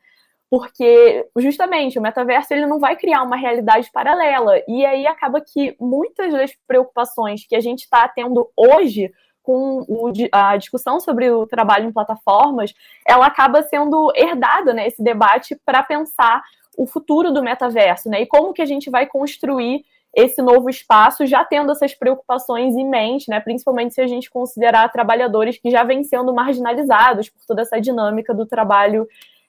Porque 0.49 1.27
justamente 1.39 1.99
o 1.99 2.03
metaverso 2.03 2.55
ele 2.55 2.67
não 2.67 2.79
vai 2.79 2.95
criar 2.95 3.25
uma 3.25 3.37
realidade 3.37 3.91
paralela. 3.93 4.63
E 4.69 4.87
aí 4.87 5.09
acaba 5.09 5.41
que 5.41 5.77
muitas 5.81 6.33
das 6.33 6.53
preocupações 6.69 7.45
que 7.45 7.57
a 7.57 7.61
gente 7.61 7.81
está 7.81 8.07
tendo 8.07 8.49
hoje 8.57 9.11
com 9.47 9.85
o, 9.87 10.13
a 10.33 10.57
discussão 10.57 10.99
sobre 10.99 11.31
o 11.31 11.47
trabalho 11.47 11.89
em 11.89 11.93
plataformas, 11.93 12.75
ela 13.07 13.27
acaba 13.27 13.63
sendo 13.63 14.13
herdada, 14.17 14.75
né, 14.75 14.89
esse 14.89 15.01
debate 15.01 15.57
para 15.65 15.85
pensar 15.85 16.43
o 16.77 16.85
futuro 16.85 17.33
do 17.33 17.43
metaverso, 17.43 18.11
né, 18.11 18.23
e 18.23 18.27
como 18.27 18.53
que 18.53 18.61
a 18.61 18.67
gente 18.67 18.91
vai 18.91 19.07
construir 19.07 19.85
esse 20.13 20.43
novo 20.43 20.69
espaço, 20.69 21.27
já 21.27 21.45
tendo 21.45 21.71
essas 21.71 21.95
preocupações 21.95 22.75
em 22.75 22.89
mente, 22.89 23.31
né, 23.31 23.39
principalmente 23.39 23.95
se 23.95 24.01
a 24.01 24.07
gente 24.09 24.29
considerar 24.29 24.91
trabalhadores 24.91 25.59
que 25.59 25.71
já 25.71 25.85
vêm 25.85 26.03
sendo 26.03 26.35
marginalizados 26.35 27.31
por 27.31 27.45
toda 27.47 27.63
essa 27.63 27.81
dinâmica 27.81 28.35
do 28.35 28.47
trabalho 28.47 29.07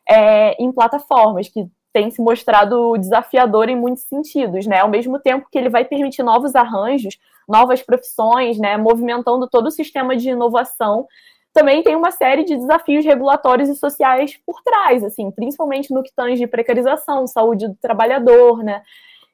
é, 0.08 0.62
em 0.62 0.72
plataformas, 0.72 1.50
que 1.50 1.68
tem 1.98 2.12
se 2.12 2.22
mostrado 2.22 2.96
desafiador 2.96 3.70
em 3.70 3.76
muitos 3.76 4.04
sentidos, 4.04 4.68
né, 4.68 4.82
ao 4.82 4.88
mesmo 4.88 5.18
tempo 5.18 5.48
que 5.52 5.58
ele 5.58 5.68
vai 5.68 5.84
permitir 5.84 6.22
novos 6.22 6.54
arranjos, 6.54 7.18
novas 7.50 7.82
profissões, 7.82 8.60
né, 8.60 8.78
movimentando 8.78 9.50
todo 9.50 9.66
o 9.66 9.72
sistema 9.72 10.16
de 10.16 10.30
inovação, 10.30 11.08
também 11.52 11.82
tem 11.82 11.96
uma 11.96 12.12
série 12.12 12.44
de 12.44 12.56
desafios 12.56 13.04
regulatórios 13.04 13.68
e 13.68 13.74
sociais 13.74 14.40
por 14.46 14.62
trás, 14.62 15.04
assim, 15.04 15.32
principalmente 15.32 15.92
no 15.92 16.04
que 16.04 16.14
tange 16.16 16.46
precarização, 16.46 17.26
saúde 17.26 17.68
do 17.68 17.76
trabalhador, 17.82 18.64
né, 18.64 18.84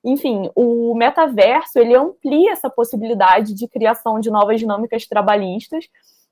enfim, 0.01 0.49
o 0.55 0.95
metaverso 0.95 1.77
ele 1.77 1.93
amplia 1.93 2.53
essa 2.53 2.69
possibilidade 2.69 3.53
de 3.53 3.67
criação 3.67 4.21
de 4.21 4.31
novas 4.31 4.57
dinâmicas 4.57 5.05
trabalhistas, 5.05 5.89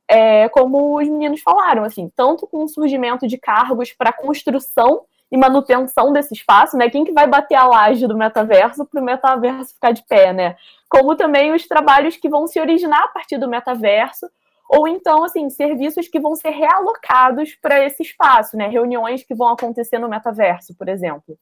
é, 0.07 0.47
como 0.47 0.97
os 0.97 1.09
meninos 1.09 1.41
falaram, 1.41 1.83
assim, 1.83 2.09
tanto 2.15 2.47
com 2.47 2.63
o 2.63 2.69
surgimento 2.69 3.27
de 3.27 3.37
cargos 3.37 3.91
para 3.91 4.13
construção 4.13 5.01
e 5.31 5.37
manutenção 5.37 6.11
desse 6.11 6.33
espaço, 6.33 6.77
né? 6.77 6.89
Quem 6.89 7.05
que 7.05 7.13
vai 7.13 7.25
bater 7.25 7.55
a 7.55 7.65
laje 7.65 8.05
do 8.05 8.17
metaverso 8.17 8.85
para 8.85 9.01
o 9.01 9.03
metaverso 9.03 9.73
ficar 9.73 9.91
de 9.91 10.03
pé, 10.03 10.33
né? 10.33 10.57
Como 10.89 11.15
também 11.15 11.53
os 11.53 11.65
trabalhos 11.67 12.17
que 12.17 12.27
vão 12.27 12.47
se 12.47 12.59
originar 12.59 13.05
a 13.05 13.07
partir 13.07 13.37
do 13.37 13.47
metaverso, 13.47 14.29
ou 14.69 14.87
então, 14.87 15.23
assim, 15.23 15.49
serviços 15.49 16.07
que 16.07 16.19
vão 16.19 16.35
ser 16.35 16.49
realocados 16.49 17.55
para 17.55 17.83
esse 17.85 18.03
espaço, 18.03 18.57
né? 18.57 18.67
Reuniões 18.67 19.23
que 19.23 19.33
vão 19.33 19.49
acontecer 19.49 19.99
no 19.99 20.09
metaverso, 20.09 20.75
por 20.77 20.89
exemplo. 20.89 21.37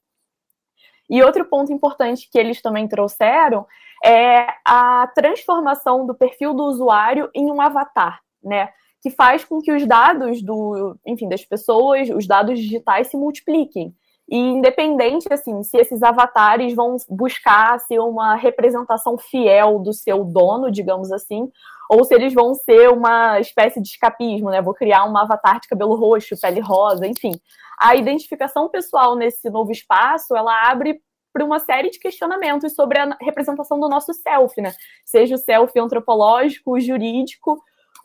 E 1.10 1.24
outro 1.24 1.44
ponto 1.46 1.74
importante 1.74 2.30
que 2.32 2.38
eles 2.38 2.62
também 2.62 2.88
trouxeram 2.88 3.66
é 4.06 4.48
a 4.64 5.08
transformação 5.16 6.06
do 6.06 6.14
perfil 6.14 6.54
do 6.54 6.64
usuário 6.64 7.30
em 7.34 7.52
um 7.52 7.60
avatar, 7.60 8.20
né? 8.44 8.70
Que 9.02 9.10
faz 9.10 9.46
com 9.46 9.62
que 9.62 9.72
os 9.72 9.86
dados 9.86 10.42
do, 10.42 10.98
enfim, 11.06 11.30
das 11.30 11.46
pessoas, 11.46 12.10
os 12.10 12.28
dados 12.28 12.60
digitais 12.60 13.08
se 13.08 13.18
multipliquem. 13.18 13.96
E 14.32 14.38
independente, 14.38 15.28
assim, 15.32 15.64
se 15.64 15.78
esses 15.78 16.04
avatares 16.04 16.76
vão 16.76 16.98
buscar 17.10 17.80
ser 17.80 18.00
uma 18.00 18.36
representação 18.36 19.18
fiel 19.18 19.80
do 19.80 19.92
seu 19.92 20.24
dono, 20.24 20.70
digamos 20.70 21.12
assim, 21.12 21.50
ou 21.90 22.04
se 22.04 22.14
eles 22.14 22.32
vão 22.32 22.54
ser 22.54 22.90
uma 22.90 23.40
espécie 23.40 23.82
de 23.82 23.88
escapismo, 23.88 24.52
né? 24.52 24.62
Vou 24.62 24.76
criar 24.76 25.06
um 25.06 25.18
avatar 25.18 25.60
de 25.60 25.68
cabelo 25.68 25.96
roxo, 25.96 26.40
pele 26.40 26.60
rosa, 26.60 27.08
enfim. 27.08 27.32
A 27.80 27.96
identificação 27.96 28.70
pessoal 28.70 29.16
nesse 29.16 29.50
novo 29.50 29.72
espaço, 29.72 30.36
ela 30.36 30.70
abre 30.70 31.02
para 31.34 31.44
uma 31.44 31.60
série 31.60 31.90
de 31.90 32.00
questionamentos 32.00 32.76
sobre 32.76 33.00
a 33.00 33.18
representação 33.20 33.80
do 33.80 33.90
nosso 33.90 34.14
self, 34.14 34.62
né? 34.62 34.74
Seja 35.04 35.34
o 35.34 35.40
self 35.40 35.80
antropológico, 35.80 36.80
jurídico 36.80 37.60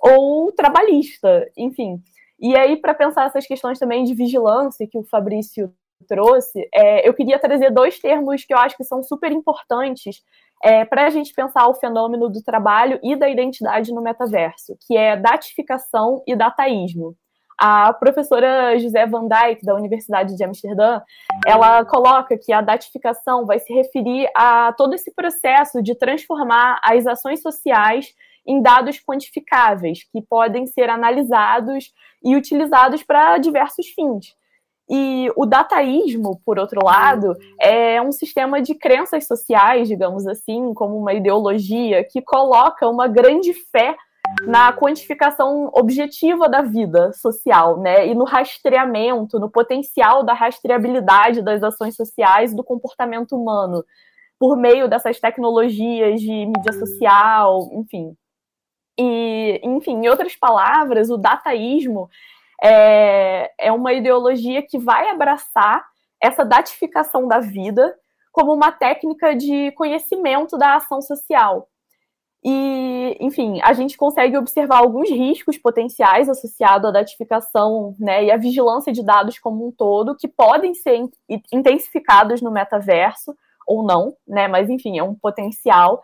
ou 0.05 0.53
trabalhista, 0.53 1.51
enfim. 1.57 2.03
E 2.39 2.55
aí, 2.57 2.77
para 2.77 2.95
pensar 2.95 3.27
essas 3.27 3.47
questões 3.47 3.79
também 3.79 4.05
de 4.05 4.15
vigilância 4.15 4.87
que 4.87 4.99
o 4.99 5.05
Fabrício 5.05 5.73
trouxe, 6.07 6.69
é, 6.75 7.09
eu 7.09 7.15
queria 7.15 7.39
trazer 7.39 7.71
dois 7.71 7.99
termos 7.99 8.45
que 8.45 8.53
eu 8.53 8.59
acho 8.59 8.77
que 8.77 8.85
são 8.85 9.03
super 9.03 9.33
importantes 9.33 10.23
é, 10.63 10.85
para 10.85 11.07
a 11.07 11.11
gente 11.11 11.33
pensar 11.33 11.67
o 11.69 11.75
fenômeno 11.75 12.29
do 12.29 12.43
trabalho 12.43 12.99
e 13.03 13.17
da 13.17 13.29
identidade 13.29 13.93
no 13.93 14.03
metaverso, 14.03 14.77
que 14.87 14.97
é 14.97 15.17
datificação 15.17 16.23
e 16.27 16.37
dataísmo. 16.37 17.17
A 17.57 17.93
professora 17.93 18.77
José 18.79 19.07
Van 19.07 19.29
Dijk, 19.29 19.65
da 19.65 19.77
Universidade 19.77 20.37
de 20.37 20.45
Amsterdã, 20.45 21.01
ela 21.47 21.85
coloca 21.85 22.37
que 22.37 22.53
a 22.53 22.61
datificação 22.61 23.47
vai 23.47 23.61
se 23.61 23.73
referir 23.73 24.29
a 24.37 24.73
todo 24.73 24.93
esse 24.95 25.15
processo 25.15 25.81
de 25.81 25.95
transformar 25.95 26.81
as 26.83 27.07
ações 27.07 27.41
sociais 27.41 28.13
em 28.47 28.61
dados 28.61 29.01
quantificáveis, 29.01 30.01
que 30.13 30.21
podem 30.23 30.67
ser 30.67 30.91
analisados 30.91 31.93
e 32.23 32.37
utilizados 32.37 33.03
para 33.03 33.39
diversos 33.39 33.87
fins. 33.89 34.35
E 34.89 35.31
o 35.35 35.47
dataísmo, 35.47 36.41
por 36.45 36.59
outro 36.59 36.85
lado, 36.85 37.35
é 37.59 38.03
um 38.03 38.13
sistema 38.13 38.61
de 38.61 38.75
crenças 38.75 39.27
sociais, 39.27 39.89
digamos 39.89 40.27
assim, 40.27 40.75
como 40.75 40.97
uma 40.99 41.15
ideologia 41.15 42.05
que 42.05 42.21
coloca 42.21 42.87
uma 42.89 43.09
grande 43.09 43.55
fé 43.73 43.97
na 44.47 44.73
quantificação 44.73 45.71
objetiva 45.73 46.49
da 46.49 46.63
vida 46.63 47.13
social, 47.13 47.79
né? 47.81 48.07
E 48.07 48.15
no 48.15 48.25
rastreamento, 48.25 49.39
no 49.39 49.51
potencial 49.51 50.23
da 50.23 50.35
rastreabilidade 50.35 51.43
das 51.43 51.63
ações 51.63 51.95
sociais 51.95 52.53
e 52.53 52.57
do 52.57 52.65
comportamento 52.65 53.37
humano 53.37 53.85
por 54.39 54.57
meio 54.57 54.89
dessas 54.89 55.21
tecnologias 55.21 56.21
de 56.21 56.47
mídia 56.47 56.73
social, 56.73 57.71
enfim. 57.73 58.15
E, 58.99 59.61
enfim, 59.65 60.05
em 60.05 60.09
outras 60.09 60.37
palavras, 60.37 61.11
o 61.11 61.17
dataísmo 61.17 62.09
é, 62.63 63.51
é 63.59 63.73
uma 63.73 63.93
ideologia 63.93 64.63
que 64.63 64.79
vai 64.79 65.11
abraçar 65.11 65.85
essa 66.21 66.45
datificação 66.45 67.29
da 67.29 67.41
vida 67.41 67.95
como 68.33 68.53
uma 68.53 68.73
técnica 68.73 69.35
de 69.35 69.71
conhecimento 69.73 70.57
da 70.57 70.77
ação 70.77 71.01
social. 71.01 71.69
E, 72.47 73.17
enfim, 73.21 73.59
a 73.63 73.73
gente 73.73 73.97
consegue 73.97 74.37
observar 74.37 74.79
alguns 74.79 75.09
riscos 75.09 75.57
potenciais 75.57 76.29
associados 76.29 76.89
à 76.89 76.93
datificação 76.93 77.95
né, 77.99 78.25
e 78.25 78.31
à 78.31 78.37
vigilância 78.37 78.93
de 78.93 79.03
dados 79.03 79.39
como 79.39 79.67
um 79.67 79.73
todo, 79.73 80.15
que 80.15 80.29
podem 80.29 80.75
ser 80.75 81.01
intensificados 81.51 82.43
no 82.43 82.51
metaverso 82.51 83.35
ou 83.67 83.83
não, 83.83 84.15
né? 84.29 84.47
Mas, 84.47 84.69
enfim, 84.69 84.99
é 84.99 85.03
um 85.03 85.15
potencial. 85.15 86.03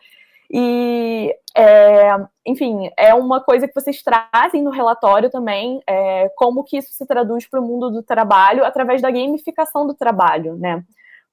E, 0.52 1.32
é, 1.56 2.16
enfim, 2.44 2.90
é 2.96 3.14
uma 3.14 3.40
coisa 3.40 3.68
que 3.68 3.74
vocês 3.74 4.02
trazem 4.02 4.62
no 4.62 4.70
relatório 4.70 5.30
também, 5.30 5.80
é, 5.86 6.28
como 6.36 6.64
que 6.64 6.78
isso 6.78 6.92
se 6.92 7.06
traduz 7.06 7.46
para 7.48 7.60
o 7.60 7.64
mundo 7.64 7.90
do 7.90 8.02
trabalho 8.02 8.64
através 8.64 9.00
da 9.00 9.10
gamificação 9.10 9.86
do 9.86 9.94
trabalho, 9.94 10.56
né? 10.56 10.82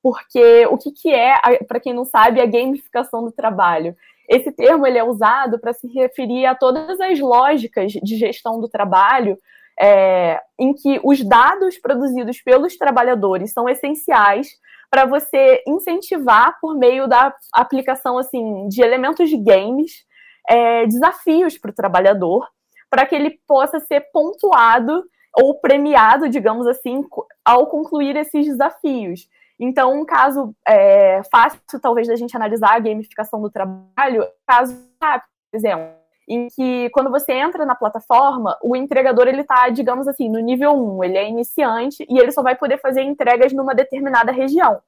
Porque 0.03 0.67
o 0.67 0.77
que, 0.77 0.91
que 0.91 1.11
é, 1.11 1.35
para 1.67 1.79
quem 1.79 1.93
não 1.93 2.05
sabe, 2.05 2.39
a 2.39 2.45
gamificação 2.45 3.23
do 3.23 3.31
trabalho? 3.31 3.95
Esse 4.29 4.51
termo 4.51 4.85
ele 4.85 4.99
é 4.99 5.03
usado 5.03 5.57
para 5.57 5.73
se 5.73 5.87
referir 5.87 6.45
a 6.45 6.53
todas 6.53 6.99
as 6.99 7.19
lógicas 7.19 7.93
de 7.93 8.17
gestão 8.17 8.59
do 8.59 8.69
trabalho 8.69 9.37
é, 9.79 10.39
em 10.59 10.73
que 10.73 10.99
os 11.03 11.23
dados 11.23 11.77
produzidos 11.77 12.41
pelos 12.41 12.77
trabalhadores 12.77 13.51
são 13.51 13.69
essenciais 13.69 14.49
para 14.89 15.05
você 15.05 15.63
incentivar 15.67 16.57
por 16.61 16.75
meio 16.77 17.07
da 17.07 17.33
aplicação 17.53 18.17
assim 18.17 18.67
de 18.67 18.81
elementos 18.81 19.29
de 19.29 19.37
games 19.37 20.05
é, 20.49 20.85
desafios 20.85 21.57
para 21.57 21.71
o 21.71 21.75
trabalhador 21.75 22.47
para 22.89 23.05
que 23.05 23.15
ele 23.15 23.39
possa 23.47 23.79
ser 23.79 24.09
pontuado 24.11 25.03
ou 25.33 25.59
premiado, 25.59 26.29
digamos 26.29 26.65
assim, 26.67 27.03
ao 27.45 27.67
concluir 27.67 28.15
esses 28.15 28.45
desafios. 28.45 29.27
Então, 29.59 29.99
um 29.99 30.05
caso 30.05 30.55
é, 30.67 31.21
fácil, 31.31 31.59
talvez, 31.81 32.07
da 32.07 32.15
gente 32.15 32.35
analisar 32.35 32.75
a 32.75 32.79
gamificação 32.79 33.41
do 33.41 33.49
trabalho, 33.49 34.25
caso 34.47 34.75
rápido, 35.01 35.29
por 35.51 35.57
exemplo, 35.57 35.87
em 36.27 36.47
que 36.49 36.89
quando 36.89 37.09
você 37.09 37.31
entra 37.31 37.65
na 37.65 37.75
plataforma, 37.75 38.57
o 38.61 38.75
entregador 38.75 39.27
ele 39.27 39.41
está, 39.41 39.69
digamos 39.69 40.07
assim, 40.07 40.29
no 40.29 40.39
nível 40.39 40.73
1, 40.73 41.03
ele 41.03 41.17
é 41.17 41.29
iniciante 41.29 42.05
e 42.09 42.19
ele 42.19 42.31
só 42.31 42.43
vai 42.43 42.55
poder 42.55 42.79
fazer 42.79 43.01
entregas 43.03 43.53
numa 43.53 43.73
determinada 43.73 44.31
região. 44.31 44.81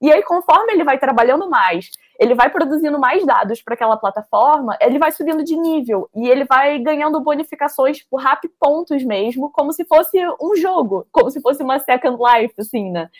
E 0.00 0.12
aí, 0.12 0.22
conforme 0.22 0.72
ele 0.72 0.84
vai 0.84 0.96
trabalhando 0.96 1.50
mais, 1.50 1.90
ele 2.20 2.34
vai 2.34 2.48
produzindo 2.50 2.98
mais 3.00 3.26
dados 3.26 3.60
para 3.60 3.74
aquela 3.74 3.96
plataforma, 3.96 4.76
ele 4.80 4.98
vai 4.98 5.10
subindo 5.10 5.42
de 5.42 5.56
nível 5.56 6.08
e 6.14 6.28
ele 6.28 6.44
vai 6.44 6.78
ganhando 6.78 7.20
bonificações 7.20 8.02
por 8.04 8.20
rap 8.20 8.48
pontos 8.60 9.02
mesmo, 9.04 9.50
como 9.50 9.72
se 9.72 9.84
fosse 9.84 10.16
um 10.40 10.54
jogo, 10.56 11.06
como 11.10 11.30
se 11.30 11.40
fosse 11.40 11.64
uma 11.64 11.80
Second 11.80 12.16
Life, 12.16 12.54
assim, 12.58 12.90
né? 12.92 13.10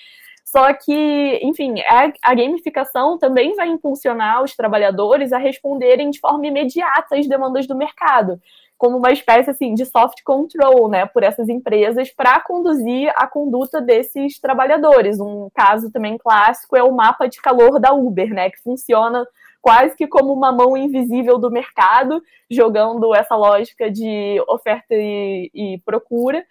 Só 0.51 0.73
que, 0.73 1.41
enfim, 1.43 1.79
a, 1.83 2.11
a, 2.23 2.35
gamificação 2.35 3.19
também 3.19 3.55
vai 3.55 3.69
impulsionar 3.69 4.43
os 4.43 4.57
trabalhadores 4.57 5.31
a 5.31 5.37
responderem 5.37 6.09
de 6.09 6.19
forma 6.19 6.47
imediata 6.47 7.19
às 7.19 7.29
demandas 7.29 7.67
do 7.67 7.77
mercado, 7.77 8.41
como 8.79 8.97
uma 8.97 9.13
espécie 9.13 9.51
assim 9.51 9.75
de 9.75 9.85
soft 9.85 10.23
control, 10.25 10.89
né, 10.89 11.05
por 11.05 11.23
essas 11.23 11.51
empresas 11.51 12.11
para 12.11 12.41
conduzir 12.41 13.13
a 13.15 13.27
conduta 13.27 13.79
desses 13.79 14.41
trabalhadores. 14.41 15.21
Um 15.21 15.51
caso 15.53 15.93
também 15.93 16.17
clássico 16.17 16.75
é 16.75 16.83
o 16.83 16.97
mapa 16.97 17.29
de 17.29 17.43
calor 17.43 17.79
da 17.79 17.93
Uber, 17.93 18.33
né, 18.33 18.49
que 18.49 18.63
funciona 18.63 19.29
quase 19.61 19.95
que 19.95 20.07
como 20.07 20.33
uma 20.33 20.51
mão 20.51 20.75
invisível 20.79 21.37
do 21.37 21.51
mercado, 21.51 22.23
jogando 22.51 23.15
essa 23.15 23.37
lógica 23.37 23.91
de 23.91 24.43
oferta 24.49 24.95
e, 24.95 25.51
e 25.53 25.79
procura 25.85 26.43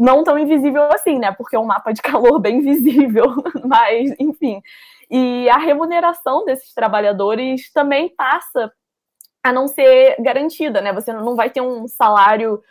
não 0.00 0.24
tão 0.24 0.38
invisível 0.38 0.90
assim, 0.90 1.18
né? 1.18 1.30
Porque 1.30 1.54
é 1.54 1.58
um 1.58 1.66
mapa 1.66 1.92
de 1.92 2.00
calor 2.00 2.40
bem 2.40 2.60
visível, 2.62 3.26
mas 3.62 4.14
enfim. 4.18 4.62
E 5.10 5.48
a 5.50 5.58
remuneração 5.58 6.44
desses 6.46 6.72
trabalhadores 6.72 7.70
também 7.70 8.08
passa 8.08 8.72
a 9.42 9.52
não 9.52 9.68
ser 9.68 10.16
garantida, 10.18 10.80
né? 10.80 10.92
Você 10.94 11.12
não 11.12 11.36
vai 11.36 11.50
ter 11.50 11.60
um 11.60 11.86
salário 11.86 12.62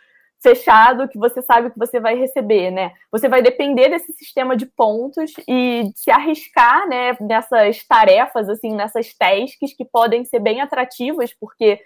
fechado 0.42 1.06
que 1.06 1.18
você 1.18 1.40
sabe 1.42 1.70
que 1.70 1.78
você 1.78 2.00
vai 2.00 2.16
receber, 2.16 2.70
né? 2.72 2.92
Você 3.12 3.28
vai 3.28 3.42
depender 3.42 3.90
desse 3.90 4.12
sistema 4.14 4.56
de 4.56 4.66
pontos 4.66 5.32
e 5.46 5.92
se 5.94 6.10
arriscar, 6.10 6.88
né, 6.88 7.16
nessas 7.20 7.84
tarefas 7.86 8.48
assim, 8.48 8.74
nessas 8.74 9.14
tasks 9.14 9.74
que 9.76 9.84
podem 9.84 10.24
ser 10.24 10.40
bem 10.40 10.60
atrativas, 10.60 11.32
porque 11.38 11.78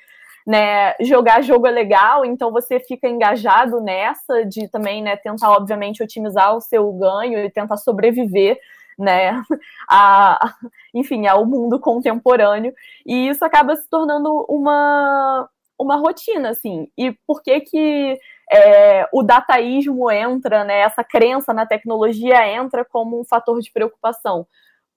né, 0.46 0.94
jogar 1.00 1.42
jogo 1.42 1.66
é 1.66 1.70
legal, 1.70 2.24
então 2.24 2.52
você 2.52 2.78
fica 2.78 3.08
engajado 3.08 3.80
nessa 3.80 4.44
de 4.44 4.68
também, 4.68 5.02
né, 5.02 5.16
tentar 5.16 5.50
obviamente 5.52 6.02
otimizar 6.02 6.54
o 6.54 6.60
seu 6.60 6.92
ganho 6.92 7.38
e 7.38 7.50
tentar 7.50 7.76
sobreviver, 7.78 8.58
né, 8.98 9.42
a, 9.88 10.54
enfim, 10.94 11.26
ao 11.26 11.46
mundo 11.46 11.80
contemporâneo, 11.80 12.74
e 13.06 13.28
isso 13.28 13.44
acaba 13.44 13.74
se 13.76 13.88
tornando 13.88 14.44
uma 14.48 15.48
uma 15.76 15.96
rotina, 15.96 16.50
assim. 16.50 16.88
E 16.96 17.12
por 17.26 17.42
que 17.42 17.60
que 17.60 18.18
é, 18.50 19.08
o 19.12 19.22
dataísmo 19.22 20.10
entra, 20.10 20.64
né, 20.64 20.80
essa 20.80 21.02
crença 21.02 21.52
na 21.52 21.66
tecnologia 21.66 22.46
entra 22.46 22.84
como 22.84 23.20
um 23.20 23.24
fator 23.24 23.60
de 23.60 23.72
preocupação? 23.72 24.46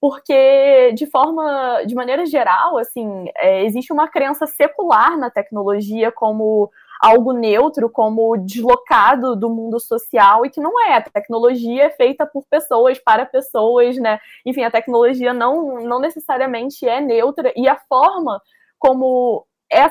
Porque 0.00 0.92
de 0.92 1.06
forma, 1.06 1.82
de 1.86 1.94
maneira 1.94 2.24
geral, 2.24 2.78
assim, 2.78 3.26
é, 3.36 3.64
existe 3.64 3.92
uma 3.92 4.08
crença 4.08 4.46
secular 4.46 5.18
na 5.18 5.30
tecnologia 5.30 6.12
como 6.12 6.70
algo 7.00 7.32
neutro, 7.32 7.88
como 7.88 8.36
deslocado 8.36 9.36
do 9.36 9.48
mundo 9.48 9.78
social 9.78 10.44
e 10.44 10.50
que 10.50 10.60
não 10.60 10.80
é. 10.88 10.96
A 10.96 11.02
tecnologia 11.02 11.84
é 11.84 11.90
feita 11.90 12.26
por 12.26 12.44
pessoas, 12.48 12.98
para 12.98 13.24
pessoas, 13.26 13.96
né? 13.96 14.18
Enfim, 14.44 14.64
a 14.64 14.70
tecnologia 14.70 15.32
não, 15.32 15.80
não 15.80 16.00
necessariamente 16.00 16.86
é 16.86 17.00
neutra 17.00 17.52
e 17.56 17.68
a 17.68 17.76
forma 17.88 18.40
como 18.78 19.46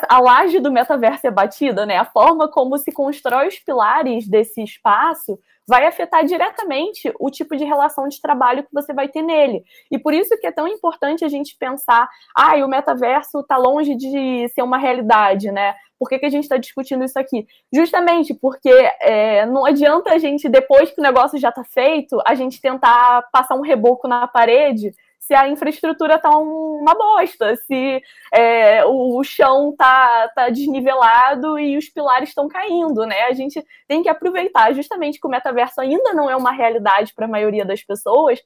a 0.09 0.19
laje 0.19 0.59
do 0.59 0.71
metaverso 0.71 1.27
é 1.27 1.31
batida, 1.31 1.85
né? 1.85 1.97
A 1.97 2.05
forma 2.05 2.49
como 2.49 2.77
se 2.77 2.91
constrói 2.91 3.47
os 3.47 3.59
pilares 3.59 4.27
desse 4.27 4.63
espaço 4.63 5.39
vai 5.67 5.85
afetar 5.85 6.25
diretamente 6.25 7.11
o 7.19 7.29
tipo 7.29 7.55
de 7.55 7.65
relação 7.65 8.07
de 8.07 8.21
trabalho 8.21 8.63
que 8.63 8.73
você 8.73 8.93
vai 8.93 9.09
ter 9.09 9.21
nele. 9.21 9.63
E 9.91 9.99
por 9.99 10.13
isso 10.13 10.37
que 10.39 10.47
é 10.47 10.51
tão 10.51 10.67
importante 10.67 11.25
a 11.25 11.27
gente 11.27 11.57
pensar, 11.59 12.07
ah, 12.35 12.55
o 12.55 12.69
metaverso 12.69 13.41
está 13.41 13.57
longe 13.57 13.95
de 13.95 14.47
ser 14.49 14.61
uma 14.61 14.77
realidade, 14.77 15.51
né? 15.51 15.75
Por 15.99 16.07
que, 16.07 16.19
que 16.19 16.25
a 16.25 16.29
gente 16.29 16.43
está 16.43 16.57
discutindo 16.57 17.03
isso 17.03 17.17
aqui? 17.19 17.47
Justamente 17.73 18.33
porque 18.33 18.69
é, 19.01 19.45
não 19.47 19.65
adianta 19.65 20.13
a 20.13 20.17
gente, 20.17 20.47
depois 20.47 20.91
que 20.91 21.01
o 21.01 21.03
negócio 21.03 21.39
já 21.39 21.49
está 21.49 21.63
feito, 21.63 22.21
a 22.25 22.35
gente 22.35 22.61
tentar 22.61 23.23
passar 23.31 23.55
um 23.55 23.61
reboco 23.61 24.07
na 24.07 24.27
parede 24.27 24.93
se 25.27 25.33
a 25.33 25.49
infraestrutura 25.49 26.17
tá 26.17 26.29
uma 26.29 26.95
bosta, 26.95 27.57
se 27.57 28.01
é, 28.33 28.85
o, 28.85 29.19
o, 29.19 29.23
chão 29.25 29.75
tá, 29.77 30.29
tá 30.29 30.47
desnivelado 30.47 31.59
e 31.59 31.77
os 31.77 31.89
pilares 31.89 32.29
estão 32.29 32.47
caindo, 32.47 33.05
né? 33.05 33.23
A 33.23 33.33
gente 33.33 33.61
tem 33.89 34.01
que 34.01 34.07
aproveitar 34.07 34.73
justamente 34.73 35.19
que 35.19 35.27
o 35.27 35.29
metaverso 35.29 35.81
ainda 35.81 36.13
não 36.13 36.29
é 36.29 36.35
uma 36.37 36.53
realidade 36.53 37.13
para 37.13 37.25
a 37.25 37.29
maioria 37.29 37.65
das 37.65 37.83
pessoas, 37.83 38.39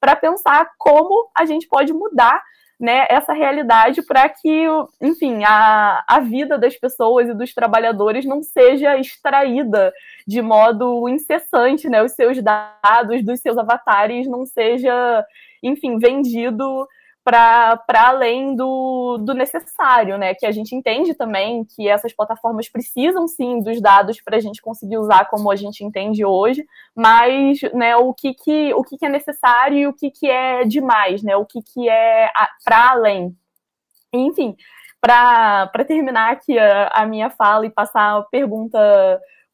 para 0.00 0.16
pensar 0.16 0.68
como 0.76 1.30
a 1.38 1.44
gente 1.44 1.68
pode 1.68 1.92
mudar 1.92 2.42
né, 2.78 3.06
essa 3.08 3.32
realidade 3.32 4.02
para 4.02 4.28
que, 4.28 4.66
enfim, 5.00 5.44
a, 5.44 6.04
a 6.06 6.20
vida 6.20 6.58
das 6.58 6.76
pessoas 6.76 7.28
e 7.28 7.34
dos 7.34 7.54
trabalhadores 7.54 8.24
não 8.24 8.42
seja 8.42 8.98
extraída 8.98 9.92
de 10.26 10.42
modo 10.42 11.08
incessante, 11.08 11.88
né? 11.88 12.02
Os 12.02 12.12
seus 12.12 12.42
dados 12.42 13.24
dos 13.24 13.40
seus 13.40 13.56
avatares 13.56 14.26
não 14.26 14.44
seja 14.44 15.24
enfim, 15.64 15.98
vendido 15.98 16.86
para 17.24 17.82
além 17.88 18.54
do, 18.54 19.16
do 19.18 19.32
necessário, 19.32 20.18
né? 20.18 20.34
Que 20.34 20.44
a 20.44 20.52
gente 20.52 20.74
entende 20.74 21.14
também 21.14 21.64
que 21.64 21.88
essas 21.88 22.12
plataformas 22.12 22.68
precisam 22.68 23.26
sim 23.26 23.60
dos 23.60 23.80
dados 23.80 24.20
para 24.20 24.36
a 24.36 24.40
gente 24.40 24.60
conseguir 24.60 24.98
usar 24.98 25.24
como 25.30 25.50
a 25.50 25.56
gente 25.56 25.82
entende 25.82 26.24
hoje, 26.24 26.64
mas 26.94 27.60
né, 27.72 27.96
o, 27.96 28.12
que, 28.12 28.34
que, 28.34 28.74
o 28.74 28.82
que, 28.84 28.98
que 28.98 29.06
é 29.06 29.08
necessário 29.08 29.78
e 29.78 29.86
o 29.86 29.92
que, 29.94 30.10
que 30.10 30.28
é 30.28 30.64
demais, 30.64 31.22
né? 31.22 31.34
O 31.34 31.46
que, 31.46 31.62
que 31.62 31.88
é 31.88 32.30
para 32.62 32.90
além. 32.90 33.34
Enfim, 34.12 34.54
para 35.00 35.84
terminar 35.86 36.32
aqui 36.32 36.58
a, 36.58 36.88
a 36.88 37.06
minha 37.06 37.30
fala 37.30 37.64
e 37.64 37.70
passar 37.70 38.18
a 38.18 38.22
pergunta 38.22 38.78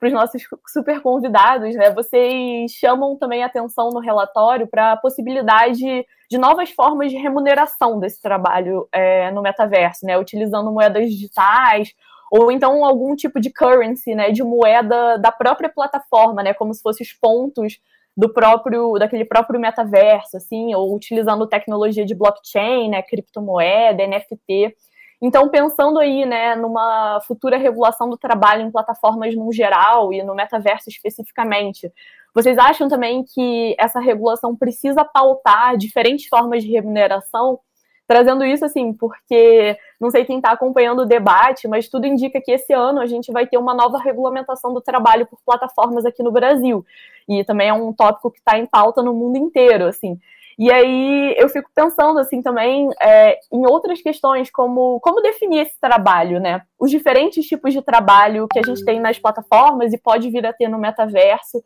para 0.00 0.06
os 0.06 0.12
nossos 0.14 0.42
super 0.66 1.02
convidados, 1.02 1.76
né? 1.76 1.90
Vocês 1.90 2.72
chamam 2.72 3.16
também 3.18 3.44
atenção 3.44 3.90
no 3.90 4.00
relatório 4.00 4.66
para 4.66 4.92
a 4.92 4.96
possibilidade 4.96 6.06
de 6.30 6.38
novas 6.38 6.70
formas 6.70 7.10
de 7.10 7.18
remuneração 7.18 8.00
desse 8.00 8.22
trabalho 8.22 8.88
é, 8.90 9.30
no 9.30 9.42
metaverso, 9.42 10.06
né? 10.06 10.16
Utilizando 10.16 10.72
moedas 10.72 11.10
digitais 11.10 11.92
ou 12.32 12.50
então 12.50 12.82
algum 12.82 13.14
tipo 13.14 13.38
de 13.38 13.52
currency, 13.52 14.14
né? 14.14 14.30
De 14.30 14.42
moeda 14.42 15.18
da 15.18 15.30
própria 15.30 15.68
plataforma, 15.68 16.42
né? 16.42 16.54
Como 16.54 16.72
se 16.72 16.80
fossem 16.80 17.04
os 17.04 17.12
pontos 17.12 17.78
do 18.16 18.32
próprio 18.32 18.94
daquele 18.98 19.26
próprio 19.26 19.60
metaverso, 19.60 20.38
assim, 20.38 20.74
ou 20.74 20.94
utilizando 20.94 21.46
tecnologia 21.46 22.06
de 22.06 22.14
blockchain, 22.14 22.88
né? 22.88 23.02
Criptomoeda, 23.02 24.06
NFT. 24.06 24.74
Então, 25.22 25.48
pensando 25.48 25.98
aí, 25.98 26.24
né, 26.24 26.56
numa 26.56 27.20
futura 27.26 27.58
regulação 27.58 28.08
do 28.08 28.16
trabalho 28.16 28.62
em 28.62 28.70
plataformas 28.70 29.34
no 29.34 29.52
geral 29.52 30.12
e 30.12 30.22
no 30.22 30.34
metaverso 30.34 30.88
especificamente, 30.88 31.92
vocês 32.34 32.56
acham 32.58 32.88
também 32.88 33.24
que 33.24 33.74
essa 33.78 34.00
regulação 34.00 34.56
precisa 34.56 35.04
pautar 35.04 35.76
diferentes 35.76 36.26
formas 36.28 36.62
de 36.62 36.70
remuneração? 36.70 37.58
Trazendo 38.06 38.44
isso 38.44 38.64
assim, 38.64 38.92
porque 38.92 39.76
não 40.00 40.10
sei 40.10 40.24
quem 40.24 40.38
está 40.38 40.50
acompanhando 40.50 41.02
o 41.02 41.06
debate, 41.06 41.68
mas 41.68 41.88
tudo 41.88 42.06
indica 42.06 42.40
que 42.40 42.50
esse 42.50 42.72
ano 42.72 43.00
a 43.00 43.06
gente 43.06 43.30
vai 43.30 43.46
ter 43.46 43.58
uma 43.58 43.74
nova 43.74 43.98
regulamentação 43.98 44.72
do 44.72 44.80
trabalho 44.80 45.26
por 45.26 45.38
plataformas 45.44 46.04
aqui 46.04 46.22
no 46.22 46.32
Brasil. 46.32 46.84
E 47.28 47.44
também 47.44 47.68
é 47.68 47.72
um 47.72 47.92
tópico 47.92 48.30
que 48.30 48.38
está 48.38 48.58
em 48.58 48.66
pauta 48.66 49.02
no 49.02 49.14
mundo 49.14 49.36
inteiro, 49.36 49.86
assim. 49.86 50.18
E 50.60 50.70
aí 50.70 51.34
eu 51.38 51.48
fico 51.48 51.70
pensando 51.74 52.18
assim 52.18 52.42
também 52.42 52.90
é, 53.02 53.38
em 53.50 53.66
outras 53.66 54.02
questões, 54.02 54.50
como 54.50 55.00
como 55.00 55.22
definir 55.22 55.60
esse 55.60 55.80
trabalho, 55.80 56.38
né? 56.38 56.60
Os 56.78 56.90
diferentes 56.90 57.46
tipos 57.46 57.72
de 57.72 57.80
trabalho 57.80 58.46
que 58.46 58.58
a 58.58 58.62
gente 58.62 58.84
tem 58.84 59.00
nas 59.00 59.18
plataformas 59.18 59.90
e 59.94 59.96
pode 59.96 60.28
vir 60.28 60.44
a 60.44 60.52
ter 60.52 60.68
no 60.68 60.78
metaverso, 60.78 61.64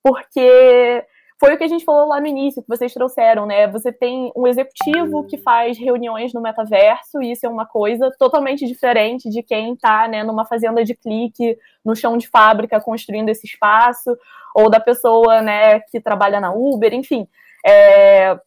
porque 0.00 1.04
foi 1.40 1.54
o 1.54 1.58
que 1.58 1.64
a 1.64 1.68
gente 1.68 1.84
falou 1.84 2.08
lá 2.08 2.20
no 2.20 2.28
início, 2.28 2.62
que 2.62 2.68
vocês 2.68 2.94
trouxeram, 2.94 3.46
né? 3.46 3.66
Você 3.66 3.92
tem 3.92 4.30
um 4.36 4.46
executivo 4.46 5.24
que 5.26 5.38
faz 5.38 5.76
reuniões 5.76 6.32
no 6.32 6.40
metaverso, 6.40 7.20
e 7.20 7.32
isso 7.32 7.44
é 7.44 7.48
uma 7.48 7.66
coisa 7.66 8.12
totalmente 8.16 8.64
diferente 8.64 9.28
de 9.28 9.42
quem 9.42 9.74
está 9.74 10.06
né, 10.06 10.22
numa 10.22 10.46
fazenda 10.46 10.84
de 10.84 10.94
clique, 10.94 11.58
no 11.84 11.96
chão 11.96 12.16
de 12.16 12.28
fábrica, 12.28 12.80
construindo 12.80 13.28
esse 13.28 13.44
espaço, 13.44 14.16
ou 14.54 14.70
da 14.70 14.78
pessoa 14.78 15.42
né, 15.42 15.80
que 15.80 16.00
trabalha 16.00 16.40
na 16.40 16.52
Uber, 16.54 16.94
enfim. 16.94 17.26
É, 17.64 18.38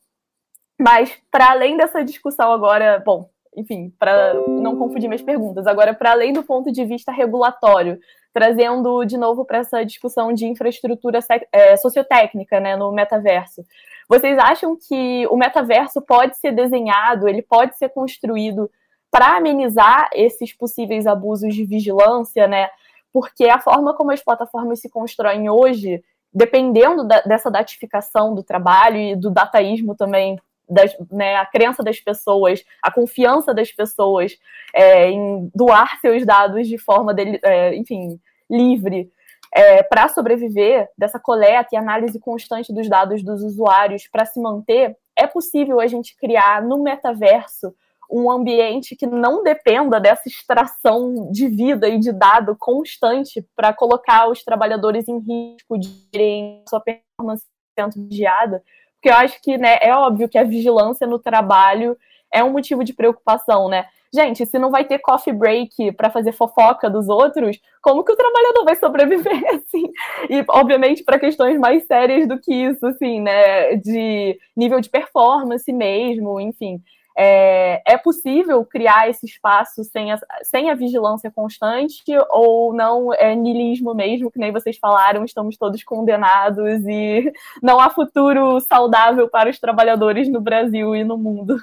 mas, 0.79 1.15
para 1.29 1.51
além 1.51 1.77
dessa 1.77 2.03
discussão 2.03 2.51
agora, 2.51 3.01
bom, 3.05 3.29
enfim, 3.55 3.93
para 3.99 4.33
não 4.47 4.77
confundir 4.77 5.09
minhas 5.09 5.21
perguntas, 5.21 5.67
agora, 5.67 5.93
para 5.93 6.11
além 6.11 6.31
do 6.31 6.43
ponto 6.43 6.71
de 6.71 6.85
vista 6.85 7.11
regulatório, 7.11 7.99
trazendo 8.33 9.03
de 9.05 9.17
novo 9.17 9.43
para 9.43 9.59
essa 9.59 9.83
discussão 9.83 10.31
de 10.31 10.45
infraestrutura 10.45 11.19
é, 11.51 11.75
sociotécnica 11.75 12.59
né, 12.59 12.75
no 12.75 12.91
metaverso. 12.91 13.65
Vocês 14.07 14.37
acham 14.37 14.75
que 14.75 15.27
o 15.27 15.35
metaverso 15.35 16.01
pode 16.01 16.37
ser 16.37 16.51
desenhado, 16.51 17.27
ele 17.27 17.41
pode 17.41 17.77
ser 17.77 17.89
construído 17.89 18.69
para 19.11 19.37
amenizar 19.37 20.09
esses 20.13 20.53
possíveis 20.53 21.05
abusos 21.07 21.53
de 21.53 21.65
vigilância, 21.65 22.47
né? 22.47 22.69
Porque 23.11 23.45
a 23.45 23.59
forma 23.59 23.93
como 23.95 24.11
as 24.11 24.23
plataformas 24.23 24.79
se 24.79 24.89
constroem 24.89 25.49
hoje 25.49 26.03
dependendo 26.33 27.07
da, 27.07 27.21
dessa 27.21 27.49
datificação 27.49 28.33
do 28.33 28.43
trabalho 28.43 28.97
e 28.97 29.15
do 29.15 29.29
dataísmo 29.29 29.95
também, 29.95 30.39
das, 30.69 30.95
né, 31.11 31.35
a 31.35 31.45
crença 31.45 31.83
das 31.83 31.99
pessoas, 31.99 32.63
a 32.81 32.91
confiança 32.91 33.53
das 33.53 33.71
pessoas 33.71 34.37
é, 34.73 35.09
em 35.09 35.49
doar 35.53 35.99
seus 35.99 36.25
dados 36.25 36.67
de 36.67 36.77
forma, 36.77 37.13
de, 37.13 37.39
é, 37.43 37.75
enfim, 37.75 38.19
livre 38.49 39.11
é, 39.51 39.81
para 39.81 40.07
sobreviver 40.09 40.87
dessa 40.97 41.19
coleta 41.19 41.69
e 41.73 41.77
análise 41.77 42.19
constante 42.19 42.73
dos 42.73 42.87
dados 42.87 43.23
dos 43.23 43.41
usuários 43.41 44.07
para 44.07 44.25
se 44.25 44.39
manter, 44.39 44.95
é 45.15 45.25
possível 45.25 45.79
a 45.79 45.87
gente 45.87 46.15
criar 46.15 46.61
no 46.61 46.81
metaverso 46.83 47.73
um 48.09 48.29
ambiente 48.31 48.95
que 48.95 49.05
não 49.05 49.43
dependa 49.43 49.99
dessa 49.99 50.27
extração 50.27 51.31
de 51.31 51.47
vida 51.47 51.87
e 51.87 51.99
de 51.99 52.11
dado 52.11 52.55
constante 52.57 53.45
para 53.55 53.71
colocar 53.71 54.27
os 54.27 54.43
trabalhadores 54.43 55.07
em 55.07 55.19
risco 55.19 55.77
de 55.77 55.89
terem 56.11 56.63
sua 56.67 56.79
performance 56.79 57.45
sendo 57.77 58.09
vigiada, 58.09 58.63
porque 58.95 59.09
eu 59.09 59.13
acho 59.13 59.41
que 59.41 59.57
né, 59.57 59.77
é 59.81 59.93
óbvio 59.93 60.27
que 60.27 60.37
a 60.37 60.43
vigilância 60.43 61.05
no 61.05 61.19
trabalho 61.19 61.95
é 62.33 62.43
um 62.43 62.51
motivo 62.51 62.83
de 62.83 62.93
preocupação, 62.93 63.69
né? 63.69 63.85
Gente, 64.11 64.43
se 64.43 64.57
não 64.57 64.71
vai 64.71 64.85
ter 64.85 64.97
coffee 64.99 65.31
break 65.31 65.91
para 65.91 66.09
fazer 66.09 66.31
fofoca 66.31 66.89
dos 66.89 67.07
outros, 67.07 67.59
como 67.81 68.03
que 68.03 68.11
o 68.11 68.15
trabalhador 68.15 68.65
vai 68.65 68.75
sobreviver 68.75 69.45
assim? 69.53 69.87
E 70.29 70.43
obviamente 70.49 71.03
para 71.03 71.19
questões 71.19 71.59
mais 71.59 71.85
sérias 71.85 72.27
do 72.27 72.39
que 72.39 72.53
isso, 72.53 72.85
assim, 72.87 73.21
né, 73.21 73.75
de 73.75 74.37
nível 74.57 74.81
de 74.81 74.89
performance 74.89 75.71
mesmo, 75.71 76.39
enfim 76.39 76.81
é, 77.21 77.81
é 77.85 77.97
possível 77.97 78.63
criar 78.63 79.09
esse 79.09 79.25
espaço 79.25 79.83
sem 79.83 80.13
a, 80.13 80.19
sem 80.41 80.69
a 80.69 80.75
vigilância 80.75 81.29
constante 81.29 82.01
ou 82.29 82.73
não 82.73 83.13
é 83.13 83.35
nilismo 83.35 83.93
mesmo, 83.93 84.31
que 84.31 84.39
nem 84.39 84.53
vocês 84.53 84.77
falaram, 84.77 85.25
estamos 85.25 85.57
todos 85.57 85.83
condenados 85.83 86.81
e 86.87 87.29
não 87.61 87.77
há 87.77 87.89
futuro 87.89 88.61
saudável 88.61 89.27
para 89.27 89.49
os 89.49 89.59
trabalhadores 89.59 90.29
no 90.29 90.39
Brasil 90.39 90.95
e 90.95 91.03
no 91.03 91.17
mundo? 91.17 91.57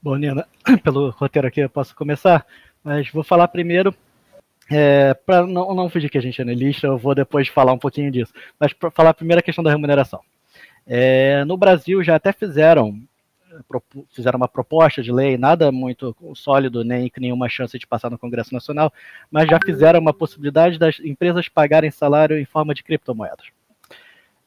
Bom, 0.00 0.14
Nina, 0.14 0.46
pelo 0.84 1.10
roteiro 1.10 1.48
aqui 1.48 1.60
eu 1.60 1.70
posso 1.70 1.96
começar, 1.96 2.46
mas 2.84 3.10
vou 3.10 3.24
falar 3.24 3.48
primeiro 3.48 3.92
é, 4.70 5.14
para 5.14 5.44
não, 5.44 5.74
não 5.74 5.90
fingir 5.90 6.10
que 6.10 6.18
a 6.18 6.22
gente 6.22 6.40
é 6.40 6.44
analista, 6.44 6.86
eu 6.86 6.96
vou 6.96 7.12
depois 7.12 7.48
falar 7.48 7.72
um 7.72 7.78
pouquinho 7.78 8.10
disso. 8.12 8.32
Mas 8.58 8.72
para 8.72 8.88
falar 8.92 9.14
primeiro 9.14 9.40
a 9.40 9.42
questão 9.42 9.64
da 9.64 9.70
remuneração. 9.70 10.20
É, 10.86 11.44
no 11.44 11.56
Brasil 11.56 12.02
já 12.02 12.16
até 12.16 12.32
fizeram 12.32 13.00
fizeram 14.10 14.38
uma 14.38 14.48
proposta 14.48 15.02
de 15.02 15.12
lei, 15.12 15.36
nada 15.36 15.70
muito 15.70 16.16
sólido, 16.34 16.84
nem 16.84 17.10
com 17.10 17.20
nenhuma 17.20 17.48
chance 17.48 17.78
de 17.78 17.86
passar 17.86 18.10
no 18.10 18.18
Congresso 18.18 18.54
Nacional, 18.54 18.92
mas 19.30 19.48
já 19.48 19.58
fizeram 19.62 20.00
uma 20.00 20.14
possibilidade 20.14 20.78
das 20.78 20.98
empresas 21.00 21.48
pagarem 21.48 21.90
salário 21.90 22.38
em 22.38 22.44
forma 22.44 22.74
de 22.74 22.82
criptomoedas. 22.82 23.46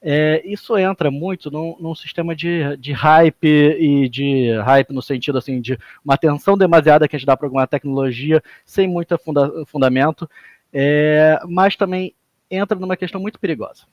É, 0.02 0.42
isso 0.46 0.78
entra 0.78 1.10
muito 1.10 1.50
num, 1.50 1.76
num 1.80 1.96
sistema 1.96 2.36
de, 2.36 2.78
de, 2.78 2.92
hype 2.94 3.48
e 3.48 4.08
de 4.08 4.52
hype 4.60 4.94
no 4.94 5.02
sentido 5.02 5.38
assim 5.40 5.60
de 5.60 5.80
uma 6.04 6.14
atenção 6.14 6.56
demasiada 6.56 7.08
que 7.08 7.16
a 7.16 7.20
gente 7.20 7.26
dá 7.26 7.36
para 7.36 7.48
alguma 7.48 7.66
tecnologia 7.66 8.42
sem 8.64 8.88
muito 8.88 9.18
funda, 9.18 9.66
fundamento, 9.66 10.30
é, 10.72 11.40
mas 11.48 11.76
também 11.76 12.14
entra 12.52 12.78
numa 12.78 12.96
questão 12.96 13.20
muito 13.20 13.40
perigosa 13.40 13.86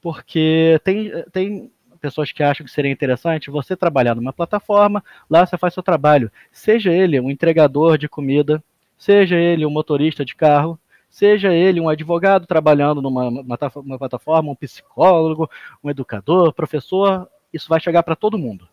porque 0.00 0.80
tem, 0.84 1.10
tem 1.32 1.70
pessoas 2.00 2.32
que 2.32 2.42
acham 2.42 2.64
que 2.64 2.72
seria 2.72 2.90
interessante 2.90 3.50
você 3.50 3.76
trabalhar 3.76 4.14
numa 4.14 4.32
plataforma, 4.32 5.02
lá 5.28 5.44
você 5.44 5.58
faz 5.58 5.74
seu 5.74 5.82
trabalho, 5.82 6.30
seja 6.52 6.92
ele 6.92 7.20
um 7.20 7.30
entregador 7.30 7.98
de 7.98 8.08
comida, 8.08 8.62
seja 8.96 9.36
ele 9.36 9.66
um 9.66 9.70
motorista 9.70 10.24
de 10.24 10.34
carro, 10.34 10.78
seja 11.10 11.52
ele 11.52 11.80
um 11.80 11.88
advogado 11.88 12.46
trabalhando 12.46 13.02
numa 13.02 13.28
uma, 13.28 13.58
uma 13.76 13.98
plataforma, 13.98 14.50
um 14.50 14.54
psicólogo, 14.54 15.50
um 15.82 15.90
educador, 15.90 16.52
professor, 16.52 17.28
isso 17.52 17.68
vai 17.68 17.80
chegar 17.80 18.02
para 18.02 18.16
todo 18.16 18.38
mundo. 18.38 18.68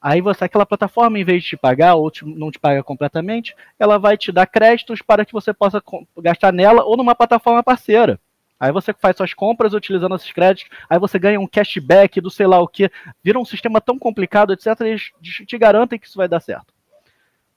Aí 0.00 0.20
você, 0.20 0.44
aquela 0.44 0.66
plataforma, 0.66 1.18
em 1.18 1.24
vez 1.24 1.42
de 1.42 1.50
te 1.50 1.56
pagar 1.56 1.94
ou 1.94 2.10
te, 2.10 2.24
não 2.24 2.50
te 2.50 2.58
paga 2.58 2.82
completamente, 2.82 3.56
ela 3.78 3.98
vai 3.98 4.16
te 4.16 4.30
dar 4.30 4.46
créditos 4.46 5.02
para 5.02 5.24
que 5.24 5.32
você 5.32 5.52
possa 5.52 5.82
gastar 6.18 6.52
nela 6.52 6.84
ou 6.84 6.96
numa 6.96 7.14
plataforma 7.14 7.62
parceira. 7.62 8.20
Aí 8.58 8.72
você 8.72 8.92
faz 8.94 9.16
suas 9.16 9.34
compras 9.34 9.74
utilizando 9.74 10.14
esses 10.14 10.32
créditos, 10.32 10.70
aí 10.88 10.98
você 10.98 11.18
ganha 11.18 11.38
um 11.38 11.46
cashback 11.46 12.20
do 12.20 12.30
sei 12.30 12.46
lá 12.46 12.58
o 12.58 12.66
que, 12.66 12.90
vira 13.22 13.38
um 13.38 13.44
sistema 13.44 13.80
tão 13.80 13.98
complicado, 13.98 14.52
etc. 14.52 14.80
Eles 14.80 15.12
te 15.20 15.58
garantem 15.58 15.98
que 15.98 16.06
isso 16.06 16.16
vai 16.16 16.26
dar 16.26 16.40
certo. 16.40 16.72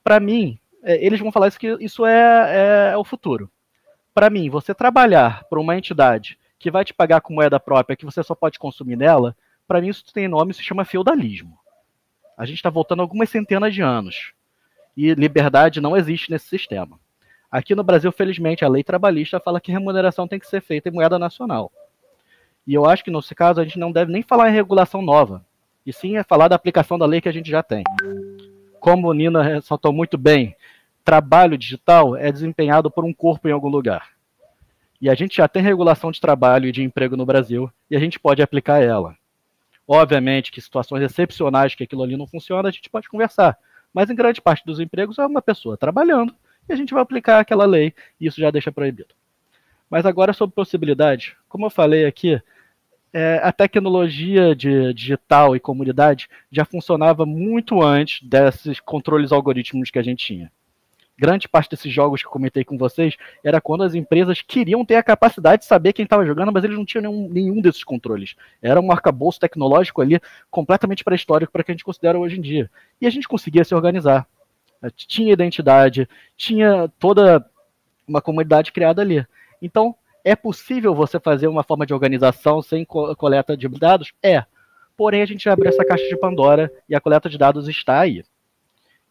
Para 0.04 0.20
mim, 0.20 0.60
é, 0.84 1.04
eles 1.06 1.20
vão 1.20 1.32
falar 1.32 1.48
isso 1.48 1.60
que 1.60 1.78
isso 1.80 2.06
é, 2.06 2.90
é, 2.92 2.94
é 2.94 2.98
o 2.98 3.04
futuro. 3.04 3.50
Para 4.14 4.30
mim, 4.30 4.50
você 4.50 4.74
trabalhar 4.74 5.46
para 5.46 5.60
uma 5.60 5.78
entidade 5.78 6.38
que 6.58 6.70
vai 6.70 6.84
te 6.84 6.94
pagar 6.94 7.22
com 7.22 7.34
moeda 7.34 7.60
própria, 7.60 7.96
que 7.96 8.06
você 8.06 8.22
só 8.22 8.36
pode 8.36 8.60
consumir 8.60 8.98
nela, 8.98 9.36
para 9.66 9.80
mim 9.80 9.88
isso 9.88 10.04
tem 10.14 10.28
nome, 10.28 10.54
se 10.54 10.62
chama 10.62 10.84
feudalismo. 10.84 11.58
A 12.38 12.46
gente 12.46 12.58
está 12.58 12.70
voltando 12.70 13.02
algumas 13.02 13.30
centenas 13.30 13.74
de 13.74 13.82
anos. 13.82 14.34
E 14.98 15.14
liberdade 15.14 15.80
não 15.80 15.96
existe 15.96 16.30
nesse 16.30 16.48
sistema. 16.48 17.00
Aqui 17.52 17.74
no 17.74 17.84
Brasil, 17.84 18.12
felizmente, 18.12 18.64
a 18.64 18.70
lei 18.70 18.84
trabalhista 18.84 19.40
fala 19.40 19.60
que 19.60 19.72
remuneração 19.72 20.28
tem 20.28 20.38
que 20.38 20.46
ser 20.46 20.62
feita 20.62 20.88
em 20.88 20.92
moeda 20.92 21.18
nacional. 21.18 21.72
E 22.66 22.76
eu 22.76 22.86
acho 22.86 23.04
que, 23.04 23.10
nesse 23.10 23.34
caso, 23.34 23.60
a 23.60 23.64
gente 23.64 23.80
não 23.80 23.92
deve 23.92 24.12
nem 24.12 24.22
falar 24.22 24.50
em 24.50 24.54
regulação 24.54 25.02
nova, 25.02 25.44
e 25.84 25.92
sim 25.92 26.18
é 26.18 26.24
falar 26.24 26.48
da 26.48 26.56
aplicação 26.56 27.00
da 27.00 27.08
lei 27.08 27.20
que 27.20 27.30
a 27.30 27.32
gente 27.32 27.50
já 27.50 27.64
tem. 27.64 27.84
Como 28.80 29.12
Nina 29.14 29.42
ressaltou 29.42 29.92
muito 29.92 30.16
bem, 30.16 30.56
trabalho 31.04 31.58
digital 31.58 32.16
é 32.16 32.32
desempenhado 32.32 32.92
por 32.92 33.04
um 33.04 33.12
corpo 33.12 33.48
em 33.48 33.52
algum 33.52 33.70
lugar. 33.70 34.10
E 35.02 35.10
a 35.10 35.16
gente 35.16 35.38
já 35.38 35.48
tem 35.48 35.64
regulação 35.64 36.12
de 36.12 36.22
trabalho 36.22 36.68
e 36.68 36.72
de 36.72 36.84
emprego 36.84 37.18
no 37.18 37.26
Brasil, 37.26 37.72
e 37.90 37.96
a 37.96 38.00
gente 38.00 38.20
pode 38.20 38.44
aplicar 38.44 38.84
ela. 38.84 39.18
Obviamente 39.88 40.52
que 40.52 40.62
situações 40.62 41.02
excepcionais 41.02 41.74
que 41.74 41.84
aquilo 41.84 42.04
ali 42.04 42.16
não 42.16 42.28
funciona, 42.28 42.70
a 42.70 42.72
gente 42.72 42.92
pode 42.92 43.10
conversar. 43.10 43.58
Mas 43.92 44.08
em 44.12 44.16
grande 44.16 44.40
parte 44.40 44.64
dos 44.64 44.80
empregos 44.80 45.18
é 45.18 45.26
uma 45.26 45.42
pessoa 45.42 45.76
trabalhando 45.76 46.36
e 46.70 46.74
a 46.74 46.76
gente 46.76 46.94
vai 46.94 47.02
aplicar 47.02 47.40
aquela 47.40 47.66
lei, 47.66 47.94
e 48.22 48.28
isso 48.28 48.40
já 48.40 48.52
deixa 48.52 48.72
proibido. 48.72 49.16
Mas 49.90 50.06
agora 50.06 50.34
sobre 50.34 50.56
possibilidade, 50.56 51.36
como 51.50 51.66
eu 51.66 51.70
falei 51.70 52.06
aqui, 52.06 52.40
é, 53.12 53.40
a 53.44 53.52
tecnologia 53.52 54.56
de 54.56 54.94
digital 54.94 55.56
e 55.56 55.60
comunidade 55.60 56.30
já 56.52 56.64
funcionava 56.64 57.26
muito 57.26 57.82
antes 57.82 58.22
desses 58.28 58.80
controles 58.80 59.32
algorítmicos 59.32 59.90
que 59.90 59.98
a 59.98 60.04
gente 60.04 60.26
tinha. 60.26 60.52
Grande 61.18 61.50
parte 61.50 61.72
desses 61.72 61.92
jogos 61.92 62.22
que 62.22 62.28
eu 62.28 62.32
comentei 62.32 62.64
com 62.64 62.78
vocês 62.78 63.18
era 63.44 63.60
quando 63.60 63.84
as 63.84 63.94
empresas 63.94 64.42
queriam 64.42 64.86
ter 64.86 64.96
a 64.96 65.04
capacidade 65.04 65.64
de 65.64 65.68
saber 65.68 65.92
quem 65.92 66.04
estava 66.04 66.26
jogando, 66.26 66.54
mas 66.54 66.64
eles 66.64 66.78
não 66.78 66.86
tinham 66.86 67.02
nenhum, 67.02 67.28
nenhum 67.30 67.62
desses 67.62 67.84
controles. 67.84 68.36
Era 68.62 68.80
um 68.80 68.90
arcabouço 68.90 69.38
tecnológico 69.38 70.02
ali 70.02 70.22
completamente 70.50 71.04
pré-histórico 71.04 71.52
para 71.52 71.62
que 71.62 71.72
a 71.72 71.74
gente 71.74 71.84
considera 71.84 72.18
hoje 72.18 72.38
em 72.38 72.42
dia. 72.42 72.72
E 73.02 73.08
a 73.08 73.10
gente 73.10 73.28
conseguia 73.28 73.66
se 73.66 73.76
organizar 73.76 74.26
tinha 74.96 75.34
identidade, 75.34 76.08
tinha 76.38 76.92
toda 77.00 77.46
uma 78.08 78.22
comunidade 78.22 78.72
criada 78.72 79.02
ali. 79.02 79.26
Então, 79.62 79.96
é 80.24 80.36
possível 80.36 80.94
você 80.94 81.20
fazer 81.20 81.48
uma 81.48 81.64
forma 81.64 81.86
de 81.86 81.94
organização 81.94 82.62
sem 82.62 82.86
coleta 82.86 83.56
de 83.56 83.68
dados? 83.68 84.14
É. 84.22 84.44
Porém, 84.96 85.22
a 85.22 85.26
gente 85.26 85.48
abriu 85.50 85.70
essa 85.70 85.86
caixa 85.86 86.08
de 86.08 86.18
Pandora 86.18 86.72
e 86.88 86.96
a 86.96 87.00
coleta 87.02 87.30
de 87.30 87.38
dados 87.38 87.68
está 87.68 88.00
aí. 88.00 88.24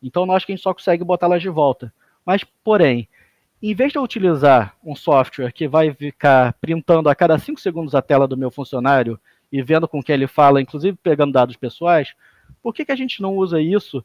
Então, 0.03 0.27
nós 0.27 0.45
que 0.45 0.53
a 0.53 0.55
gente 0.55 0.63
só 0.63 0.73
consegue 0.73 1.05
botá-las 1.05 1.43
de 1.43 1.49
volta. 1.49 1.93
Mas, 2.25 2.45
porém, 2.63 3.09
em 3.63 3.75
vez 3.75 3.93
de 3.93 3.99
eu 3.99 4.03
utilizar 4.03 4.77
um 4.85 4.95
software 4.95 5.53
que 5.53 5.67
vai 5.67 5.93
ficar 5.93 6.53
printando 6.61 7.09
a 7.09 7.15
cada 7.15 7.39
5 7.39 7.61
segundos 7.61 7.95
a 7.95 8.03
tela 8.03 8.29
do 8.29 8.37
meu 8.37 8.51
funcionário 8.51 9.19
e 9.51 9.63
vendo 9.63 9.89
com 9.89 10.03
que 10.03 10.13
ele 10.13 10.27
fala, 10.27 10.61
inclusive 10.61 10.97
pegando 11.03 11.33
dados 11.33 11.57
pessoais, 11.57 12.15
por 12.63 12.73
que, 12.75 12.85
que 12.85 12.93
a 12.93 12.97
gente 12.97 13.21
não 13.21 13.35
usa 13.37 13.61
isso 13.61 14.05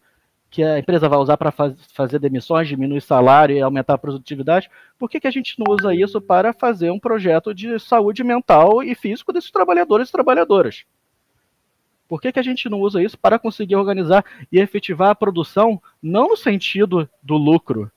que 0.53 0.63
a 0.63 0.77
empresa 0.77 1.09
vai 1.09 1.17
usar 1.17 1.35
para 1.35 1.49
faz, 1.49 1.73
fazer 1.95 2.19
demissões, 2.19 2.67
diminuir 2.67 3.01
salário 3.01 3.57
e 3.57 3.59
aumentar 3.59 3.95
a 3.95 3.97
produtividade, 3.97 4.69
por 4.99 5.09
que, 5.09 5.19
que 5.19 5.25
a 5.25 5.31
gente 5.31 5.55
não 5.57 5.73
usa 5.73 5.95
isso 5.95 6.21
para 6.21 6.53
fazer 6.53 6.91
um 6.91 6.99
projeto 6.99 7.55
de 7.55 7.79
saúde 7.79 8.23
mental 8.23 8.83
e 8.83 8.93
físico 8.93 9.33
desses 9.33 9.49
trabalhadores 9.49 10.09
e 10.09 10.11
trabalhadoras? 10.11 10.85
Por 12.07 12.21
que, 12.21 12.31
que 12.31 12.37
a 12.39 12.43
gente 12.43 12.69
não 12.69 12.81
usa 12.81 13.01
isso 13.01 13.17
para 13.17 13.39
conseguir 13.39 13.75
organizar 13.75 14.23
e 14.51 14.59
efetivar 14.59 15.09
a 15.09 15.15
produção, 15.15 15.81
não 15.99 16.29
no 16.29 16.37
sentido 16.37 17.09
do 17.23 17.35
lucro, 17.35 17.91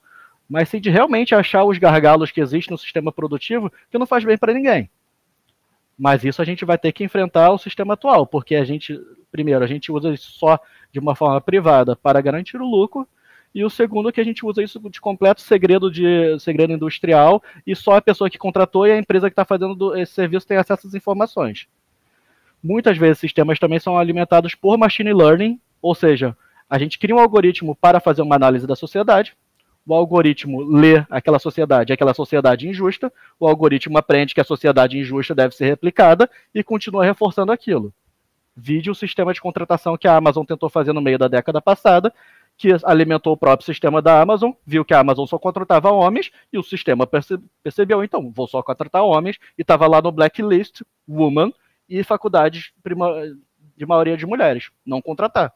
mas 0.49 0.67
sim 0.67 0.81
de 0.81 0.89
realmente 0.89 1.35
achar 1.35 1.63
os 1.63 1.77
gargalos 1.77 2.31
que 2.31 2.41
existem 2.41 2.73
no 2.73 2.77
sistema 2.79 3.11
produtivo 3.11 3.71
que 3.91 3.99
não 3.99 4.07
faz 4.07 4.25
bem 4.25 4.35
para 4.35 4.51
ninguém? 4.51 4.89
Mas 5.95 6.23
isso 6.23 6.41
a 6.41 6.45
gente 6.45 6.65
vai 6.65 6.79
ter 6.79 6.91
que 6.91 7.03
enfrentar 7.03 7.51
o 7.51 7.59
sistema 7.59 7.93
atual, 7.93 8.25
porque 8.25 8.55
a 8.55 8.65
gente, 8.65 8.99
primeiro, 9.31 9.63
a 9.63 9.67
gente 9.67 9.91
usa 9.91 10.11
isso 10.11 10.31
só 10.31 10.59
de 10.91 10.99
uma 10.99 11.15
forma 11.15 11.39
privada 11.41 11.95
para 11.95 12.21
garantir 12.21 12.57
o 12.61 12.69
lucro, 12.69 13.07
e 13.53 13.63
o 13.63 13.69
segundo 13.69 14.09
é 14.09 14.11
que 14.11 14.21
a 14.21 14.23
gente 14.23 14.45
usa 14.45 14.61
isso 14.61 14.79
de 14.89 15.01
completo 15.01 15.41
segredo 15.41 15.89
de 15.89 16.37
segredo 16.39 16.73
industrial 16.73 17.41
e 17.65 17.75
só 17.75 17.95
a 17.95 18.01
pessoa 18.01 18.29
que 18.29 18.37
contratou 18.37 18.85
e 18.85 18.91
a 18.91 18.97
empresa 18.97 19.29
que 19.29 19.33
está 19.33 19.45
fazendo 19.45 19.95
esse 19.97 20.13
serviço 20.13 20.45
tem 20.47 20.57
acesso 20.57 20.87
às 20.87 20.93
informações. 20.93 21.67
Muitas 22.61 22.97
vezes 22.97 23.19
sistemas 23.19 23.57
também 23.57 23.79
são 23.79 23.97
alimentados 23.97 24.53
por 24.53 24.77
machine 24.77 25.13
learning, 25.13 25.59
ou 25.81 25.95
seja, 25.95 26.35
a 26.69 26.77
gente 26.77 26.99
cria 26.99 27.15
um 27.15 27.19
algoritmo 27.19 27.75
para 27.75 27.99
fazer 27.99 28.21
uma 28.21 28.35
análise 28.35 28.67
da 28.67 28.75
sociedade, 28.75 29.35
o 29.87 29.93
algoritmo 29.93 30.61
lê 30.61 31.05
aquela 31.09 31.39
sociedade, 31.39 31.93
aquela 31.93 32.13
sociedade 32.13 32.67
injusta, 32.67 33.11
o 33.39 33.47
algoritmo 33.47 33.97
aprende 33.97 34.33
que 34.33 34.41
a 34.41 34.43
sociedade 34.43 34.97
injusta 34.99 35.33
deve 35.33 35.55
ser 35.55 35.65
replicada 35.65 36.29
e 36.53 36.61
continua 36.61 37.05
reforçando 37.05 37.53
aquilo. 37.53 37.93
Vide 38.59 38.89
o 38.89 38.95
sistema 38.95 39.31
de 39.31 39.39
contratação 39.39 39.95
que 39.95 40.07
a 40.07 40.15
Amazon 40.15 40.43
tentou 40.43 40.67
fazer 40.67 40.91
no 40.91 40.99
meio 40.99 41.19
da 41.19 41.27
década 41.27 41.61
passada, 41.61 42.11
que 42.57 42.69
alimentou 42.83 43.33
o 43.33 43.37
próprio 43.37 43.63
sistema 43.63 44.01
da 44.01 44.19
Amazon, 44.19 44.51
viu 44.65 44.83
que 44.83 44.95
a 44.95 44.99
Amazon 44.99 45.27
só 45.27 45.37
contratava 45.37 45.91
homens 45.91 46.31
e 46.51 46.57
o 46.57 46.63
sistema 46.63 47.05
perce 47.05 47.37
percebeu, 47.61 48.03
então, 48.03 48.31
vou 48.31 48.47
só 48.47 48.63
contratar 48.63 49.03
homens 49.03 49.37
e 49.55 49.61
estava 49.61 49.85
lá 49.85 50.01
no 50.01 50.11
blacklist, 50.11 50.81
woman 51.07 51.53
e 51.87 52.03
faculdades 52.03 52.71
de 53.77 53.85
maioria 53.85 54.17
de 54.17 54.25
mulheres, 54.25 54.71
não 54.83 55.03
contratar. 55.03 55.53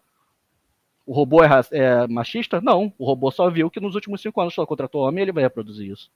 O 1.03 1.11
robô 1.11 1.43
é, 1.43 1.49
é, 1.71 2.07
machista? 2.07 2.61
Não, 2.61 2.93
o 2.99 3.03
robô 3.03 3.31
só 3.31 3.49
viu 3.49 3.71
que 3.71 3.79
nos 3.79 3.95
últimos 3.95 4.21
cinco 4.21 4.39
anos 4.39 4.53
só 4.53 4.63
contratou 4.63 5.01
homem 5.01 5.21
e 5.21 5.23
ele 5.23 5.31
vai 5.31 5.41
reproduzir 5.41 5.91
isso. 5.91 6.11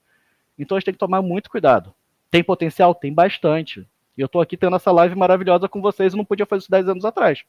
Então 0.56 0.78
a 0.78 0.80
gente 0.80 0.86
tem 0.86 0.94
que 0.94 1.00
tomar 1.00 1.24
muito 1.24 1.50
cuidado. 1.50 1.96
Tem 2.30 2.44
potencial? 2.44 2.94
Tem 2.94 3.12
bastante. 3.12 3.88
E 4.18 4.22
eu 4.22 4.26
estou 4.26 4.42
aqui 4.42 4.56
tendo 4.56 4.76
essa 4.76 4.92
live 4.92 5.16
maravilhosa 5.16 5.68
com 5.68 5.82
vocês 5.82 6.14
e 6.14 6.18
não 6.18 6.26
podia 6.26 6.46
fazer 6.46 6.62
isso 6.62 6.72
10 6.72 6.90
anos 6.90 7.06
atrás. 7.06 7.44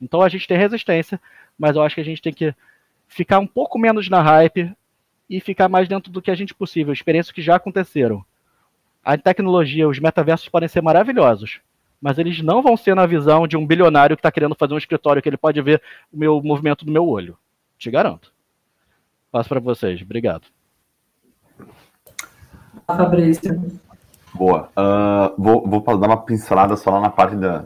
Então 0.00 0.22
a 0.22 0.28
gente 0.28 0.48
tem 0.48 0.56
resistência, 0.56 1.20
mas 1.58 1.76
eu 1.76 1.82
acho 1.82 1.94
que 1.94 2.00
a 2.00 2.04
gente 2.04 2.22
tem 2.22 2.32
que 2.32 2.54
ficar 3.06 3.38
um 3.38 3.46
pouco 3.46 3.78
menos 3.78 4.08
na 4.08 4.20
hype 4.22 4.74
e 5.28 5.40
ficar 5.40 5.68
mais 5.68 5.88
dentro 5.88 6.10
do 6.10 6.22
que 6.22 6.30
a 6.30 6.34
gente 6.34 6.54
possível, 6.54 6.92
experiências 6.92 7.32
que 7.32 7.42
já 7.42 7.56
aconteceram. 7.56 8.24
A 9.04 9.16
tecnologia, 9.16 9.88
os 9.88 9.98
metaversos 9.98 10.48
podem 10.48 10.68
ser 10.68 10.82
maravilhosos, 10.82 11.60
mas 12.00 12.18
eles 12.18 12.42
não 12.42 12.62
vão 12.62 12.76
ser 12.76 12.94
na 12.94 13.06
visão 13.06 13.46
de 13.46 13.56
um 13.56 13.66
bilionário 13.66 14.16
que 14.16 14.20
está 14.20 14.32
querendo 14.32 14.54
fazer 14.54 14.74
um 14.74 14.78
escritório 14.78 15.22
que 15.22 15.28
ele 15.28 15.36
pode 15.36 15.60
ver 15.62 15.82
o 16.12 16.18
meu 16.18 16.42
movimento 16.42 16.84
do 16.84 16.92
meu 16.92 17.06
olho. 17.06 17.38
Te 17.78 17.90
garanto. 17.90 18.32
Passo 19.30 19.48
para 19.48 19.60
vocês. 19.60 20.02
Obrigado. 20.02 20.46
Fabrício. 22.86 23.80
Boa. 24.34 24.70
Uh, 24.76 25.42
vou, 25.42 25.66
vou 25.66 25.98
dar 25.98 26.06
uma 26.06 26.24
pincelada 26.24 26.76
só 26.76 26.90
lá 26.90 27.00
na 27.00 27.10
parte 27.10 27.36
da, 27.36 27.64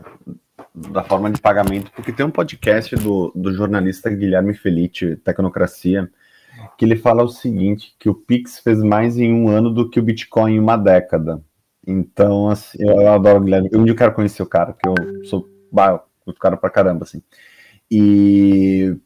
da 0.73 1.03
forma 1.03 1.31
de 1.31 1.39
pagamento, 1.39 1.91
porque 1.91 2.11
tem 2.11 2.25
um 2.25 2.31
podcast 2.31 2.95
do, 2.95 3.31
do 3.35 3.53
jornalista 3.53 4.09
Guilherme 4.09 4.53
Felice, 4.53 5.15
Tecnocracia, 5.17 6.09
que 6.77 6.85
ele 6.85 6.95
fala 6.95 7.23
o 7.23 7.29
seguinte, 7.29 7.95
que 7.99 8.09
o 8.09 8.15
Pix 8.15 8.59
fez 8.59 8.81
mais 8.81 9.17
em 9.17 9.33
um 9.33 9.47
ano 9.47 9.69
do 9.69 9.89
que 9.89 9.99
o 9.99 10.03
Bitcoin 10.03 10.55
em 10.55 10.59
uma 10.59 10.77
década. 10.77 11.41
Então, 11.87 12.49
assim, 12.49 12.77
eu, 12.79 13.01
eu 13.01 13.13
adoro 13.13 13.39
o 13.39 13.41
Guilherme. 13.41 13.69
Um 13.73 13.85
eu 13.85 13.95
quero 13.95 14.13
conhecer 14.13 14.41
o 14.41 14.47
cara, 14.47 14.73
porque 14.73 14.89
eu 14.89 15.25
sou 15.25 15.47
bah, 15.71 16.03
o 16.25 16.33
cara 16.33 16.57
pra 16.57 16.69
caramba, 16.69 17.03
assim. 17.03 17.21
E 17.89 18.97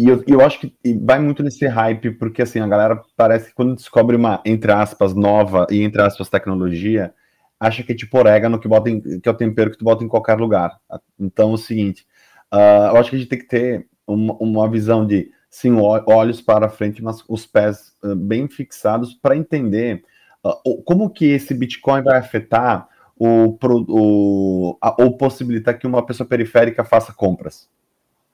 e 0.00 0.08
eu, 0.08 0.24
eu 0.26 0.40
acho 0.40 0.60
que 0.60 0.74
vai 1.02 1.18
muito 1.18 1.42
nesse 1.42 1.66
hype, 1.66 2.12
porque 2.12 2.40
assim, 2.40 2.58
a 2.58 2.66
galera 2.66 3.02
parece 3.14 3.48
que 3.50 3.54
quando 3.54 3.74
descobre 3.74 4.16
uma, 4.16 4.40
entre 4.46 4.72
aspas, 4.72 5.14
nova 5.14 5.66
e 5.70 5.82
entre 5.82 6.00
aspas, 6.00 6.30
tecnologia, 6.30 7.12
acha 7.58 7.82
que 7.82 7.92
é 7.92 7.94
tipo 7.94 8.16
orégano 8.16 8.58
que, 8.58 8.66
bota 8.66 8.88
em, 8.88 9.20
que 9.20 9.28
é 9.28 9.30
o 9.30 9.36
tempero 9.36 9.70
que 9.70 9.76
tu 9.76 9.84
bota 9.84 10.02
em 10.02 10.08
qualquer 10.08 10.38
lugar. 10.38 10.80
Então 11.18 11.50
é 11.50 11.52
o 11.52 11.58
seguinte, 11.58 12.06
uh, 12.50 12.94
eu 12.94 12.96
acho 12.96 13.10
que 13.10 13.16
a 13.16 13.18
gente 13.18 13.28
tem 13.28 13.38
que 13.38 13.46
ter 13.46 13.88
uma, 14.06 14.34
uma 14.40 14.70
visão 14.70 15.06
de 15.06 15.30
sim, 15.50 15.76
olhos 16.06 16.40
para 16.40 16.70
frente, 16.70 17.04
mas 17.04 17.22
os 17.28 17.44
pés 17.44 17.92
uh, 18.02 18.16
bem 18.16 18.48
fixados 18.48 19.12
para 19.12 19.36
entender 19.36 20.02
uh, 20.42 20.82
como 20.82 21.10
que 21.10 21.26
esse 21.26 21.52
Bitcoin 21.52 22.02
vai 22.02 22.16
afetar 22.16 22.88
o, 23.18 23.58
o, 23.86 24.78
a, 24.80 25.02
ou 25.02 25.14
possibilitar 25.18 25.78
que 25.78 25.86
uma 25.86 26.06
pessoa 26.06 26.26
periférica 26.26 26.84
faça 26.84 27.12
compras. 27.12 27.68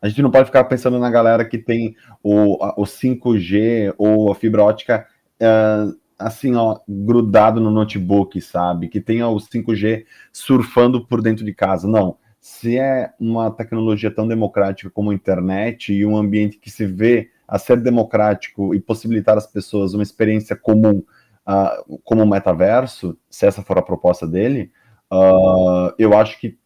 A 0.07 0.09
gente 0.09 0.23
não 0.23 0.31
pode 0.31 0.47
ficar 0.47 0.63
pensando 0.65 1.01
na 1.01 1.11
galera 1.11 1.45
que 1.45 1.59
tem 1.59 1.97
o, 2.23 2.65
o 2.81 2.85
5G 2.85 3.93
ou 3.99 4.31
a 4.31 4.37
fibra 4.37 4.63
ótica 4.63 5.05
uh, 5.43 5.99
assim, 6.17 6.55
ó, 6.55 6.79
grudado 6.89 7.61
no 7.61 7.73
notebook, 7.73 8.41
sabe? 8.41 8.87
Que 8.87 9.01
tenha 9.01 9.27
o 9.27 9.35
5G 9.35 10.05
surfando 10.33 11.05
por 11.05 11.21
dentro 11.21 11.45
de 11.45 11.53
casa. 11.53 11.89
Não. 11.89 12.19
Se 12.41 12.79
é 12.79 13.11
uma 13.19 13.51
tecnologia 13.51 14.09
tão 14.09 14.29
democrática 14.29 14.89
como 14.89 15.11
a 15.11 15.15
internet 15.15 15.93
e 15.93 16.07
um 16.07 16.17
ambiente 16.17 16.57
que 16.59 16.71
se 16.71 16.87
vê 16.87 17.31
a 17.49 17.59
ser 17.59 17.81
democrático 17.81 18.77
e 18.77 18.81
possibilitar 18.81 19.37
às 19.37 19.47
pessoas 19.49 19.93
uma 19.93 20.05
experiência 20.05 20.55
comum 20.55 21.03
uh, 21.49 22.01
como 22.05 22.23
um 22.23 22.29
metaverso, 22.29 23.19
se 23.29 23.45
essa 23.45 23.61
for 23.61 23.77
a 23.77 23.83
proposta 23.83 24.25
dele, 24.25 24.71
uh, 25.13 25.93
eu 25.99 26.17
acho 26.17 26.39
que 26.39 26.57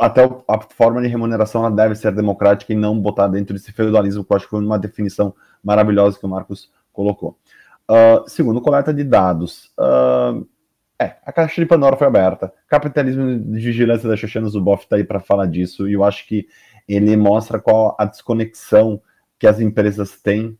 até 0.00 0.24
a 0.48 0.60
forma 0.60 1.00
de 1.02 1.08
remuneração 1.08 1.64
ela 1.64 1.74
deve 1.74 1.94
ser 1.94 2.12
democrática 2.12 2.72
e 2.72 2.76
não 2.76 2.98
botar 2.98 3.28
dentro 3.28 3.54
desse 3.54 3.72
feudalismo, 3.72 4.24
que 4.24 4.32
eu 4.32 4.36
acho 4.36 4.46
que 4.46 4.50
foi 4.50 4.64
uma 4.64 4.78
definição 4.78 5.34
maravilhosa 5.62 6.18
que 6.18 6.26
o 6.26 6.28
Marcos 6.28 6.70
colocou. 6.92 7.38
Uh, 7.90 8.28
segundo, 8.28 8.60
coleta 8.60 8.92
de 8.92 9.04
dados. 9.04 9.72
Uh, 9.78 10.46
é, 11.00 11.16
a 11.24 11.32
caixa 11.32 11.60
de 11.60 11.66
Pandora 11.66 11.96
foi 11.96 12.06
aberta. 12.06 12.52
Capitalismo 12.68 13.38
de 13.38 13.60
vigilância 13.60 14.08
da 14.08 14.16
Xoxana 14.16 14.48
Zuboff 14.48 14.84
está 14.84 14.96
aí 14.96 15.04
para 15.04 15.20
falar 15.20 15.46
disso, 15.46 15.88
e 15.88 15.92
eu 15.92 16.02
acho 16.02 16.26
que 16.26 16.46
ele 16.88 17.16
mostra 17.16 17.60
qual 17.60 17.94
a 17.98 18.04
desconexão 18.04 19.00
que 19.38 19.46
as 19.46 19.60
empresas 19.60 20.20
têm 20.22 20.58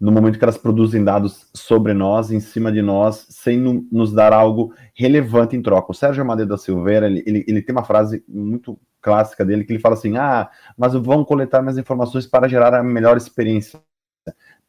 no 0.00 0.10
momento 0.10 0.38
que 0.38 0.44
elas 0.44 0.56
produzem 0.56 1.04
dados 1.04 1.50
sobre 1.54 1.92
nós, 1.92 2.30
em 2.30 2.40
cima 2.40 2.72
de 2.72 2.80
nós, 2.80 3.26
sem 3.28 3.58
no, 3.58 3.86
nos 3.92 4.12
dar 4.12 4.32
algo 4.32 4.72
relevante 4.94 5.54
em 5.54 5.60
troca. 5.60 5.92
O 5.92 5.94
Sérgio 5.94 6.24
Madeira 6.24 6.48
da 6.48 6.56
Silveira, 6.56 7.06
ele, 7.06 7.22
ele, 7.26 7.44
ele, 7.46 7.60
tem 7.60 7.74
uma 7.74 7.84
frase 7.84 8.24
muito 8.26 8.80
clássica 9.02 9.44
dele, 9.44 9.62
que 9.62 9.72
ele 9.72 9.78
fala 9.78 9.94
assim, 9.94 10.16
ah, 10.16 10.48
mas 10.76 10.94
vão 10.94 11.22
coletar 11.22 11.60
minhas 11.60 11.76
informações 11.76 12.26
para 12.26 12.48
gerar 12.48 12.72
a 12.72 12.82
melhor 12.82 13.18
experiência. 13.18 13.78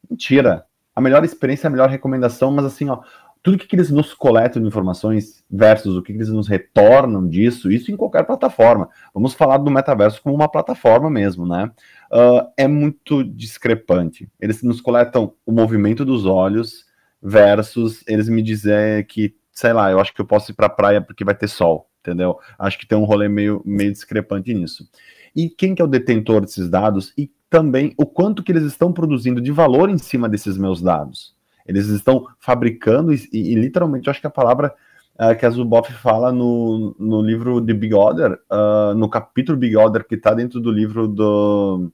Mentira! 0.10 0.66
A 0.94 1.00
melhor 1.00 1.24
experiência 1.24 1.68
é 1.68 1.70
a 1.70 1.72
melhor 1.72 1.88
recomendação, 1.88 2.52
mas 2.52 2.66
assim, 2.66 2.90
ó, 2.90 3.00
tudo 3.44 3.58
que 3.58 3.76
eles 3.76 3.90
nos 3.90 4.14
coletam 4.14 4.62
de 4.62 4.68
informações 4.68 5.44
versus 5.50 5.96
o 5.96 6.02
que 6.02 6.12
eles 6.12 6.30
nos 6.30 6.48
retornam 6.48 7.28
disso, 7.28 7.72
isso 7.72 7.92
em 7.92 7.98
qualquer 7.98 8.24
plataforma. 8.24 8.90
Vamos 9.14 9.34
falar 9.34 9.58
do 9.58 9.72
metaverso 9.72 10.22
como 10.22 10.36
uma 10.36 10.50
plataforma 10.50 11.10
mesmo, 11.10 11.48
né? 11.48 11.72
Uh, 12.12 12.52
é 12.58 12.68
muito 12.68 13.24
discrepante. 13.24 14.30
Eles 14.40 14.62
nos 14.62 14.82
coletam 14.82 15.34
o 15.46 15.52
movimento 15.52 16.04
dos 16.04 16.26
olhos 16.26 16.86
versus 17.22 18.04
eles 18.06 18.28
me 18.28 18.42
dizer 18.42 19.06
que, 19.08 19.34
sei 19.52 19.72
lá, 19.72 19.90
eu 19.90 20.00
acho 20.00 20.14
que 20.14 20.20
eu 20.20 20.26
posso 20.26 20.52
ir 20.52 20.56
para 20.56 20.66
a 20.66 20.70
praia 20.70 21.02
porque 21.02 21.24
vai 21.24 21.34
ter 21.34 21.48
sol, 21.48 21.90
entendeu? 22.02 22.38
Acho 22.60 22.78
que 22.78 22.86
tem 22.86 22.98
um 22.98 23.06
rolê 23.06 23.30
meio, 23.30 23.62
meio 23.64 23.94
discrepante 23.94 24.54
nisso. 24.54 24.90
E 25.34 25.50
quem 25.50 25.74
que 25.74 25.82
é 25.82 25.86
o 25.86 25.88
detentor 25.88 26.42
desses 26.42 26.70
dados 26.70 27.14
e 27.18 27.32
também 27.50 27.94
o 27.98 28.06
quanto 28.06 28.44
que 28.44 28.52
eles 28.52 28.64
estão 28.64 28.92
produzindo 28.92 29.40
de 29.40 29.52
valor 29.52 29.90
em 29.90 29.98
cima 29.98 30.28
desses 30.28 30.58
meus 30.58 30.82
dados? 30.82 31.34
Eles 31.66 31.88
estão 31.88 32.28
fabricando, 32.40 33.14
e, 33.14 33.30
e 33.32 33.56
literalmente, 33.56 34.08
eu 34.08 34.12
acho 34.12 34.20
que 34.20 34.28
a 34.28 34.32
palavra 34.32 34.74
uh, 35.16 35.38
que 35.38 35.46
a 35.46 35.50
Zuboff 35.50 35.94
fala 35.94 36.32
no, 36.32 36.96
no 37.00 37.22
livro 37.22 37.62
de 37.62 37.74
Big 37.74 37.94
Order, 37.94 38.34
uh, 38.52 38.94
no 38.96 39.10
capítulo 39.10 39.58
Big 39.58 39.78
Order, 39.78 40.06
que 40.06 40.16
está 40.16 40.34
dentro 40.34 40.60
do 40.60 40.72
livro 40.72 41.08
do 41.08 41.92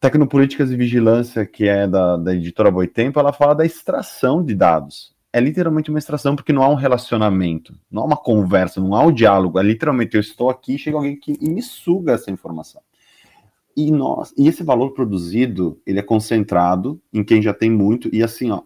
Tecnopolíticas 0.00 0.70
e 0.70 0.76
Vigilância, 0.76 1.44
que 1.44 1.68
é 1.68 1.86
da, 1.86 2.16
da 2.16 2.34
editora 2.34 2.70
Boitempo, 2.70 3.20
ela 3.20 3.34
fala 3.34 3.54
da 3.54 3.66
extração 3.66 4.42
de 4.42 4.54
dados. 4.54 5.14
É 5.30 5.38
literalmente 5.38 5.90
uma 5.90 5.98
extração, 5.98 6.34
porque 6.34 6.54
não 6.54 6.62
há 6.62 6.68
um 6.68 6.74
relacionamento, 6.74 7.74
não 7.90 8.02
há 8.02 8.06
uma 8.06 8.16
conversa, 8.16 8.80
não 8.80 8.94
há 8.94 9.04
um 9.04 9.12
diálogo. 9.12 9.58
É 9.58 9.62
literalmente, 9.62 10.16
eu 10.16 10.20
estou 10.20 10.48
aqui, 10.48 10.78
chega 10.78 10.96
alguém 10.96 11.14
que 11.16 11.38
me 11.46 11.60
suga 11.60 12.14
essa 12.14 12.30
informação. 12.30 12.80
E, 13.76 13.90
nós, 13.92 14.32
e 14.38 14.48
esse 14.48 14.64
valor 14.64 14.92
produzido, 14.92 15.78
ele 15.86 15.98
é 15.98 16.02
concentrado 16.02 17.00
em 17.12 17.22
quem 17.22 17.42
já 17.42 17.52
tem 17.52 17.70
muito, 17.70 18.08
e 18.12 18.22
assim, 18.22 18.50
ó, 18.50 18.62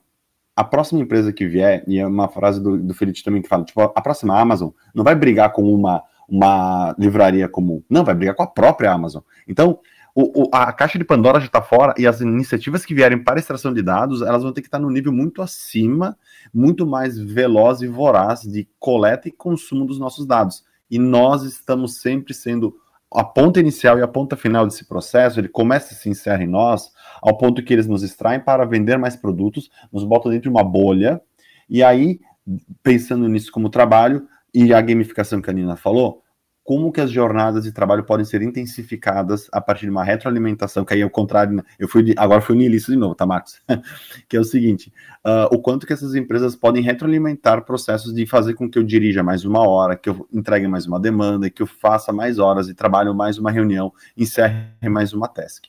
a 0.57 0.63
próxima 0.63 1.03
empresa 1.03 1.33
que 1.33 1.47
vier, 1.49 1.85
e 1.89 1.99
é 1.99 2.07
uma 2.07 2.29
frase 2.29 2.63
do, 2.63 2.79
do 2.79 2.95
Felipe 2.95 3.23
também 3.25 3.43
que 3.43 3.49
fala, 3.49 3.65
tipo, 3.65 3.81
a 3.81 4.01
próxima 4.01 4.39
Amazon 4.39 4.71
não 4.95 5.03
vai 5.03 5.17
brigar 5.17 5.53
com 5.53 5.63
uma, 5.63 6.03
uma 6.29 6.95
livraria 6.97 7.49
comum, 7.49 7.83
não, 7.91 8.05
vai 8.05 8.15
brigar 8.15 8.37
com 8.37 8.45
a 8.45 8.47
própria 8.47 8.93
Amazon. 8.93 9.23
Então, 9.49 9.81
o, 10.15 10.45
o, 10.45 10.49
a 10.53 10.73
caixa 10.73 10.97
de 10.97 11.05
Pandora 11.05 11.41
já 11.41 11.47
está 11.47 11.61
fora 11.61 11.93
e 11.99 12.07
as 12.07 12.21
iniciativas 12.21 12.87
que 12.87 12.95
vierem 12.95 13.19
para 13.19 13.41
extração 13.41 13.75
de 13.75 13.83
dados, 13.83 14.23
elas 14.23 14.45
vão 14.45 14.53
ter 14.53 14.61
que 14.61 14.69
estar 14.69 14.79
no 14.79 14.89
nível 14.89 15.13
muito 15.13 15.43
acima, 15.43 16.17
muito 16.53 16.87
mais 16.87 17.19
veloz 17.19 17.83
e 17.83 17.89
voraz 17.89 18.43
de 18.43 18.69
coleta 18.79 19.29
e 19.29 19.33
consumo 19.33 19.85
dos 19.85 19.99
nossos 19.99 20.25
dados. 20.25 20.65
E 20.89 20.99
nós 20.99 21.43
estamos 21.43 22.01
sempre 22.01 22.33
sendo 22.33 22.77
a 23.13 23.25
ponta 23.25 23.61
inicial 23.61 23.99
e 23.99 24.03
a 24.03 24.09
ponta 24.09 24.37
final 24.37 24.67
desse 24.67 24.85
processo, 24.85 25.39
ele 25.39 25.49
começa 25.49 25.93
e 25.93 25.97
se 25.97 26.09
encerra 26.09 26.43
em 26.43 26.49
nós, 26.49 26.91
ao 27.23 27.37
ponto 27.37 27.63
que 27.63 27.73
eles 27.73 27.87
nos 27.87 28.03
extraem 28.03 28.41
para 28.41 28.65
vender 28.65 28.99
mais 28.99 29.17
produtos, 29.17 29.71
nos 29.93 30.05
botam 30.05 30.31
dentro 30.31 30.45
de 30.45 30.49
uma 30.49 30.65
bolha, 30.65 31.21
e 31.69 31.83
aí, 31.83 32.21
pensando 32.83 33.29
nisso 33.29 33.53
como 33.53 33.69
trabalho, 33.69 34.27
e 34.53 34.75
a 34.75 34.81
gamificação 34.81 35.41
que 35.41 35.49
a 35.49 35.53
Nina 35.53 35.77
falou, 35.77 36.24
como 36.65 36.91
que 36.91 37.01
as 37.01 37.11
jornadas 37.11 37.65
de 37.65 37.73
trabalho 37.73 38.03
podem 38.03 38.25
ser 38.25 38.41
intensificadas 38.41 39.49
a 39.53 39.61
partir 39.61 39.85
de 39.85 39.91
uma 39.91 40.03
retroalimentação, 40.03 40.83
que 40.83 40.95
aí 40.95 41.03
é 41.03 41.07
o 41.07 41.11
contrário, 41.11 41.53
né? 41.53 41.63
eu 41.79 41.87
fui 41.87 42.15
agora 42.17 42.41
fui 42.41 42.57
niilista 42.57 42.91
de 42.91 42.97
novo, 42.97 43.15
tá, 43.15 43.27
Marcos? 43.27 43.61
que 44.27 44.35
é 44.35 44.41
o 44.41 44.45
seguinte, 44.45 44.91
uh, 45.27 45.55
o 45.55 45.61
quanto 45.61 45.87
que 45.87 45.93
essas 45.93 46.15
empresas 46.15 46.57
podem 46.57 46.83
retroalimentar 46.83 47.67
processos 47.67 48.15
de 48.15 48.25
fazer 48.25 48.55
com 48.55 48.69
que 48.69 48.79
eu 48.79 48.83
dirija 48.83 49.23
mais 49.23 49.45
uma 49.45 49.61
hora, 49.69 49.95
que 49.95 50.09
eu 50.09 50.27
entregue 50.33 50.67
mais 50.67 50.87
uma 50.87 50.99
demanda, 50.99 51.51
que 51.51 51.61
eu 51.61 51.67
faça 51.67 52.15
mais 52.15 52.39
horas 52.39 52.67
e 52.71 52.75
trabalho 52.75 53.15
mais 53.15 53.37
uma 53.37 53.51
reunião, 53.51 53.93
encerre 54.17 54.89
mais 54.89 55.13
uma 55.13 55.29
task. 55.29 55.65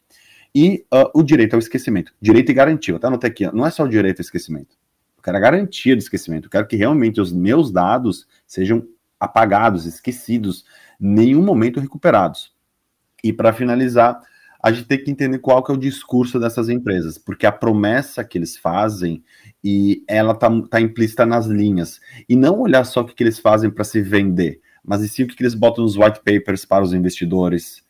E 0.56 0.86
uh, 0.94 1.12
o 1.14 1.22
direito 1.22 1.56
ao 1.56 1.60
esquecimento, 1.60 2.14
direito 2.22 2.50
e 2.50 2.54
garantia, 2.54 2.98
tá? 2.98 3.10
Anotei 3.10 3.30
aqui, 3.30 3.54
não 3.54 3.68
é 3.68 3.70
só 3.70 3.84
o 3.84 3.90
direito 3.90 4.20
ao 4.20 4.24
esquecimento, 4.24 4.78
eu 5.18 5.22
quero 5.22 5.36
a 5.36 5.42
garantia 5.42 5.94
do 5.94 6.00
esquecimento, 6.00 6.46
eu 6.46 6.50
quero 6.50 6.66
que 6.66 6.78
realmente 6.78 7.20
os 7.20 7.34
meus 7.34 7.70
dados 7.70 8.26
sejam 8.48 8.88
apagados, 9.20 9.86
esquecidos, 9.86 10.66
nenhum 11.00 11.44
momento 11.44 11.80
recuperados. 11.80 12.54
E 13.24 13.34
para 13.34 13.54
finalizar, 13.54 14.22
a 14.62 14.72
gente 14.72 14.88
tem 14.88 15.04
que 15.04 15.12
entender 15.12 15.40
qual 15.40 15.64
que 15.64 15.72
é 15.72 15.76
o 15.76 15.80
discurso 15.80 16.40
dessas 16.40 16.70
empresas, 16.70 17.18
porque 17.18 17.46
a 17.46 17.52
promessa 17.52 18.24
que 18.24 18.38
eles 18.38 18.58
fazem 18.58 19.24
e 19.64 20.04
ela 20.08 20.34
tá, 20.34 20.50
tá 20.70 20.82
implícita 20.82 21.26
nas 21.26 21.46
linhas. 21.46 22.00
E 22.28 22.36
não 22.36 22.60
olhar 22.60 22.84
só 22.84 23.02
o 23.02 23.06
que, 23.06 23.14
que 23.14 23.24
eles 23.24 23.38
fazem 23.38 23.70
para 23.70 23.84
se 23.84 24.02
vender, 24.02 24.60
mas 24.84 25.02
sim 25.12 25.24
o 25.24 25.28
que, 25.28 25.36
que 25.36 25.44
eles 25.44 25.54
botam 25.54 25.84
nos 25.84 25.96
white 25.96 26.20
papers 26.26 26.66
para 26.66 26.84
os 26.84 26.94
investidores, 26.94 27.84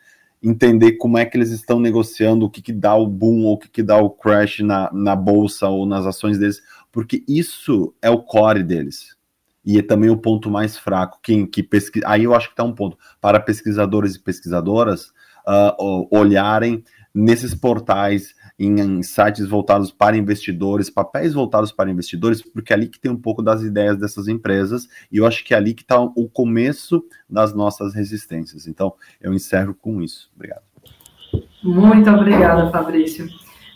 entender 0.43 0.93
como 0.93 1.17
é 1.17 1.25
que 1.25 1.37
eles 1.37 1.51
estão 1.51 1.79
negociando, 1.79 2.45
o 2.45 2.49
que, 2.49 2.61
que 2.61 2.73
dá 2.73 2.93
o 2.93 3.07
boom 3.07 3.45
ou 3.45 3.53
o 3.53 3.57
que, 3.57 3.69
que 3.69 3.81
dá 3.81 3.97
o 3.97 4.09
crash 4.09 4.59
na, 4.59 4.91
na 4.91 5.15
bolsa 5.15 5.69
ou 5.69 5.85
nas 5.85 6.05
ações 6.05 6.37
deles, 6.37 6.61
porque 6.91 7.23
isso 7.25 7.93
é 8.01 8.09
o 8.09 8.21
core 8.21 8.63
deles 8.63 9.14
e 9.65 9.79
é 9.79 9.81
também 9.81 10.09
o 10.09 10.17
ponto 10.17 10.49
mais 10.49 10.77
fraco. 10.77 11.19
Quem 11.21 11.45
que 11.45 11.63
pesquisa, 11.63 12.05
aí 12.07 12.23
eu 12.23 12.35
acho 12.35 12.47
que 12.47 12.53
está 12.53 12.63
um 12.63 12.73
ponto 12.73 12.97
para 13.19 13.39
pesquisadores 13.39 14.15
e 14.15 14.19
pesquisadoras 14.19 15.11
uh, 15.47 16.07
olharem 16.11 16.83
nesses 17.13 17.55
portais, 17.55 18.35
em, 18.59 18.79
em, 18.79 19.01
sites 19.01 19.47
voltados 19.47 19.89
para 19.89 20.17
investidores, 20.17 20.89
papéis 20.89 21.33
voltados 21.33 21.71
para 21.71 21.89
investidores, 21.89 22.41
porque 22.41 22.73
é 22.73 22.75
ali 22.75 22.87
que 22.87 22.99
tem 22.99 23.09
um 23.09 23.19
pouco 23.19 23.41
das 23.41 23.61
ideias 23.61 23.97
dessas 23.97 24.27
empresas, 24.27 24.87
e 25.09 25.17
eu 25.17 25.25
acho 25.25 25.43
que 25.43 25.53
é 25.53 25.57
ali 25.57 25.73
que 25.73 25.81
está 25.81 25.99
o 25.99 26.29
começo 26.29 27.03
das 27.29 27.53
nossas 27.53 27.93
resistências. 27.93 28.67
Então, 28.67 28.93
eu 29.21 29.33
encerro 29.33 29.73
com 29.73 30.01
isso. 30.01 30.29
Obrigado. 30.35 30.63
Muito 31.63 32.09
obrigada, 32.09 32.69
Fabrício. 32.69 33.27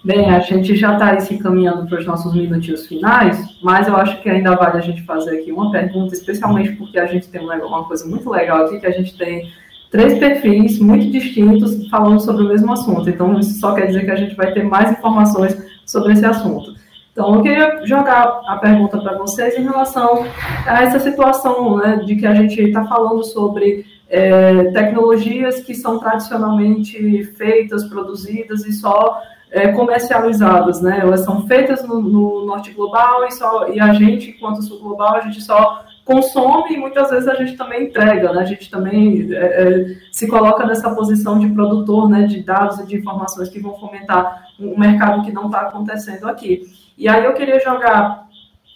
Bem, 0.04 0.30
a 0.30 0.40
gente 0.40 0.78
já 0.78 0.94
está 0.94 1.20
se 1.20 1.34
encaminhando 1.34 1.86
para 1.86 2.00
os 2.00 2.06
nossos 2.06 2.34
minutinhos 2.34 2.88
finais, 2.88 3.58
mas 3.62 3.86
eu 3.86 3.98
acho 3.98 4.22
que 4.22 4.30
ainda 4.30 4.56
vale 4.56 4.78
a 4.78 4.82
gente 4.82 5.04
fazer 5.04 5.40
aqui 5.40 5.52
uma 5.52 5.72
pergunta, 5.72 6.14
especialmente 6.14 6.72
porque 6.74 6.98
a 6.98 7.06
gente 7.06 7.28
tem 7.28 7.42
uma 7.42 7.84
coisa 7.84 8.06
muito 8.08 8.30
legal 8.30 8.66
aqui, 8.66 8.80
que 8.80 8.88
a 8.88 8.92
gente 8.92 9.18
tem 9.18 9.52
três 9.92 10.18
perfis 10.18 10.80
muito 10.80 11.12
distintos 11.12 11.86
falando 11.90 12.22
sobre 12.22 12.46
o 12.46 12.48
mesmo 12.48 12.72
assunto. 12.72 13.10
Então, 13.10 13.38
isso 13.40 13.60
só 13.60 13.74
quer 13.74 13.88
dizer 13.88 14.06
que 14.06 14.12
a 14.12 14.16
gente 14.16 14.36
vai 14.36 14.54
ter 14.54 14.64
mais 14.64 14.90
informações 14.92 15.58
sobre 15.86 16.14
esse 16.14 16.26
assunto. 16.26 16.76
Então, 17.12 17.36
eu 17.36 17.42
queria 17.42 17.86
jogar 17.86 18.42
a 18.48 18.58
pergunta 18.58 18.98
para 18.98 19.18
vocês 19.18 19.58
em 19.58 19.64
relação 19.64 20.26
a 20.66 20.84
essa 20.84 21.00
situação 21.00 21.78
né, 21.78 21.98
de 22.06 22.16
que 22.16 22.26
a 22.26 22.34
gente 22.34 22.62
está 22.62 22.86
falando 22.86 23.24
sobre 23.24 23.86
é, 24.10 24.66
tecnologias 24.72 25.62
que 25.62 25.76
são 25.76 26.00
tradicionalmente 26.00 27.24
feitas, 27.36 27.84
produzidas 27.86 28.66
e 28.66 28.74
só 28.74 29.22
é, 29.52 29.72
comercializadas, 29.72 30.82
né? 30.82 31.00
Elas 31.02 31.22
são 31.22 31.48
feitas 31.48 31.84
no, 31.88 32.02
no, 32.02 32.46
norte 32.46 32.72
global 32.72 33.26
e, 33.26 33.32
só, 33.32 33.68
e 33.68 33.80
a 33.80 33.94
gente, 33.94 34.32
enquanto 34.32 34.62
sul 34.62 34.80
global, 34.80 35.16
a 35.16 35.22
gente 35.22 35.42
só 35.42 35.84
consome 36.06 36.74
e 36.74 36.78
muitas 36.78 37.10
vezes 37.10 37.28
a 37.28 37.36
gente 37.36 37.56
também 37.56 37.86
entrega, 37.86 38.32
né? 38.34 38.42
A 38.42 38.46
gente 38.46 38.70
também 38.70 39.28
é, 39.32 39.38
é, 39.38 39.98
se 40.12 40.28
coloca 40.28 40.66
nessa 40.66 40.94
posição 40.94 41.40
de 41.40 41.50
produtor, 41.50 42.10
né? 42.10 42.24
De 42.24 42.42
dados 42.42 42.80
e 42.80 42.86
de 42.86 42.98
informações 42.98 43.50
que 43.50 43.60
vão 43.60 43.74
fomentar 43.76 44.48
um 44.60 44.78
mercado 44.78 45.24
que 45.24 45.32
não 45.32 45.48
está 45.48 45.62
acontecendo 45.62 46.28
aqui. 46.28 46.64
E 47.00 47.08
aí 47.08 47.24
eu 47.24 47.34
queria 47.34 47.60
jogar 47.62 48.28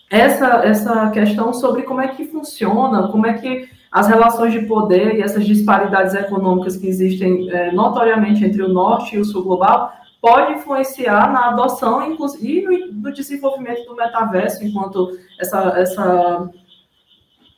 essa, 0.10 0.66
essa 0.66 1.10
questão 1.10 1.54
sobre 1.54 1.82
como 1.82 2.00
é 2.00 2.08
que 2.08 2.24
funciona, 2.24 3.10
como 3.10 3.28
é 3.28 3.34
que 3.34 3.68
as 3.92 4.08
relações 4.08 4.54
de 4.54 4.62
poder 4.62 5.16
e 5.16 5.22
essas 5.22 5.46
disparidades 5.46 6.16
econômicas 6.16 6.78
que 6.78 6.88
existem 6.88 7.50
é, 7.52 7.72
notoriamente 7.74 8.46
entre 8.46 8.64
o 8.64 8.70
norte 8.70 9.16
e 9.16 9.20
o 9.20 9.26
sul 9.26 9.44
global 9.44 9.94
pode 10.22 10.54
influenciar 10.54 11.32
na 11.34 11.50
adoção 11.50 12.10
inclusive 12.10 12.78
no, 12.78 12.94
no 12.94 13.14
desenvolvimento 13.14 13.86
do 13.86 13.96
metaverso 13.96 14.64
enquanto 14.64 15.10
essa, 15.38 15.74
essa 15.78 16.50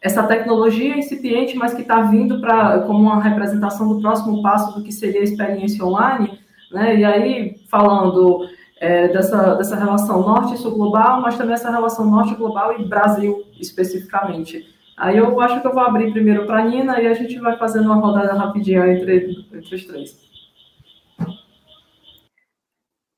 essa 0.01 0.23
tecnologia 0.23 0.97
incipiente, 0.97 1.55
mas 1.55 1.73
que 1.73 1.81
está 1.81 2.01
vindo 2.01 2.39
para 2.39 2.81
como 2.81 2.99
uma 2.99 3.23
representação 3.23 3.87
do 3.87 3.99
próximo 4.01 4.41
passo 4.41 4.77
do 4.77 4.83
que 4.83 4.91
seria 4.91 5.21
a 5.21 5.23
experiência 5.23 5.83
online, 5.83 6.39
né? 6.71 6.95
E 6.95 7.03
aí 7.03 7.55
falando 7.71 8.47
é, 8.85 9.07
dessa, 9.07 9.55
dessa 9.55 9.75
relação 9.75 10.21
norte-sul 10.21 10.71
global, 10.71 11.19
mas 11.19 11.35
também 11.35 11.55
essa 11.55 11.71
relação 11.71 12.05
norte-global 12.05 12.79
e 12.79 12.85
Brasil 12.85 13.43
especificamente. 13.59 14.63
Aí 14.95 15.17
eu 15.17 15.41
acho 15.41 15.59
que 15.59 15.67
eu 15.67 15.73
vou 15.73 15.81
abrir 15.81 16.11
primeiro 16.11 16.45
para 16.45 16.59
a 16.59 16.65
Nina 16.65 17.01
e 17.01 17.07
a 17.07 17.13
gente 17.15 17.39
vai 17.39 17.57
fazendo 17.57 17.85
uma 17.85 17.95
rodada 17.95 18.33
rapidinha 18.33 18.87
entre, 18.87 19.45
entre 19.51 19.75
os 19.75 19.85
três. 19.85 20.25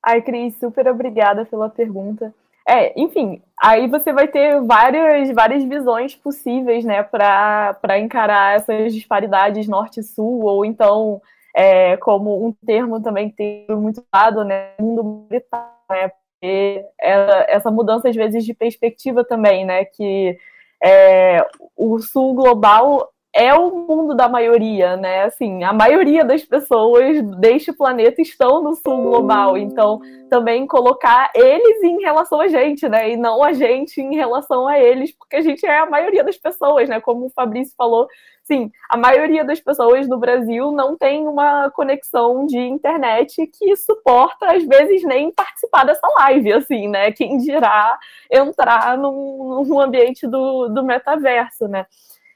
Ai, 0.02 0.22
Cris, 0.22 0.58
super 0.58 0.88
obrigada 0.88 1.44
pela 1.44 1.68
pergunta. 1.68 2.32
É, 2.66 2.98
enfim, 3.00 3.42
aí 3.62 3.86
você 3.88 4.12
vai 4.12 4.26
ter 4.26 4.60
várias, 4.62 5.30
várias 5.32 5.64
visões 5.64 6.14
possíveis, 6.14 6.84
né, 6.84 7.02
para 7.02 7.98
encarar 7.98 8.56
essas 8.56 8.94
disparidades 8.94 9.68
norte-sul, 9.68 10.44
ou 10.44 10.64
então, 10.64 11.20
é, 11.54 11.96
como 11.98 12.46
um 12.46 12.52
termo 12.64 13.00
também 13.02 13.30
que 13.30 13.36
tem 13.36 13.66
muito 13.70 14.04
dado, 14.12 14.44
né, 14.44 14.72
mundo 14.78 15.26
militar, 15.30 15.76
né, 15.90 16.08
porque 16.08 16.84
essa 16.98 17.70
mudança, 17.70 18.08
às 18.08 18.16
vezes, 18.16 18.44
de 18.44 18.54
perspectiva 18.54 19.24
também, 19.24 19.64
né, 19.64 19.84
que 19.84 20.38
é, 20.82 21.44
o 21.76 21.98
sul 21.98 22.34
global 22.34 23.10
é 23.34 23.54
o 23.54 23.70
mundo 23.86 24.14
da 24.14 24.28
maioria, 24.28 24.96
né? 24.96 25.22
Assim, 25.24 25.62
a 25.62 25.72
maioria 25.72 26.24
das 26.24 26.42
pessoas 26.44 27.22
deste 27.38 27.72
planeta 27.72 28.22
estão 28.22 28.62
no 28.62 28.74
sul 28.74 29.02
global, 29.02 29.56
então 29.56 30.00
também 30.30 30.66
colocar 30.66 31.30
eles 31.34 31.82
em 31.82 32.00
relação 32.00 32.40
a 32.40 32.48
gente, 32.48 32.88
né? 32.88 33.12
E 33.12 33.16
não 33.16 33.42
a 33.42 33.52
gente 33.52 34.00
em 34.00 34.16
relação 34.16 34.66
a 34.66 34.78
eles, 34.80 35.12
porque 35.12 35.36
a 35.36 35.40
gente 35.40 35.64
é 35.64 35.78
a 35.78 35.86
maioria 35.86 36.24
das 36.24 36.36
pessoas, 36.36 36.88
né? 36.88 37.00
Como 37.00 37.26
o 37.26 37.30
Fabrício 37.30 37.74
falou, 37.76 38.08
sim, 38.48 38.72
a 38.88 38.96
maioria 38.96 39.44
das 39.44 39.60
pessoas 39.60 40.08
no 40.08 40.18
Brasil 40.18 40.72
não 40.72 40.96
tem 40.96 41.28
uma 41.28 41.70
conexão 41.70 42.46
de 42.46 42.58
internet 42.58 43.46
que 43.46 43.76
suporta, 43.76 44.50
às 44.56 44.64
vezes, 44.64 45.04
nem 45.04 45.30
participar 45.30 45.84
dessa 45.84 46.08
live, 46.20 46.54
assim, 46.54 46.88
né? 46.88 47.12
Quem 47.12 47.36
dirá 47.36 47.98
entrar 48.32 48.96
num, 48.96 49.62
num 49.64 49.78
ambiente 49.78 50.26
do, 50.26 50.68
do 50.68 50.82
metaverso, 50.82 51.68
né? 51.68 51.86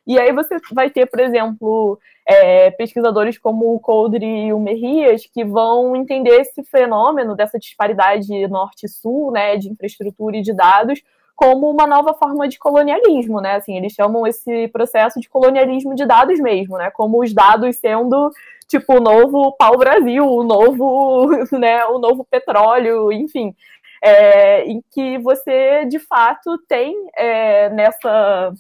E 0.07 0.19
aí 0.19 0.33
você 0.33 0.59
vai 0.73 0.91
ter, 0.91 1.07
por 1.07 1.21
exemplo, 1.21 1.99
é, 2.27 2.71
pesquisadores 2.73 3.39
como 3.39 3.75
o 3.75 3.81
Coldre 3.81 4.27
e 4.27 4.53
o 4.53 4.59
Merrias 4.59 5.27
que 5.33 5.45
vão 5.45 5.97
entender 5.97 6.41
esse 6.41 6.63
fenômeno 6.65 7.35
dessa 7.35 7.59
disparidade 7.59 8.47
norte-sul, 8.49 9.31
né, 9.31 9.57
de 9.57 9.71
infraestrutura 9.71 10.37
e 10.37 10.43
de 10.43 10.53
dados, 10.53 11.01
como 11.35 11.71
uma 11.71 11.87
nova 11.87 12.15
forma 12.15 12.49
de 12.49 12.59
colonialismo, 12.59 13.41
né? 13.41 13.57
Assim, 13.57 13.77
eles 13.77 13.93
chamam 13.93 14.27
esse 14.27 14.69
processo 14.69 15.21
de 15.21 15.29
colonialismo 15.29 15.95
de 15.95 16.07
dados 16.07 16.39
mesmo, 16.41 16.77
né? 16.79 16.91
Como 16.91 17.23
os 17.23 17.33
dados 17.33 17.77
sendo 17.77 18.31
tipo 18.69 18.95
o 18.95 19.01
novo 19.01 19.53
pau-brasil, 19.53 20.27
o 20.27 20.43
novo, 20.43 21.29
né, 21.59 21.85
o 21.87 21.99
novo 21.99 22.25
petróleo, 22.25 23.13
enfim, 23.13 23.55
é, 24.03 24.65
em 24.65 24.83
que 24.91 25.19
você 25.19 25.85
de 25.87 25.99
fato 25.99 26.59
tem 26.67 26.95
é, 27.17 27.69
nessa 27.71 28.53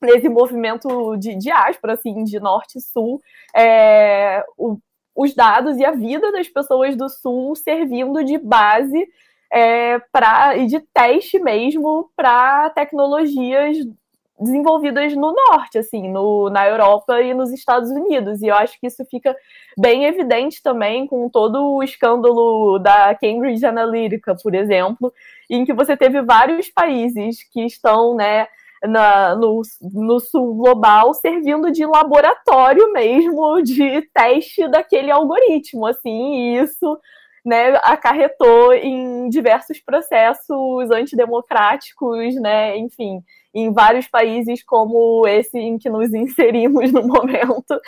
nesse 0.00 0.28
movimento 0.28 1.16
de 1.16 1.34
diáspora, 1.34 1.94
assim, 1.94 2.24
de 2.24 2.38
norte 2.38 2.76
e 2.76 2.80
sul, 2.80 3.22
é, 3.56 4.44
o, 4.58 4.78
os 5.16 5.34
dados 5.34 5.78
e 5.78 5.84
a 5.84 5.92
vida 5.92 6.30
das 6.30 6.48
pessoas 6.48 6.94
do 6.96 7.08
sul 7.08 7.54
servindo 7.56 8.22
de 8.22 8.36
base 8.36 9.08
é, 9.54 10.00
pra, 10.10 10.56
e 10.56 10.66
de 10.66 10.80
teste 10.92 11.38
mesmo 11.38 12.10
para 12.16 12.70
tecnologias 12.70 13.76
desenvolvidas 14.40 15.14
no 15.14 15.32
norte, 15.32 15.78
assim, 15.78 16.10
no, 16.10 16.50
na 16.50 16.66
Europa 16.66 17.22
e 17.22 17.32
nos 17.32 17.52
Estados 17.52 17.88
Unidos. 17.88 18.42
E 18.42 18.48
eu 18.48 18.54
acho 18.56 18.78
que 18.80 18.88
isso 18.88 19.04
fica 19.04 19.34
bem 19.78 20.06
evidente 20.06 20.60
também 20.60 21.06
com 21.06 21.28
todo 21.28 21.76
o 21.76 21.84
escândalo 21.84 22.80
da 22.80 23.14
Cambridge 23.14 23.64
Analytica, 23.64 24.34
por 24.42 24.56
exemplo, 24.56 25.12
em 25.48 25.64
que 25.64 25.72
você 25.72 25.96
teve 25.96 26.20
vários 26.20 26.68
países 26.68 27.44
que 27.44 27.64
estão, 27.64 28.16
né, 28.16 28.48
na, 28.82 29.36
no, 29.36 29.62
no 29.80 30.18
sul 30.18 30.56
global 30.56 31.14
servindo 31.14 31.70
de 31.70 31.86
laboratório 31.86 32.92
mesmo 32.92 33.62
de 33.62 34.02
teste 34.12 34.66
daquele 34.66 35.12
algoritmo, 35.12 35.86
assim, 35.86 36.34
e 36.34 36.58
isso 36.58 36.98
né, 37.44 37.78
acarretou 37.82 38.72
em 38.72 39.28
diversos 39.28 39.78
processos 39.80 40.90
antidemocráticos, 40.90 42.34
né, 42.36 42.76
enfim, 42.78 43.20
em 43.54 43.72
vários 43.72 44.08
países 44.08 44.64
como 44.64 45.26
esse 45.28 45.58
em 45.58 45.78
que 45.78 45.90
nos 45.90 46.12
inserimos 46.14 46.90
no 46.90 47.06
momento. 47.06 47.78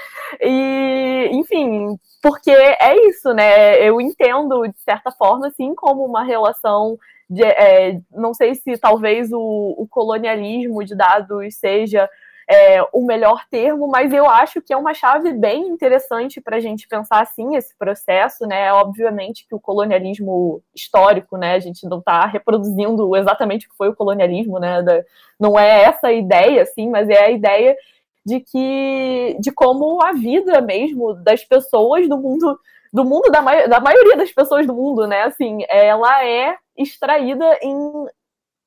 E, 0.41 1.31
enfim, 1.33 1.97
porque 2.23 2.51
é 2.51 3.09
isso, 3.09 3.33
né? 3.33 3.83
Eu 3.83 4.01
entendo, 4.01 4.67
de 4.67 4.81
certa 4.81 5.11
forma, 5.11 5.49
assim, 5.49 5.75
como 5.75 6.05
uma 6.05 6.23
relação 6.23 6.97
de, 7.29 7.43
é, 7.43 8.01
não 8.13 8.33
sei 8.33 8.55
se 8.55 8.77
talvez 8.79 9.33
o, 9.33 9.75
o 9.77 9.87
colonialismo 9.89 10.85
de 10.85 10.95
dados 10.95 11.57
seja 11.57 12.09
é, 12.49 12.81
o 12.93 13.05
melhor 13.05 13.45
termo, 13.51 13.89
mas 13.89 14.13
eu 14.13 14.29
acho 14.31 14.63
que 14.63 14.73
é 14.73 14.77
uma 14.77 14.95
chave 14.95 15.33
bem 15.33 15.67
interessante 15.67 16.41
para 16.41 16.57
a 16.57 16.61
gente 16.61 16.87
pensar 16.87 17.21
assim 17.21 17.57
esse 17.57 17.77
processo, 17.77 18.47
né? 18.47 18.73
Obviamente 18.73 19.47
que 19.49 19.55
o 19.55 19.61
colonialismo 19.61 20.63
histórico, 20.75 21.37
né? 21.37 21.55
A 21.55 21.59
gente 21.59 21.85
não 21.89 21.99
está 21.99 22.25
reproduzindo 22.25 23.17
exatamente 23.17 23.67
o 23.67 23.71
que 23.71 23.77
foi 23.77 23.89
o 23.89 23.97
colonialismo, 23.97 24.61
né? 24.61 24.81
Da, 24.81 25.03
não 25.41 25.59
é 25.59 25.83
essa 25.83 26.09
a 26.09 26.13
ideia, 26.13 26.63
assim, 26.63 26.89
mas 26.89 27.09
é 27.09 27.25
a 27.25 27.31
ideia 27.31 27.77
de 28.25 28.41
que 28.41 29.37
de 29.41 29.51
como 29.51 30.05
a 30.05 30.13
vida 30.13 30.61
mesmo 30.61 31.15
das 31.15 31.45
pessoas 31.45 32.09
do 32.09 32.19
mundo 32.19 32.59
do 32.93 33.05
mundo 33.05 33.31
da, 33.31 33.41
da 33.67 33.81
maioria 33.81 34.17
das 34.17 34.33
pessoas 34.33 34.67
do 34.67 34.75
mundo, 34.75 35.07
né? 35.07 35.23
Assim, 35.23 35.65
ela 35.69 36.25
é 36.25 36.57
extraída 36.77 37.59
em 37.61 38.07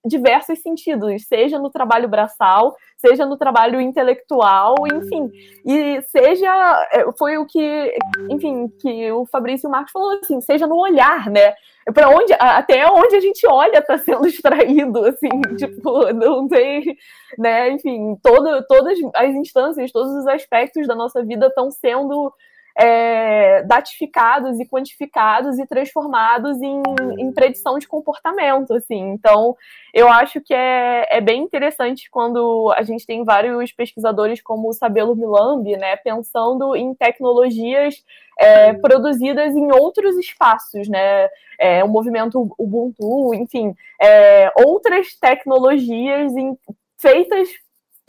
diversos 0.09 0.59
sentidos, 0.59 1.25
seja 1.25 1.57
no 1.57 1.69
trabalho 1.69 2.09
braçal, 2.09 2.75
seja 2.97 3.25
no 3.25 3.37
trabalho 3.37 3.79
intelectual, 3.79 4.75
enfim, 4.93 5.31
e 5.65 6.01
seja 6.01 6.87
é, 6.91 7.05
foi 7.17 7.37
o 7.37 7.45
que, 7.45 7.97
enfim, 8.29 8.67
que 8.81 9.11
o 9.11 9.25
Fabrício 9.25 9.67
e 9.67 9.69
o 9.69 9.71
Marcos 9.71 9.93
falou 9.93 10.19
assim, 10.21 10.41
seja 10.41 10.67
no 10.67 10.75
olhar, 10.75 11.29
né? 11.29 11.53
Para 11.93 12.09
onde 12.09 12.33
até 12.37 12.85
onde 12.85 13.15
a 13.15 13.19
gente 13.21 13.47
olha 13.47 13.77
está 13.77 13.97
sendo 13.97 14.27
extraído, 14.27 15.05
assim, 15.05 15.29
tipo, 15.57 16.11
não 16.11 16.47
tem, 16.47 16.97
né? 17.37 17.71
Enfim, 17.71 18.17
todo, 18.21 18.65
todas 18.67 18.97
as 19.15 19.33
instâncias, 19.33 19.91
todos 19.91 20.11
os 20.11 20.27
aspectos 20.27 20.87
da 20.87 20.95
nossa 20.95 21.23
vida 21.23 21.47
estão 21.47 21.71
sendo 21.71 22.33
é, 22.79 23.61
datificados 23.63 24.57
e 24.57 24.65
quantificados 24.65 25.59
e 25.59 25.67
transformados 25.67 26.61
em, 26.61 26.81
em, 27.17 27.29
predição 27.33 27.77
de 27.77 27.85
comportamento, 27.85 28.73
assim. 28.73 29.01
Então, 29.09 29.53
eu 29.93 30.07
acho 30.07 30.39
que 30.39 30.53
é, 30.53 31.05
é, 31.09 31.19
bem 31.19 31.43
interessante 31.43 32.09
quando 32.09 32.73
a 32.77 32.81
gente 32.83 33.05
tem 33.05 33.25
vários 33.25 33.73
pesquisadores 33.73 34.41
como 34.41 34.69
o 34.69 34.73
Sabelo 34.73 35.13
Milambi, 35.13 35.75
né, 35.75 35.97
pensando 35.97 36.73
em 36.73 36.95
tecnologias 36.95 38.01
é, 38.39 38.71
produzidas 38.71 39.53
em 39.57 39.69
outros 39.73 40.17
espaços, 40.17 40.87
né, 40.87 41.27
é, 41.59 41.83
o 41.83 41.89
movimento 41.89 42.49
Ubuntu, 42.57 43.33
enfim, 43.33 43.75
é, 44.01 44.53
outras 44.55 45.15
tecnologias 45.19 46.33
em, 46.37 46.57
feitas 46.97 47.49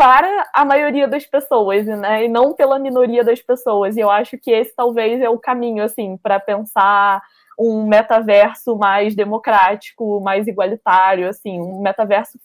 para 0.01 0.48
a 0.55 0.64
maioria 0.64 1.07
das 1.07 1.26
pessoas, 1.26 1.84
né? 1.84 2.24
E 2.24 2.28
não 2.28 2.55
pela 2.55 2.78
minoria 2.78 3.22
das 3.22 3.42
pessoas. 3.42 3.98
E 3.98 4.01
eu 4.01 4.11
acho 4.11 4.38
que 4.38 4.51
esse 4.51 4.74
talvez 4.74 5.20
é 5.20 5.28
o 5.28 5.38
caminho, 5.38 5.84
assim, 5.84 6.16
para 6.16 6.40
pensar 6.40 7.22
um 7.59 7.86
metaverso 7.86 8.74
mais 8.78 9.14
democrático, 9.14 10.18
mais 10.22 10.46
igualitário, 10.46 11.28
assim, 11.28 11.61
um 11.61 11.82
metaverso 11.82 12.38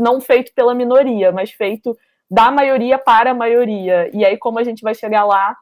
não 0.00 0.22
feito 0.22 0.54
pela 0.54 0.74
minoria, 0.74 1.30
mas 1.30 1.50
feito 1.50 1.94
da 2.30 2.50
maioria 2.50 2.96
para 2.96 3.32
a 3.32 3.34
maioria. 3.34 4.08
E 4.16 4.24
aí, 4.24 4.38
como 4.38 4.58
a 4.58 4.64
gente 4.64 4.80
vai 4.80 4.94
chegar 4.94 5.26
lá? 5.26 5.54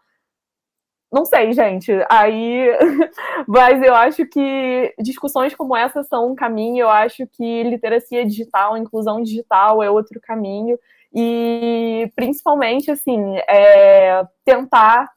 Não 1.13 1.25
sei, 1.25 1.53
gente. 1.53 1.91
Aí, 2.09 2.69
mas 3.49 3.83
eu 3.83 3.97
acho 3.97 4.25
que 4.25 4.95
discussões 5.01 5.53
como 5.57 5.77
essa 5.77 6.05
são 6.05 6.31
um 6.31 6.37
caminho. 6.37 6.83
Eu 6.83 6.91
acho 6.91 7.27
que 7.27 7.65
literacia 7.65 8.25
digital, 8.25 8.77
inclusão 8.77 9.21
digital 9.21 9.83
é 9.83 9.91
outro 9.91 10.21
caminho 10.21 10.79
e 11.15 12.11
principalmente 12.15 12.91
assim 12.91 13.37
é, 13.49 14.25
tentar 14.45 15.11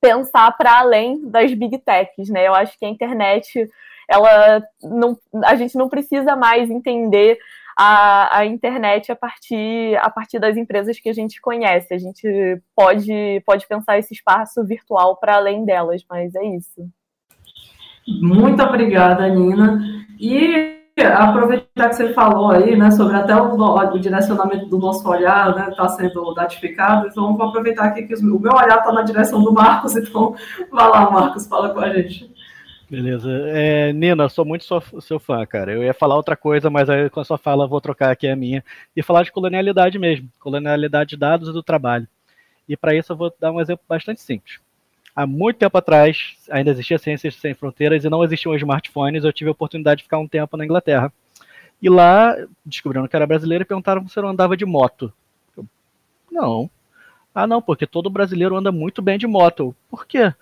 pensar 0.00 0.56
para 0.56 0.78
além 0.78 1.28
das 1.28 1.52
big 1.54 1.78
techs, 1.78 2.28
né? 2.28 2.46
Eu 2.46 2.54
acho 2.54 2.78
que 2.78 2.84
a 2.84 2.88
internet 2.88 3.68
ela 4.08 4.62
não, 4.82 5.18
a 5.44 5.54
gente 5.54 5.76
não 5.76 5.88
precisa 5.88 6.34
mais 6.34 6.70
entender 6.70 7.38
a, 7.76 8.38
a 8.38 8.46
internet 8.46 9.12
a 9.12 9.16
partir, 9.16 9.96
a 9.98 10.10
partir 10.10 10.38
das 10.38 10.56
empresas 10.56 10.98
que 10.98 11.08
a 11.08 11.12
gente 11.12 11.40
conhece. 11.40 11.92
A 11.92 11.98
gente 11.98 12.60
pode, 12.74 13.42
pode 13.44 13.68
pensar 13.68 13.98
esse 13.98 14.14
espaço 14.14 14.64
virtual 14.64 15.16
para 15.16 15.36
além 15.36 15.64
delas, 15.64 16.04
mas 16.08 16.34
é 16.34 16.44
isso. 16.44 16.88
Muito 18.06 18.62
obrigada, 18.62 19.28
Nina. 19.28 19.78
E 20.18 20.77
aproveitar 21.02 21.88
que 21.88 21.96
você 21.96 22.12
falou 22.12 22.50
aí, 22.50 22.76
né, 22.76 22.90
sobre 22.90 23.16
até 23.16 23.34
o, 23.34 23.54
o 23.54 23.98
direcionamento 23.98 24.66
do 24.66 24.78
nosso 24.78 25.08
olhar, 25.08 25.54
né, 25.54 25.68
está 25.70 25.88
sendo 25.88 26.34
datificado, 26.34 27.06
então 27.06 27.36
vou 27.36 27.48
aproveitar 27.48 27.84
aqui 27.84 28.02
que 28.02 28.14
o 28.14 28.40
meu 28.40 28.52
olhar 28.52 28.78
está 28.78 28.92
na 28.92 29.02
direção 29.02 29.42
do 29.42 29.52
Marcos, 29.52 29.94
então 29.96 30.34
vai 30.70 30.88
lá, 30.88 31.10
Marcos, 31.10 31.46
fala 31.46 31.70
com 31.70 31.80
a 31.80 31.88
gente. 31.90 32.30
Beleza. 32.90 33.30
É, 33.48 33.92
Nina, 33.92 34.30
sou 34.30 34.46
muito 34.46 34.64
seu, 34.64 34.80
seu 35.02 35.20
fã, 35.20 35.44
cara. 35.44 35.70
Eu 35.72 35.82
ia 35.82 35.92
falar 35.92 36.16
outra 36.16 36.34
coisa, 36.34 36.70
mas 36.70 36.88
aí 36.88 37.10
com 37.10 37.20
a 37.20 37.24
sua 37.24 37.36
fala 37.36 37.66
vou 37.66 37.82
trocar 37.82 38.10
aqui 38.10 38.26
a 38.26 38.34
minha 38.34 38.64
e 38.96 39.02
falar 39.02 39.24
de 39.24 39.30
colonialidade 39.30 39.98
mesmo, 39.98 40.26
colonialidade 40.40 41.10
de 41.10 41.16
dados 41.18 41.50
e 41.50 41.52
do 41.52 41.62
trabalho. 41.62 42.08
E 42.66 42.78
para 42.78 42.94
isso 42.94 43.12
eu 43.12 43.16
vou 43.16 43.30
dar 43.38 43.52
um 43.52 43.60
exemplo 43.60 43.84
bastante 43.86 44.22
simples 44.22 44.58
há 45.18 45.26
muito 45.26 45.56
tempo 45.56 45.76
atrás 45.76 46.36
ainda 46.48 46.70
existia 46.70 46.96
Ciências 46.96 47.34
Sem 47.34 47.52
Fronteiras 47.52 48.04
e 48.04 48.08
não 48.08 48.22
existiam 48.22 48.54
smartphones. 48.54 49.24
Eu 49.24 49.32
tive 49.32 49.48
a 49.48 49.52
oportunidade 49.52 49.98
de 49.98 50.04
ficar 50.04 50.20
um 50.20 50.28
tempo 50.28 50.56
na 50.56 50.64
Inglaterra. 50.64 51.12
E 51.82 51.88
lá, 51.88 52.36
descobrindo 52.64 53.08
que 53.08 53.16
era 53.16 53.26
brasileiro, 53.26 53.66
perguntaram 53.66 54.06
se 54.06 54.16
eu 54.16 54.28
andava 54.28 54.56
de 54.56 54.64
moto. 54.64 55.12
Eu, 55.56 55.66
não. 56.30 56.70
Ah, 57.34 57.48
não, 57.48 57.60
porque 57.60 57.84
todo 57.84 58.08
brasileiro 58.08 58.56
anda 58.56 58.70
muito 58.70 59.02
bem 59.02 59.18
de 59.18 59.26
moto. 59.26 59.74
Por 59.90 60.06
quê? 60.06 60.32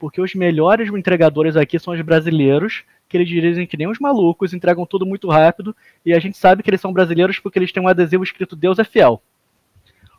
Porque 0.00 0.20
os 0.20 0.34
melhores 0.34 0.88
entregadores 0.88 1.56
aqui 1.56 1.78
são 1.78 1.94
os 1.94 2.00
brasileiros, 2.00 2.82
que 3.08 3.16
eles 3.16 3.28
dirigem 3.28 3.68
que 3.68 3.76
nem 3.76 3.86
os 3.86 4.00
malucos, 4.00 4.52
entregam 4.52 4.84
tudo 4.84 5.06
muito 5.06 5.28
rápido, 5.28 5.76
e 6.04 6.12
a 6.12 6.18
gente 6.18 6.36
sabe 6.36 6.64
que 6.64 6.70
eles 6.70 6.80
são 6.80 6.92
brasileiros 6.92 7.38
porque 7.38 7.56
eles 7.56 7.70
têm 7.70 7.82
um 7.82 7.88
adesivo 7.88 8.24
escrito 8.24 8.56
Deus 8.56 8.80
é 8.80 8.84
fiel. 8.84 9.22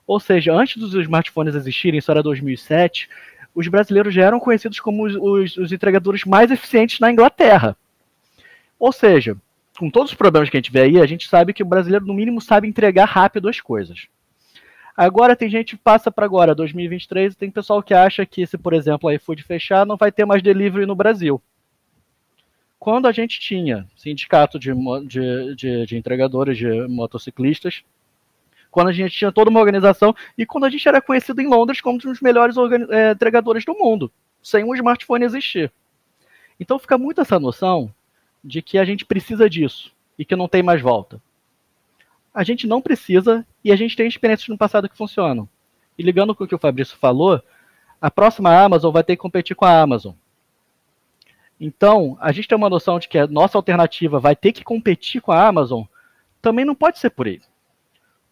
Ou 0.08 0.22
seja, 0.22 0.54
antes 0.54 0.78
dos 0.78 0.94
smartphones 0.94 1.54
existirem, 1.54 2.00
isso 2.00 2.10
era 2.10 2.24
2007, 2.24 3.10
os 3.54 3.68
brasileiros 3.68 4.14
já 4.14 4.24
eram 4.24 4.40
conhecidos 4.40 4.80
como 4.80 5.06
os, 5.06 5.16
os, 5.16 5.58
os 5.58 5.72
entregadores 5.72 6.24
mais 6.26 6.52
eficientes 6.52 7.00
na 7.00 7.12
Inglaterra. 7.12 7.76
Ou 8.80 8.92
seja, 8.92 9.36
com 9.78 9.90
todos 9.90 10.12
os 10.12 10.18
problemas 10.18 10.50
que 10.50 10.58
a 10.58 10.60
gente 10.60 10.72
vê 10.72 10.82
aí, 10.82 11.02
a 11.02 11.06
gente 11.06 11.28
sabe 11.28 11.54
que 11.54 11.64
o 11.64 11.66
brasileiro, 11.66 12.06
no 12.06 12.14
mínimo, 12.14 12.42
sabe 12.42 12.68
entregar 12.68 13.06
rápido 13.06 13.50
as 13.50 13.60
coisas. 13.60 14.08
Agora 14.96 15.36
tem 15.36 15.50
gente 15.50 15.78
passa 15.78 16.12
para 16.12 16.26
agora, 16.26 16.54
2023, 16.54 17.34
e 17.34 17.38
tem 17.38 17.50
pessoal 17.50 17.82
que 17.82 17.94
acha 17.94 18.26
que 18.26 18.46
se, 18.46 18.58
por 18.58 18.74
exemplo, 18.74 19.08
a 19.08 19.16
iFood 19.16 19.44
fechar, 19.44 19.86
não 19.86 19.96
vai 19.96 20.12
ter 20.12 20.26
mais 20.26 20.44
delivery 20.44 20.86
no 20.86 20.96
Brasil. 20.96 21.42
Quando 22.78 23.08
a 23.08 23.12
gente 23.14 23.40
tinha 23.40 23.88
sindicato 23.96 24.60
de, 24.60 24.74
de, 25.08 25.56
de, 25.56 25.86
de 25.86 25.98
entregadores 25.98 26.58
de 26.58 26.88
motociclistas, 26.88 27.84
quando 28.72 28.90
a 28.90 28.92
gente 28.92 29.16
tinha 29.16 29.32
toda 29.32 29.50
uma 29.50 29.60
organização 29.60 30.16
e 30.38 30.46
quando 30.46 30.66
a 30.66 30.70
gente 30.70 30.88
era 30.88 31.02
conhecido 31.02 31.42
em 31.42 31.48
Londres 31.48 31.82
como 31.82 31.96
um 31.96 31.98
dos 32.00 32.22
melhores 32.22 32.56
é, 32.90 33.12
entregadores 33.12 33.66
do 33.66 33.74
mundo, 33.74 34.12
sem 34.42 34.64
um 34.64 34.76
smartphone 34.76 35.26
existir. 35.26 35.72
Então 36.60 36.78
fica 36.78 36.98
muito 36.98 37.22
essa 37.22 37.40
noção 37.40 37.94
de 38.44 38.62
que 38.62 38.78
a 38.78 38.86
gente 38.86 39.06
precisa 39.06 39.50
disso 39.50 39.92
e 40.18 40.26
que 40.26 40.36
não 40.36 40.48
tem 40.48 40.62
mais 40.62 40.82
volta. 40.82 41.22
A 42.34 42.44
gente 42.44 42.68
não 42.68 42.82
precisa 42.82 43.46
e 43.64 43.72
a 43.72 43.76
gente 43.76 43.96
tem 43.96 44.08
experiências 44.08 44.48
no 44.50 44.58
passado 44.58 44.88
que 44.88 44.98
funcionam. 44.98 45.48
E 45.98 46.04
ligando 46.04 46.36
com 46.36 46.44
o 46.44 46.48
que 46.48 46.56
o 46.56 46.60
Fabrício 46.60 46.98
falou, 46.98 47.42
a 48.00 48.10
próxima 48.10 48.56
Amazon 48.56 48.94
vai 48.94 49.04
ter 49.04 49.16
que 49.16 49.22
competir 49.22 49.56
com 49.56 49.66
a 49.66 49.82
Amazon. 49.82 50.14
Então, 51.60 52.18
a 52.22 52.32
gente 52.32 52.48
tem 52.48 52.58
uma 52.58 52.70
noção 52.70 53.00
de 53.00 53.10
que 53.10 53.18
a 53.18 53.28
nossa 53.28 53.58
alternativa 53.58 54.20
vai 54.20 54.36
ter 54.36 54.54
que 54.54 54.64
competir 54.64 55.22
com 55.22 55.34
a 55.34 55.46
Amazon, 55.46 55.84
também 56.42 56.64
não 56.64 56.74
pode 56.74 57.00
ser 57.00 57.10
por 57.10 57.28
aí. 57.28 57.42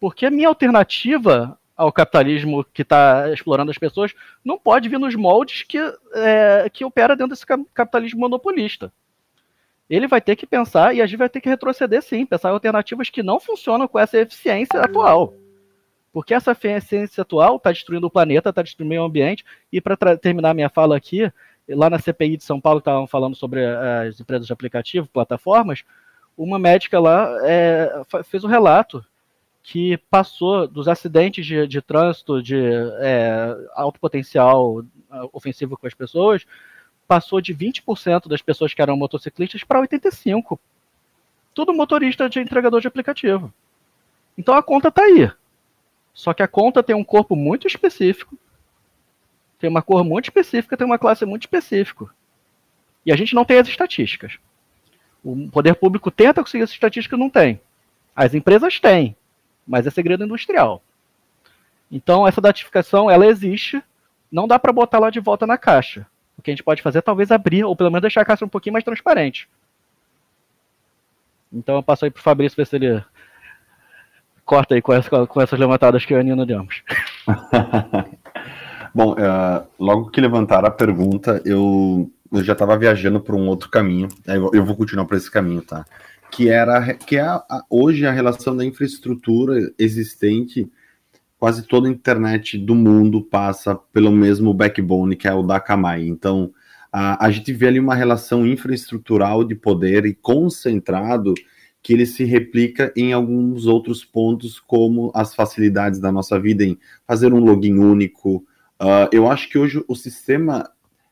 Porque 0.00 0.26
a 0.26 0.30
minha 0.30 0.48
alternativa 0.48 1.58
ao 1.76 1.92
capitalismo 1.92 2.64
que 2.64 2.82
está 2.82 3.32
explorando 3.32 3.70
as 3.70 3.78
pessoas 3.78 4.12
não 4.44 4.58
pode 4.58 4.88
vir 4.88 4.98
nos 4.98 5.14
moldes 5.14 5.62
que, 5.62 5.78
é, 6.14 6.68
que 6.72 6.84
opera 6.84 7.14
dentro 7.14 7.30
desse 7.30 7.46
capitalismo 7.46 8.20
monopolista. 8.20 8.92
Ele 9.88 10.08
vai 10.08 10.20
ter 10.20 10.34
que 10.36 10.46
pensar 10.46 10.94
e 10.94 11.00
a 11.00 11.06
gente 11.06 11.18
vai 11.18 11.28
ter 11.28 11.40
que 11.40 11.48
retroceder 11.48 12.02
sim, 12.02 12.26
pensar 12.26 12.50
em 12.50 12.52
alternativas 12.52 13.08
que 13.08 13.22
não 13.22 13.38
funcionam 13.38 13.86
com 13.86 13.98
essa 13.98 14.18
eficiência 14.18 14.80
atual. 14.80 15.34
Porque 16.12 16.34
essa 16.34 16.50
eficiência 16.50 17.22
atual 17.22 17.56
está 17.56 17.70
destruindo 17.70 18.08
o 18.08 18.10
planeta, 18.10 18.50
está 18.50 18.60
destruindo 18.60 18.88
o 18.88 18.90
meio 18.90 19.04
ambiente. 19.04 19.44
E 19.72 19.80
para 19.80 20.16
terminar 20.16 20.52
minha 20.54 20.68
fala 20.68 20.96
aqui, 20.96 21.32
lá 21.68 21.88
na 21.88 21.98
CPI 21.98 22.36
de 22.36 22.44
São 22.44 22.60
Paulo, 22.60 22.80
estavam 22.80 23.06
falando 23.06 23.36
sobre 23.36 23.64
as 23.64 24.18
empresas 24.18 24.46
de 24.46 24.52
aplicativo, 24.52 25.08
plataformas, 25.08 25.84
uma 26.36 26.58
médica 26.58 27.00
lá 27.00 27.28
é, 27.44 28.02
fez 28.24 28.44
um 28.44 28.48
relato 28.48 29.04
que 29.70 29.98
passou 30.10 30.66
dos 30.66 30.88
acidentes 30.88 31.44
de, 31.44 31.66
de 31.66 31.82
trânsito 31.82 32.42
de 32.42 32.56
é, 33.00 33.54
alto 33.74 34.00
potencial 34.00 34.82
ah, 35.10 35.28
ofensivo 35.30 35.76
com 35.76 35.86
as 35.86 35.92
pessoas, 35.92 36.46
passou 37.06 37.38
de 37.38 37.54
20% 37.54 38.28
das 38.28 38.40
pessoas 38.40 38.72
que 38.72 38.80
eram 38.80 38.96
motociclistas 38.96 39.62
para 39.64 39.82
85%. 39.82 40.58
Tudo 41.52 41.74
motorista 41.74 42.30
de 42.30 42.40
entregador 42.40 42.80
de 42.80 42.88
aplicativo. 42.88 43.52
Então 44.38 44.54
a 44.54 44.62
conta 44.62 44.88
está 44.88 45.02
aí. 45.02 45.30
Só 46.14 46.32
que 46.32 46.42
a 46.42 46.48
conta 46.48 46.82
tem 46.82 46.96
um 46.96 47.04
corpo 47.04 47.36
muito 47.36 47.66
específico, 47.66 48.38
tem 49.58 49.68
uma 49.68 49.82
cor 49.82 50.02
muito 50.02 50.24
específica, 50.24 50.78
tem 50.78 50.86
uma 50.86 50.98
classe 50.98 51.26
muito 51.26 51.42
específica. 51.42 52.06
E 53.04 53.12
a 53.12 53.16
gente 53.16 53.34
não 53.34 53.44
tem 53.44 53.58
as 53.58 53.68
estatísticas. 53.68 54.38
O 55.22 55.50
poder 55.50 55.74
público 55.74 56.10
tenta 56.10 56.40
conseguir 56.42 56.64
essa 56.64 56.72
estatística 56.72 57.18
não 57.18 57.28
tem. 57.28 57.60
As 58.16 58.32
empresas 58.32 58.80
têm 58.80 59.14
mas 59.68 59.86
é 59.86 59.90
segredo 59.90 60.24
industrial. 60.24 60.82
Então 61.92 62.26
essa 62.26 62.40
datificação 62.40 63.10
ela 63.10 63.26
existe, 63.26 63.82
não 64.32 64.48
dá 64.48 64.58
para 64.58 64.72
botar 64.72 64.98
lá 64.98 65.10
de 65.10 65.20
volta 65.20 65.46
na 65.46 65.58
caixa. 65.58 66.06
O 66.36 66.42
que 66.42 66.50
a 66.50 66.52
gente 66.52 66.64
pode 66.64 66.82
fazer 66.82 66.98
é 66.98 67.02
talvez 67.02 67.30
abrir 67.30 67.64
ou 67.64 67.76
pelo 67.76 67.90
menos 67.90 68.02
deixar 68.02 68.22
a 68.22 68.24
caixa 68.24 68.44
um 68.44 68.48
pouquinho 68.48 68.72
mais 68.72 68.84
transparente. 68.84 69.48
Então 71.52 71.76
eu 71.76 71.82
passo 71.82 72.04
aí 72.04 72.10
pro 72.10 72.22
Fabrício 72.22 72.56
ver 72.56 72.66
se 72.66 72.76
ele 72.76 73.04
corta 74.44 74.74
aí 74.74 74.82
com, 74.82 74.92
essa, 74.92 75.26
com 75.26 75.40
essas 75.40 75.58
levantadas 75.58 76.04
que 76.04 76.14
eu 76.14 76.18
e 76.18 76.20
a 76.20 76.24
Nina 76.24 76.46
demos. 76.46 76.82
Bom, 78.94 79.12
uh, 79.12 79.66
logo 79.78 80.10
que 80.10 80.20
levantaram 80.20 80.68
a 80.68 80.70
pergunta, 80.70 81.42
eu, 81.44 82.10
eu 82.32 82.42
já 82.42 82.54
estava 82.54 82.76
viajando 82.76 83.20
por 83.20 83.34
um 83.34 83.46
outro 83.46 83.68
caminho. 83.68 84.08
Eu 84.26 84.64
vou 84.64 84.74
continuar 84.74 85.04
por 85.04 85.16
esse 85.16 85.30
caminho, 85.30 85.62
tá? 85.62 85.84
Que 86.30 86.48
era 86.48 86.94
que 86.94 87.16
é 87.16 87.20
a, 87.20 87.36
a, 87.48 87.64
hoje 87.70 88.06
a 88.06 88.12
relação 88.12 88.56
da 88.56 88.64
infraestrutura 88.64 89.72
existente 89.78 90.70
quase 91.38 91.62
toda 91.66 91.88
a 91.88 91.90
internet 91.90 92.58
do 92.58 92.74
mundo 92.74 93.22
passa 93.22 93.74
pelo 93.92 94.10
mesmo 94.10 94.52
backbone 94.52 95.16
que 95.16 95.28
é 95.28 95.34
o 95.34 95.42
da 95.42 95.56
Akamai. 95.56 96.06
Então, 96.06 96.52
a, 96.92 97.24
a 97.24 97.30
gente 97.30 97.52
vê 97.52 97.68
ali 97.68 97.78
uma 97.80 97.94
relação 97.94 98.46
infraestrutural 98.46 99.44
de 99.44 99.54
poder 99.54 100.04
e 100.04 100.14
concentrado 100.14 101.34
que 101.82 101.92
ele 101.92 102.06
se 102.06 102.24
replica 102.24 102.92
em 102.96 103.12
alguns 103.12 103.66
outros 103.66 104.04
pontos, 104.04 104.58
como 104.58 105.12
as 105.14 105.34
facilidades 105.34 106.00
da 106.00 106.10
nossa 106.10 106.38
vida 106.38 106.64
em 106.64 106.76
fazer 107.06 107.32
um 107.32 107.38
login 107.38 107.78
único. 107.78 108.44
Uh, 108.80 109.08
eu 109.12 109.30
acho 109.30 109.48
que 109.48 109.58
hoje 109.58 109.82
o 109.86 109.94
sistema 109.94 110.68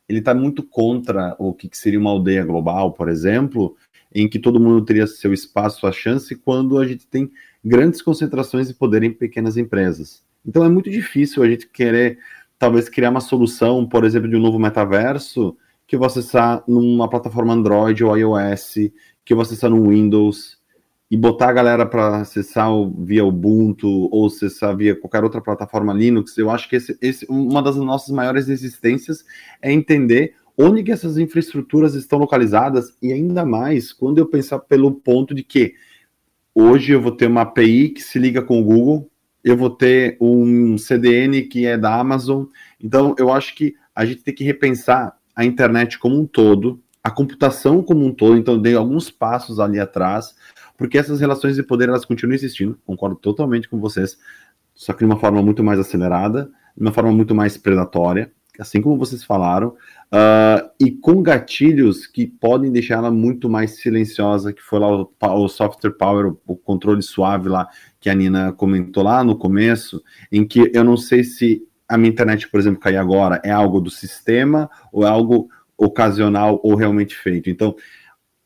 ele 0.09 0.21
está 0.21 0.35
muito 0.35 0.63
contra 0.63 1.35
o 1.39 1.53
que 1.53 1.69
seria 1.73 1.99
uma 1.99 2.11
aldeia 2.11 2.45
global, 2.45 2.93
por 2.93 3.09
exemplo, 3.09 3.77
em 4.15 4.29
que 4.29 4.39
todo 4.39 4.61
mundo 4.61 4.85
teria 4.85 5.07
seu 5.07 5.33
espaço, 5.33 5.81
sua 5.81 5.93
chance, 5.93 6.35
quando 6.35 6.79
a 6.79 6.87
gente 6.87 7.07
tem 7.07 7.31
grandes 7.65 8.01
concentrações 8.01 8.69
de 8.69 8.75
poder 8.75 9.03
em 9.03 9.13
pequenas 9.13 9.57
empresas. 9.57 10.23
Então 10.47 10.65
é 10.65 10.69
muito 10.69 10.91
difícil 10.91 11.43
a 11.43 11.49
gente 11.49 11.67
querer, 11.69 12.19
talvez, 12.59 12.89
criar 12.89 13.11
uma 13.11 13.21
solução, 13.21 13.87
por 13.87 14.05
exemplo, 14.05 14.29
de 14.29 14.37
um 14.37 14.41
novo 14.41 14.59
metaverso, 14.59 15.57
que 15.87 15.97
você 15.97 16.21
está 16.21 16.63
numa 16.67 17.09
plataforma 17.09 17.53
Android 17.53 18.05
ou 18.05 18.17
iOS, 18.17 18.91
que 19.25 19.35
você 19.35 19.55
está 19.55 19.69
no 19.69 19.89
Windows, 19.89 20.59
e 21.11 21.17
botar 21.17 21.51
a 21.51 21.53
galera 21.53 21.87
para 21.87 22.19
acessar 22.19 22.69
via 22.99 23.25
Ubuntu 23.25 24.09
ou 24.11 24.27
acessar 24.27 24.77
via 24.77 24.97
qualquer 24.97 25.23
outra 25.23 25.41
plataforma 25.41 25.93
Linux, 25.93 26.37
eu 26.37 26.51
acho 26.51 26.69
que 26.69 26.77
esse, 26.77 26.99
esse, 27.01 27.27
uma 27.29 27.63
das 27.63 27.77
nossas 27.77 28.13
maiores 28.13 28.49
resistências 28.49 29.25
é 29.63 29.73
entender 29.73 30.35
onde 30.57 30.83
que 30.83 30.93
essas 30.93 31.19
infraestruturas 31.19 31.95
estão 31.95 32.19
localizadas 32.19 32.97
e 33.03 33.13
ainda 33.13 33.45
mais 33.45 33.93
quando 33.93 34.19
eu 34.19 34.27
pensar 34.27 34.59
pelo 34.61 34.93
ponto 34.93 35.35
de 35.35 35.43
que 35.43 35.75
hoje 36.55 36.93
eu 36.93 37.01
vou 37.01 37.13
ter 37.13 37.27
uma 37.27 37.43
API 37.43 37.91
que 37.91 38.03
se 38.03 38.19
liga 38.19 38.41
com 38.41 38.61
o 38.61 38.65
Google, 38.65 39.11
eu 39.45 39.57
vou 39.57 39.71
ter 39.71 40.17
um 40.21 40.79
CDN 40.79 41.43
que 41.43 41.67
é 41.67 41.77
da 41.77 41.95
Amazon. 42.01 42.47
Então 42.83 43.15
eu 43.19 43.31
acho 43.31 43.55
que 43.55 43.75
a 43.95 44.05
gente 44.05 44.23
tem 44.23 44.35
que 44.35 44.45
repensar 44.45 45.17
a 45.35 45.45
internet 45.45 45.99
como 45.99 46.19
um 46.19 46.27
todo, 46.27 46.81
a 47.05 47.11
computação 47.11 47.83
como 47.83 48.05
um 48.05 48.13
todo. 48.13 48.37
Então 48.37 48.59
dei 48.59 48.75
alguns 48.75 49.11
passos 49.11 49.61
ali 49.61 49.79
atrás, 49.79 50.35
porque 50.77 50.97
essas 50.97 51.21
relações 51.21 51.57
de 51.57 51.63
poder 51.63 51.89
elas 51.89 52.05
continuam 52.05 52.35
existindo. 52.35 52.79
Concordo 52.87 53.17
totalmente 53.17 53.69
com 53.69 53.79
vocês, 53.79 54.19
só 54.75 54.93
que 54.95 55.01
de 55.01 55.05
uma 55.05 55.21
forma 55.21 55.43
muito 55.43 55.63
mais 55.63 55.79
acelerada, 55.79 56.51
de 56.75 56.83
uma 56.83 56.93
forma 56.93 57.13
muito 57.13 57.35
mais 57.35 57.57
predatória 57.59 58.33
assim 58.61 58.81
como 58.81 58.99
vocês 58.99 59.25
falaram. 59.25 59.69
Uh, 60.07 60.71
e 60.79 60.91
com 60.91 61.23
gatilhos 61.23 62.07
que 62.07 62.27
podem 62.27 62.71
deixar 62.71 62.97
ela 62.97 63.11
muito 63.11 63.49
mais 63.49 63.81
silenciosa, 63.81 64.53
que 64.53 64.63
foi 64.63 64.79
lá 64.79 65.03
o, 65.03 65.11
o 65.21 65.49
software 65.49 65.93
power, 65.93 66.27
o, 66.27 66.41
o, 66.47 66.57
controle 66.57 67.03
suave 67.03 67.49
lá, 67.49 67.69
que 67.99 68.09
a 68.09 68.15
Nina 68.15 68.53
comentou 68.53 69.03
lá 69.03 69.25
no 69.25 69.37
começo, 69.37 70.03
em 70.31 70.47
que 70.47 70.71
eu 70.73 70.85
não 70.85 70.97
sei 70.97 71.25
se 71.25 71.63
a 71.89 71.99
minha 71.99 72.11
internet, 72.11 72.49
por 72.49 72.61
exemplo, 72.61 72.81
cair 72.81 72.97
agora, 72.97 73.41
é 73.45 73.51
algo 73.51 73.81
do 73.81 73.91
sistema 73.91 74.71
ou 74.93 75.05
é 75.05 75.09
algo 75.09 75.49
ocasional 75.77 76.61
ou 76.63 76.75
realmente 76.75 77.17
feito. 77.17 77.51
Então, 77.51 77.75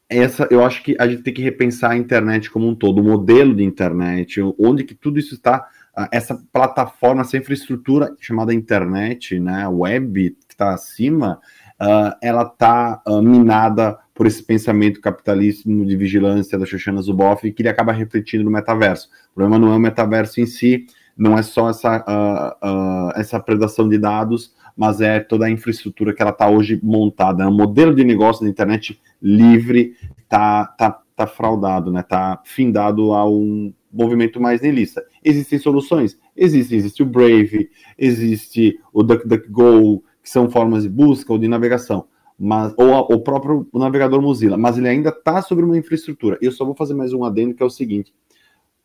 essa, 0.08 0.48
eu 0.50 0.64
acho 0.64 0.82
que 0.82 0.96
a 0.98 1.06
gente 1.06 1.22
tem 1.22 1.32
que 1.32 1.42
repensar 1.42 1.92
a 1.92 1.96
internet 1.96 2.50
como 2.50 2.66
um 2.66 2.74
todo, 2.74 3.00
o 3.00 3.04
modelo 3.04 3.54
de 3.54 3.62
internet, 3.62 4.40
onde 4.58 4.82
que 4.82 4.94
tudo 4.94 5.20
isso 5.20 5.34
está, 5.34 5.68
essa 6.12 6.40
plataforma, 6.52 7.22
essa 7.22 7.36
infraestrutura 7.36 8.14
chamada 8.20 8.54
internet, 8.54 9.38
né, 9.38 9.66
web, 9.68 10.36
que 10.48 10.54
está 10.54 10.72
acima, 10.72 11.40
uh, 11.80 12.16
ela 12.22 12.42
está 12.42 13.02
uh, 13.06 13.16
ah, 13.16 13.22
minada 13.22 13.98
por 14.14 14.26
esse 14.26 14.42
pensamento 14.42 15.00
capitalismo 15.00 15.84
de 15.84 15.96
vigilância 15.96 16.58
da 16.58 16.66
Shoshana 16.66 17.00
Zuboff, 17.00 17.50
que 17.50 17.62
ele 17.62 17.68
acaba 17.68 17.92
refletindo 17.92 18.44
no 18.44 18.50
metaverso. 18.50 19.08
O 19.32 19.34
problema 19.34 19.58
não 19.58 19.72
é 19.72 19.76
o 19.76 19.80
metaverso 19.80 20.40
em 20.40 20.46
si, 20.46 20.86
não 21.16 21.36
é 21.38 21.42
só 21.42 21.70
essa, 21.70 22.04
uh, 22.62 23.18
essa 23.18 23.40
predação 23.40 23.88
de 23.88 23.98
dados, 23.98 24.54
mas 24.76 25.00
é 25.00 25.20
toda 25.20 25.46
a 25.46 25.50
infraestrutura 25.50 26.14
que 26.14 26.22
ela 26.22 26.30
está 26.30 26.48
hoje 26.48 26.78
montada. 26.82 27.48
O 27.48 27.52
modelo 27.52 27.94
de 27.94 28.04
negócio 28.04 28.44
da 28.44 28.50
internet 28.50 29.00
livre 29.20 29.94
está 30.22 30.66
tá, 30.66 31.00
tá 31.16 31.26
fraudado, 31.26 31.90
né? 31.90 32.00
Está 32.00 32.40
findado 32.44 33.12
a 33.12 33.28
um 33.28 33.72
movimento 33.92 34.40
mais 34.40 34.62
niilista. 34.62 35.04
Existem 35.24 35.58
soluções? 35.58 36.18
Existem. 36.36 36.78
Existe 36.78 37.02
o 37.02 37.06
Brave, 37.06 37.70
existe 37.98 38.78
o 38.92 39.02
DuckDuckGo, 39.02 40.02
que 40.22 40.30
são 40.30 40.50
formas 40.50 40.82
de 40.82 40.88
busca 40.88 41.32
ou 41.32 41.38
de 41.38 41.48
navegação, 41.48 42.06
mas, 42.38 42.74
ou 42.76 42.94
a, 42.94 43.00
o 43.00 43.20
próprio 43.20 43.68
navegador 43.72 44.20
Mozilla, 44.20 44.56
mas 44.56 44.78
ele 44.78 44.88
ainda 44.88 45.10
está 45.10 45.42
sobre 45.42 45.64
uma 45.64 45.76
infraestrutura. 45.76 46.38
Eu 46.40 46.52
só 46.52 46.64
vou 46.64 46.74
fazer 46.74 46.94
mais 46.94 47.12
um 47.12 47.24
adendo 47.24 47.54
que 47.54 47.62
é 47.62 47.66
o 47.66 47.70
seguinte: 47.70 48.14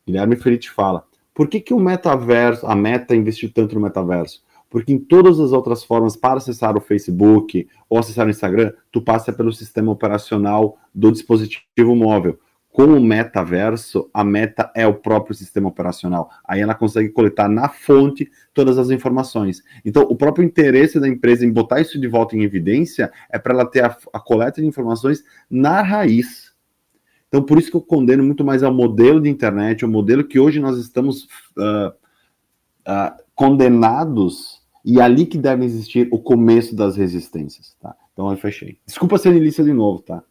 Guilherme 0.06 0.36
Ferit 0.36 0.70
fala, 0.70 1.06
por 1.34 1.48
que, 1.48 1.60
que 1.60 1.74
o 1.74 1.80
metaverso, 1.80 2.66
a 2.66 2.76
meta 2.76 3.16
investiu 3.16 3.52
tanto 3.52 3.76
no 3.76 3.82
metaverso? 3.82 4.44
Porque 4.70 4.92
em 4.92 5.00
todas 5.00 5.40
as 5.40 5.52
outras 5.52 5.84
formas, 5.84 6.16
para 6.18 6.38
acessar 6.38 6.76
o 6.76 6.82
Facebook 6.82 7.68
ou 7.90 7.98
acessar 7.98 8.28
o 8.28 8.30
Instagram, 8.30 8.74
tu 8.92 9.02
passa 9.02 9.32
pelo 9.32 9.54
sistema 9.54 9.92
operacional 9.92 10.78
do 10.94 11.12
dispositivo 11.12 11.96
móvel 11.96 12.40
com 12.76 12.84
o 12.84 13.02
metaverso, 13.02 14.10
a 14.14 14.22
meta 14.22 14.70
é 14.76 14.86
o 14.86 14.94
próprio 14.94 15.34
sistema 15.34 15.70
operacional. 15.70 16.30
Aí 16.44 16.60
ela 16.60 16.76
consegue 16.76 17.08
coletar 17.08 17.48
na 17.48 17.70
fonte 17.70 18.30
todas 18.54 18.78
as 18.78 18.90
informações. 18.90 19.64
Então, 19.86 20.04
o 20.04 20.14
próprio 20.14 20.44
interesse 20.44 21.00
da 21.00 21.08
empresa 21.08 21.46
em 21.46 21.54
botar 21.54 21.80
isso 21.80 21.98
de 21.98 22.06
volta 22.06 22.36
em 22.36 22.44
evidência 22.44 23.10
é 23.30 23.40
para 23.40 23.54
ela 23.54 23.66
ter 23.66 23.86
a, 23.86 23.98
a, 24.12 24.20
coleta 24.20 24.60
de 24.60 24.68
informações 24.68 25.24
na 25.50 25.82
raiz. 25.82 26.54
Então, 27.30 27.42
por 27.42 27.58
isso 27.58 27.72
que 27.72 27.78
eu 27.78 27.82
condeno 27.82 28.22
muito 28.22 28.44
mais 28.44 28.62
ao 28.62 28.74
modelo 28.74 29.22
de 29.22 29.30
internet, 29.30 29.86
o 29.86 29.88
modelo 29.88 30.26
que 30.26 30.38
hoje 30.38 30.60
nós 30.60 30.78
estamos 30.78 31.30
uh, 31.58 31.94
uh, 32.86 33.24
condenados 33.34 34.62
e 34.84 35.00
é 35.00 35.02
ali 35.02 35.26
que 35.26 35.38
deve 35.38 35.64
existir 35.64 36.10
o 36.12 36.20
começo 36.20 36.76
das 36.76 36.98
resistências, 36.98 37.74
tá? 37.80 37.96
Então, 38.12 38.30
eu 38.30 38.36
fechei. 38.36 38.80
Desculpa 38.86 39.18
ser 39.18 39.34
ilícita 39.34 39.64
de 39.64 39.72
novo, 39.72 40.02
tá? 40.02 40.22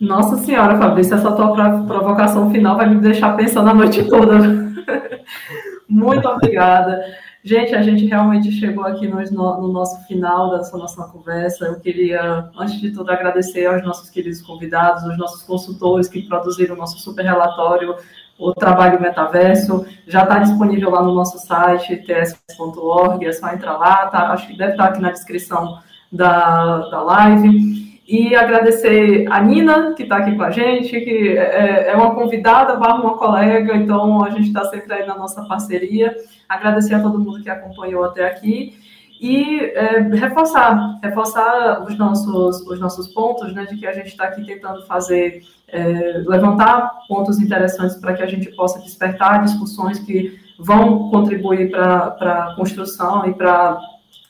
Nossa 0.00 0.36
senhora, 0.38 0.78
Fabrício, 0.78 1.14
essa 1.14 1.32
tua 1.32 1.52
provocação 1.84 2.50
final 2.50 2.76
vai 2.76 2.88
me 2.88 3.00
deixar 3.00 3.36
pensando 3.36 3.68
a 3.68 3.74
noite 3.74 4.04
toda. 4.04 4.38
Muito 5.88 6.28
obrigada. 6.28 7.02
Gente, 7.42 7.74
a 7.74 7.82
gente 7.82 8.04
realmente 8.04 8.52
chegou 8.52 8.84
aqui 8.84 9.08
no, 9.08 9.18
no, 9.60 9.72
nosso 9.72 10.06
final 10.06 10.50
dessa 10.50 10.76
nossa 10.76 11.04
conversa. 11.04 11.66
Eu 11.66 11.80
queria, 11.80 12.50
antes 12.58 12.80
de 12.80 12.90
tudo, 12.90 13.10
agradecer 13.10 13.66
aos 13.66 13.82
nossos 13.82 14.10
queridos 14.10 14.42
convidados, 14.42 15.02
aos 15.04 15.16
nossos 15.16 15.42
consultores 15.44 16.08
que 16.08 16.22
produziram 16.22 16.74
o 16.74 16.78
nosso 16.78 16.98
super 16.98 17.24
relatório, 17.24 17.96
o 18.38 18.52
Trabalho 18.52 19.00
Metaverso. 19.00 19.86
Já 20.06 20.24
está 20.24 20.40
disponível 20.40 20.90
lá 20.90 21.02
no 21.02 21.14
nosso 21.14 21.38
site, 21.38 21.96
ts.org, 21.96 23.24
é 23.24 23.32
só 23.32 23.48
entrar 23.48 23.78
lá, 23.78 24.06
tá? 24.08 24.32
acho 24.32 24.46
que 24.48 24.58
deve 24.58 24.72
estar 24.72 24.84
aqui 24.86 25.00
na 25.00 25.10
descrição 25.10 25.78
da, 26.12 26.88
da 26.88 27.02
live. 27.02 27.77
E 28.08 28.34
agradecer 28.34 29.26
a 29.30 29.38
Nina, 29.38 29.92
que 29.92 30.04
está 30.04 30.16
aqui 30.16 30.34
com 30.34 30.42
a 30.42 30.50
gente, 30.50 30.98
que 30.98 31.36
é, 31.36 31.90
é 31.90 31.94
uma 31.94 32.14
convidada, 32.14 32.74
barra 32.74 33.02
uma 33.02 33.18
colega, 33.18 33.76
então 33.76 34.24
a 34.24 34.30
gente 34.30 34.46
está 34.46 34.64
sempre 34.64 34.94
aí 34.94 35.06
na 35.06 35.14
nossa 35.14 35.44
parceria. 35.44 36.16
Agradecer 36.48 36.94
a 36.94 37.02
todo 37.02 37.18
mundo 37.18 37.42
que 37.42 37.50
acompanhou 37.50 38.02
até 38.02 38.26
aqui 38.26 38.78
e 39.20 39.60
é, 39.60 40.00
reforçar, 40.14 40.98
reforçar 41.02 41.84
os 41.84 41.98
nossos, 41.98 42.66
os 42.66 42.80
nossos 42.80 43.08
pontos, 43.08 43.52
né, 43.52 43.66
de 43.66 43.76
que 43.76 43.86
a 43.86 43.92
gente 43.92 44.06
está 44.06 44.24
aqui 44.24 44.42
tentando 44.42 44.86
fazer, 44.86 45.42
é, 45.68 46.22
levantar 46.26 46.90
pontos 47.06 47.38
interessantes 47.38 47.96
para 47.96 48.14
que 48.14 48.22
a 48.22 48.26
gente 48.26 48.50
possa 48.56 48.80
despertar 48.80 49.42
discussões 49.42 49.98
que 49.98 50.34
vão 50.58 51.10
contribuir 51.10 51.70
para 51.70 52.06
a 52.06 52.54
construção 52.56 53.26
e 53.28 53.34
para 53.34 53.78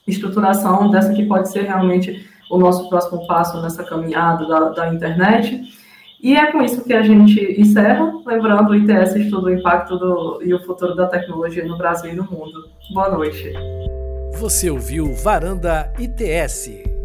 estruturação 0.05 0.91
dessa 0.91 1.13
que 1.13 1.27
pode 1.27 1.49
ser 1.49 1.63
realmente 1.63 2.27
o 2.51 2.59
nosso 2.59 2.89
próximo 2.89 3.27
passo 3.27 3.61
nessa 3.61 3.85
caminhada 3.85 4.47
da, 4.47 4.69
da 4.71 4.95
internet. 4.95 5.63
E 6.21 6.37
é 6.37 6.51
com 6.51 6.63
isso 6.63 6.85
que 6.85 6.93
a 6.93 7.03
gente 7.03 7.61
encerra, 7.61 8.13
lembrando 8.27 8.71
o 8.71 8.75
ITS 8.75 9.15
estuda 9.15 9.47
o 9.47 9.55
impacto 9.55 9.97
do, 9.97 10.41
e 10.43 10.53
o 10.53 10.65
futuro 10.65 10.95
da 10.97 11.07
tecnologia 11.07 11.65
no 11.65 11.79
Brasil 11.79 12.13
e 12.13 12.17
no 12.17 12.25
mundo. 12.25 12.69
Boa 12.93 13.11
noite. 13.11 13.53
Você 14.41 14.69
ouviu 14.69 15.15
Varanda 15.15 15.93
ITS. 15.99 16.98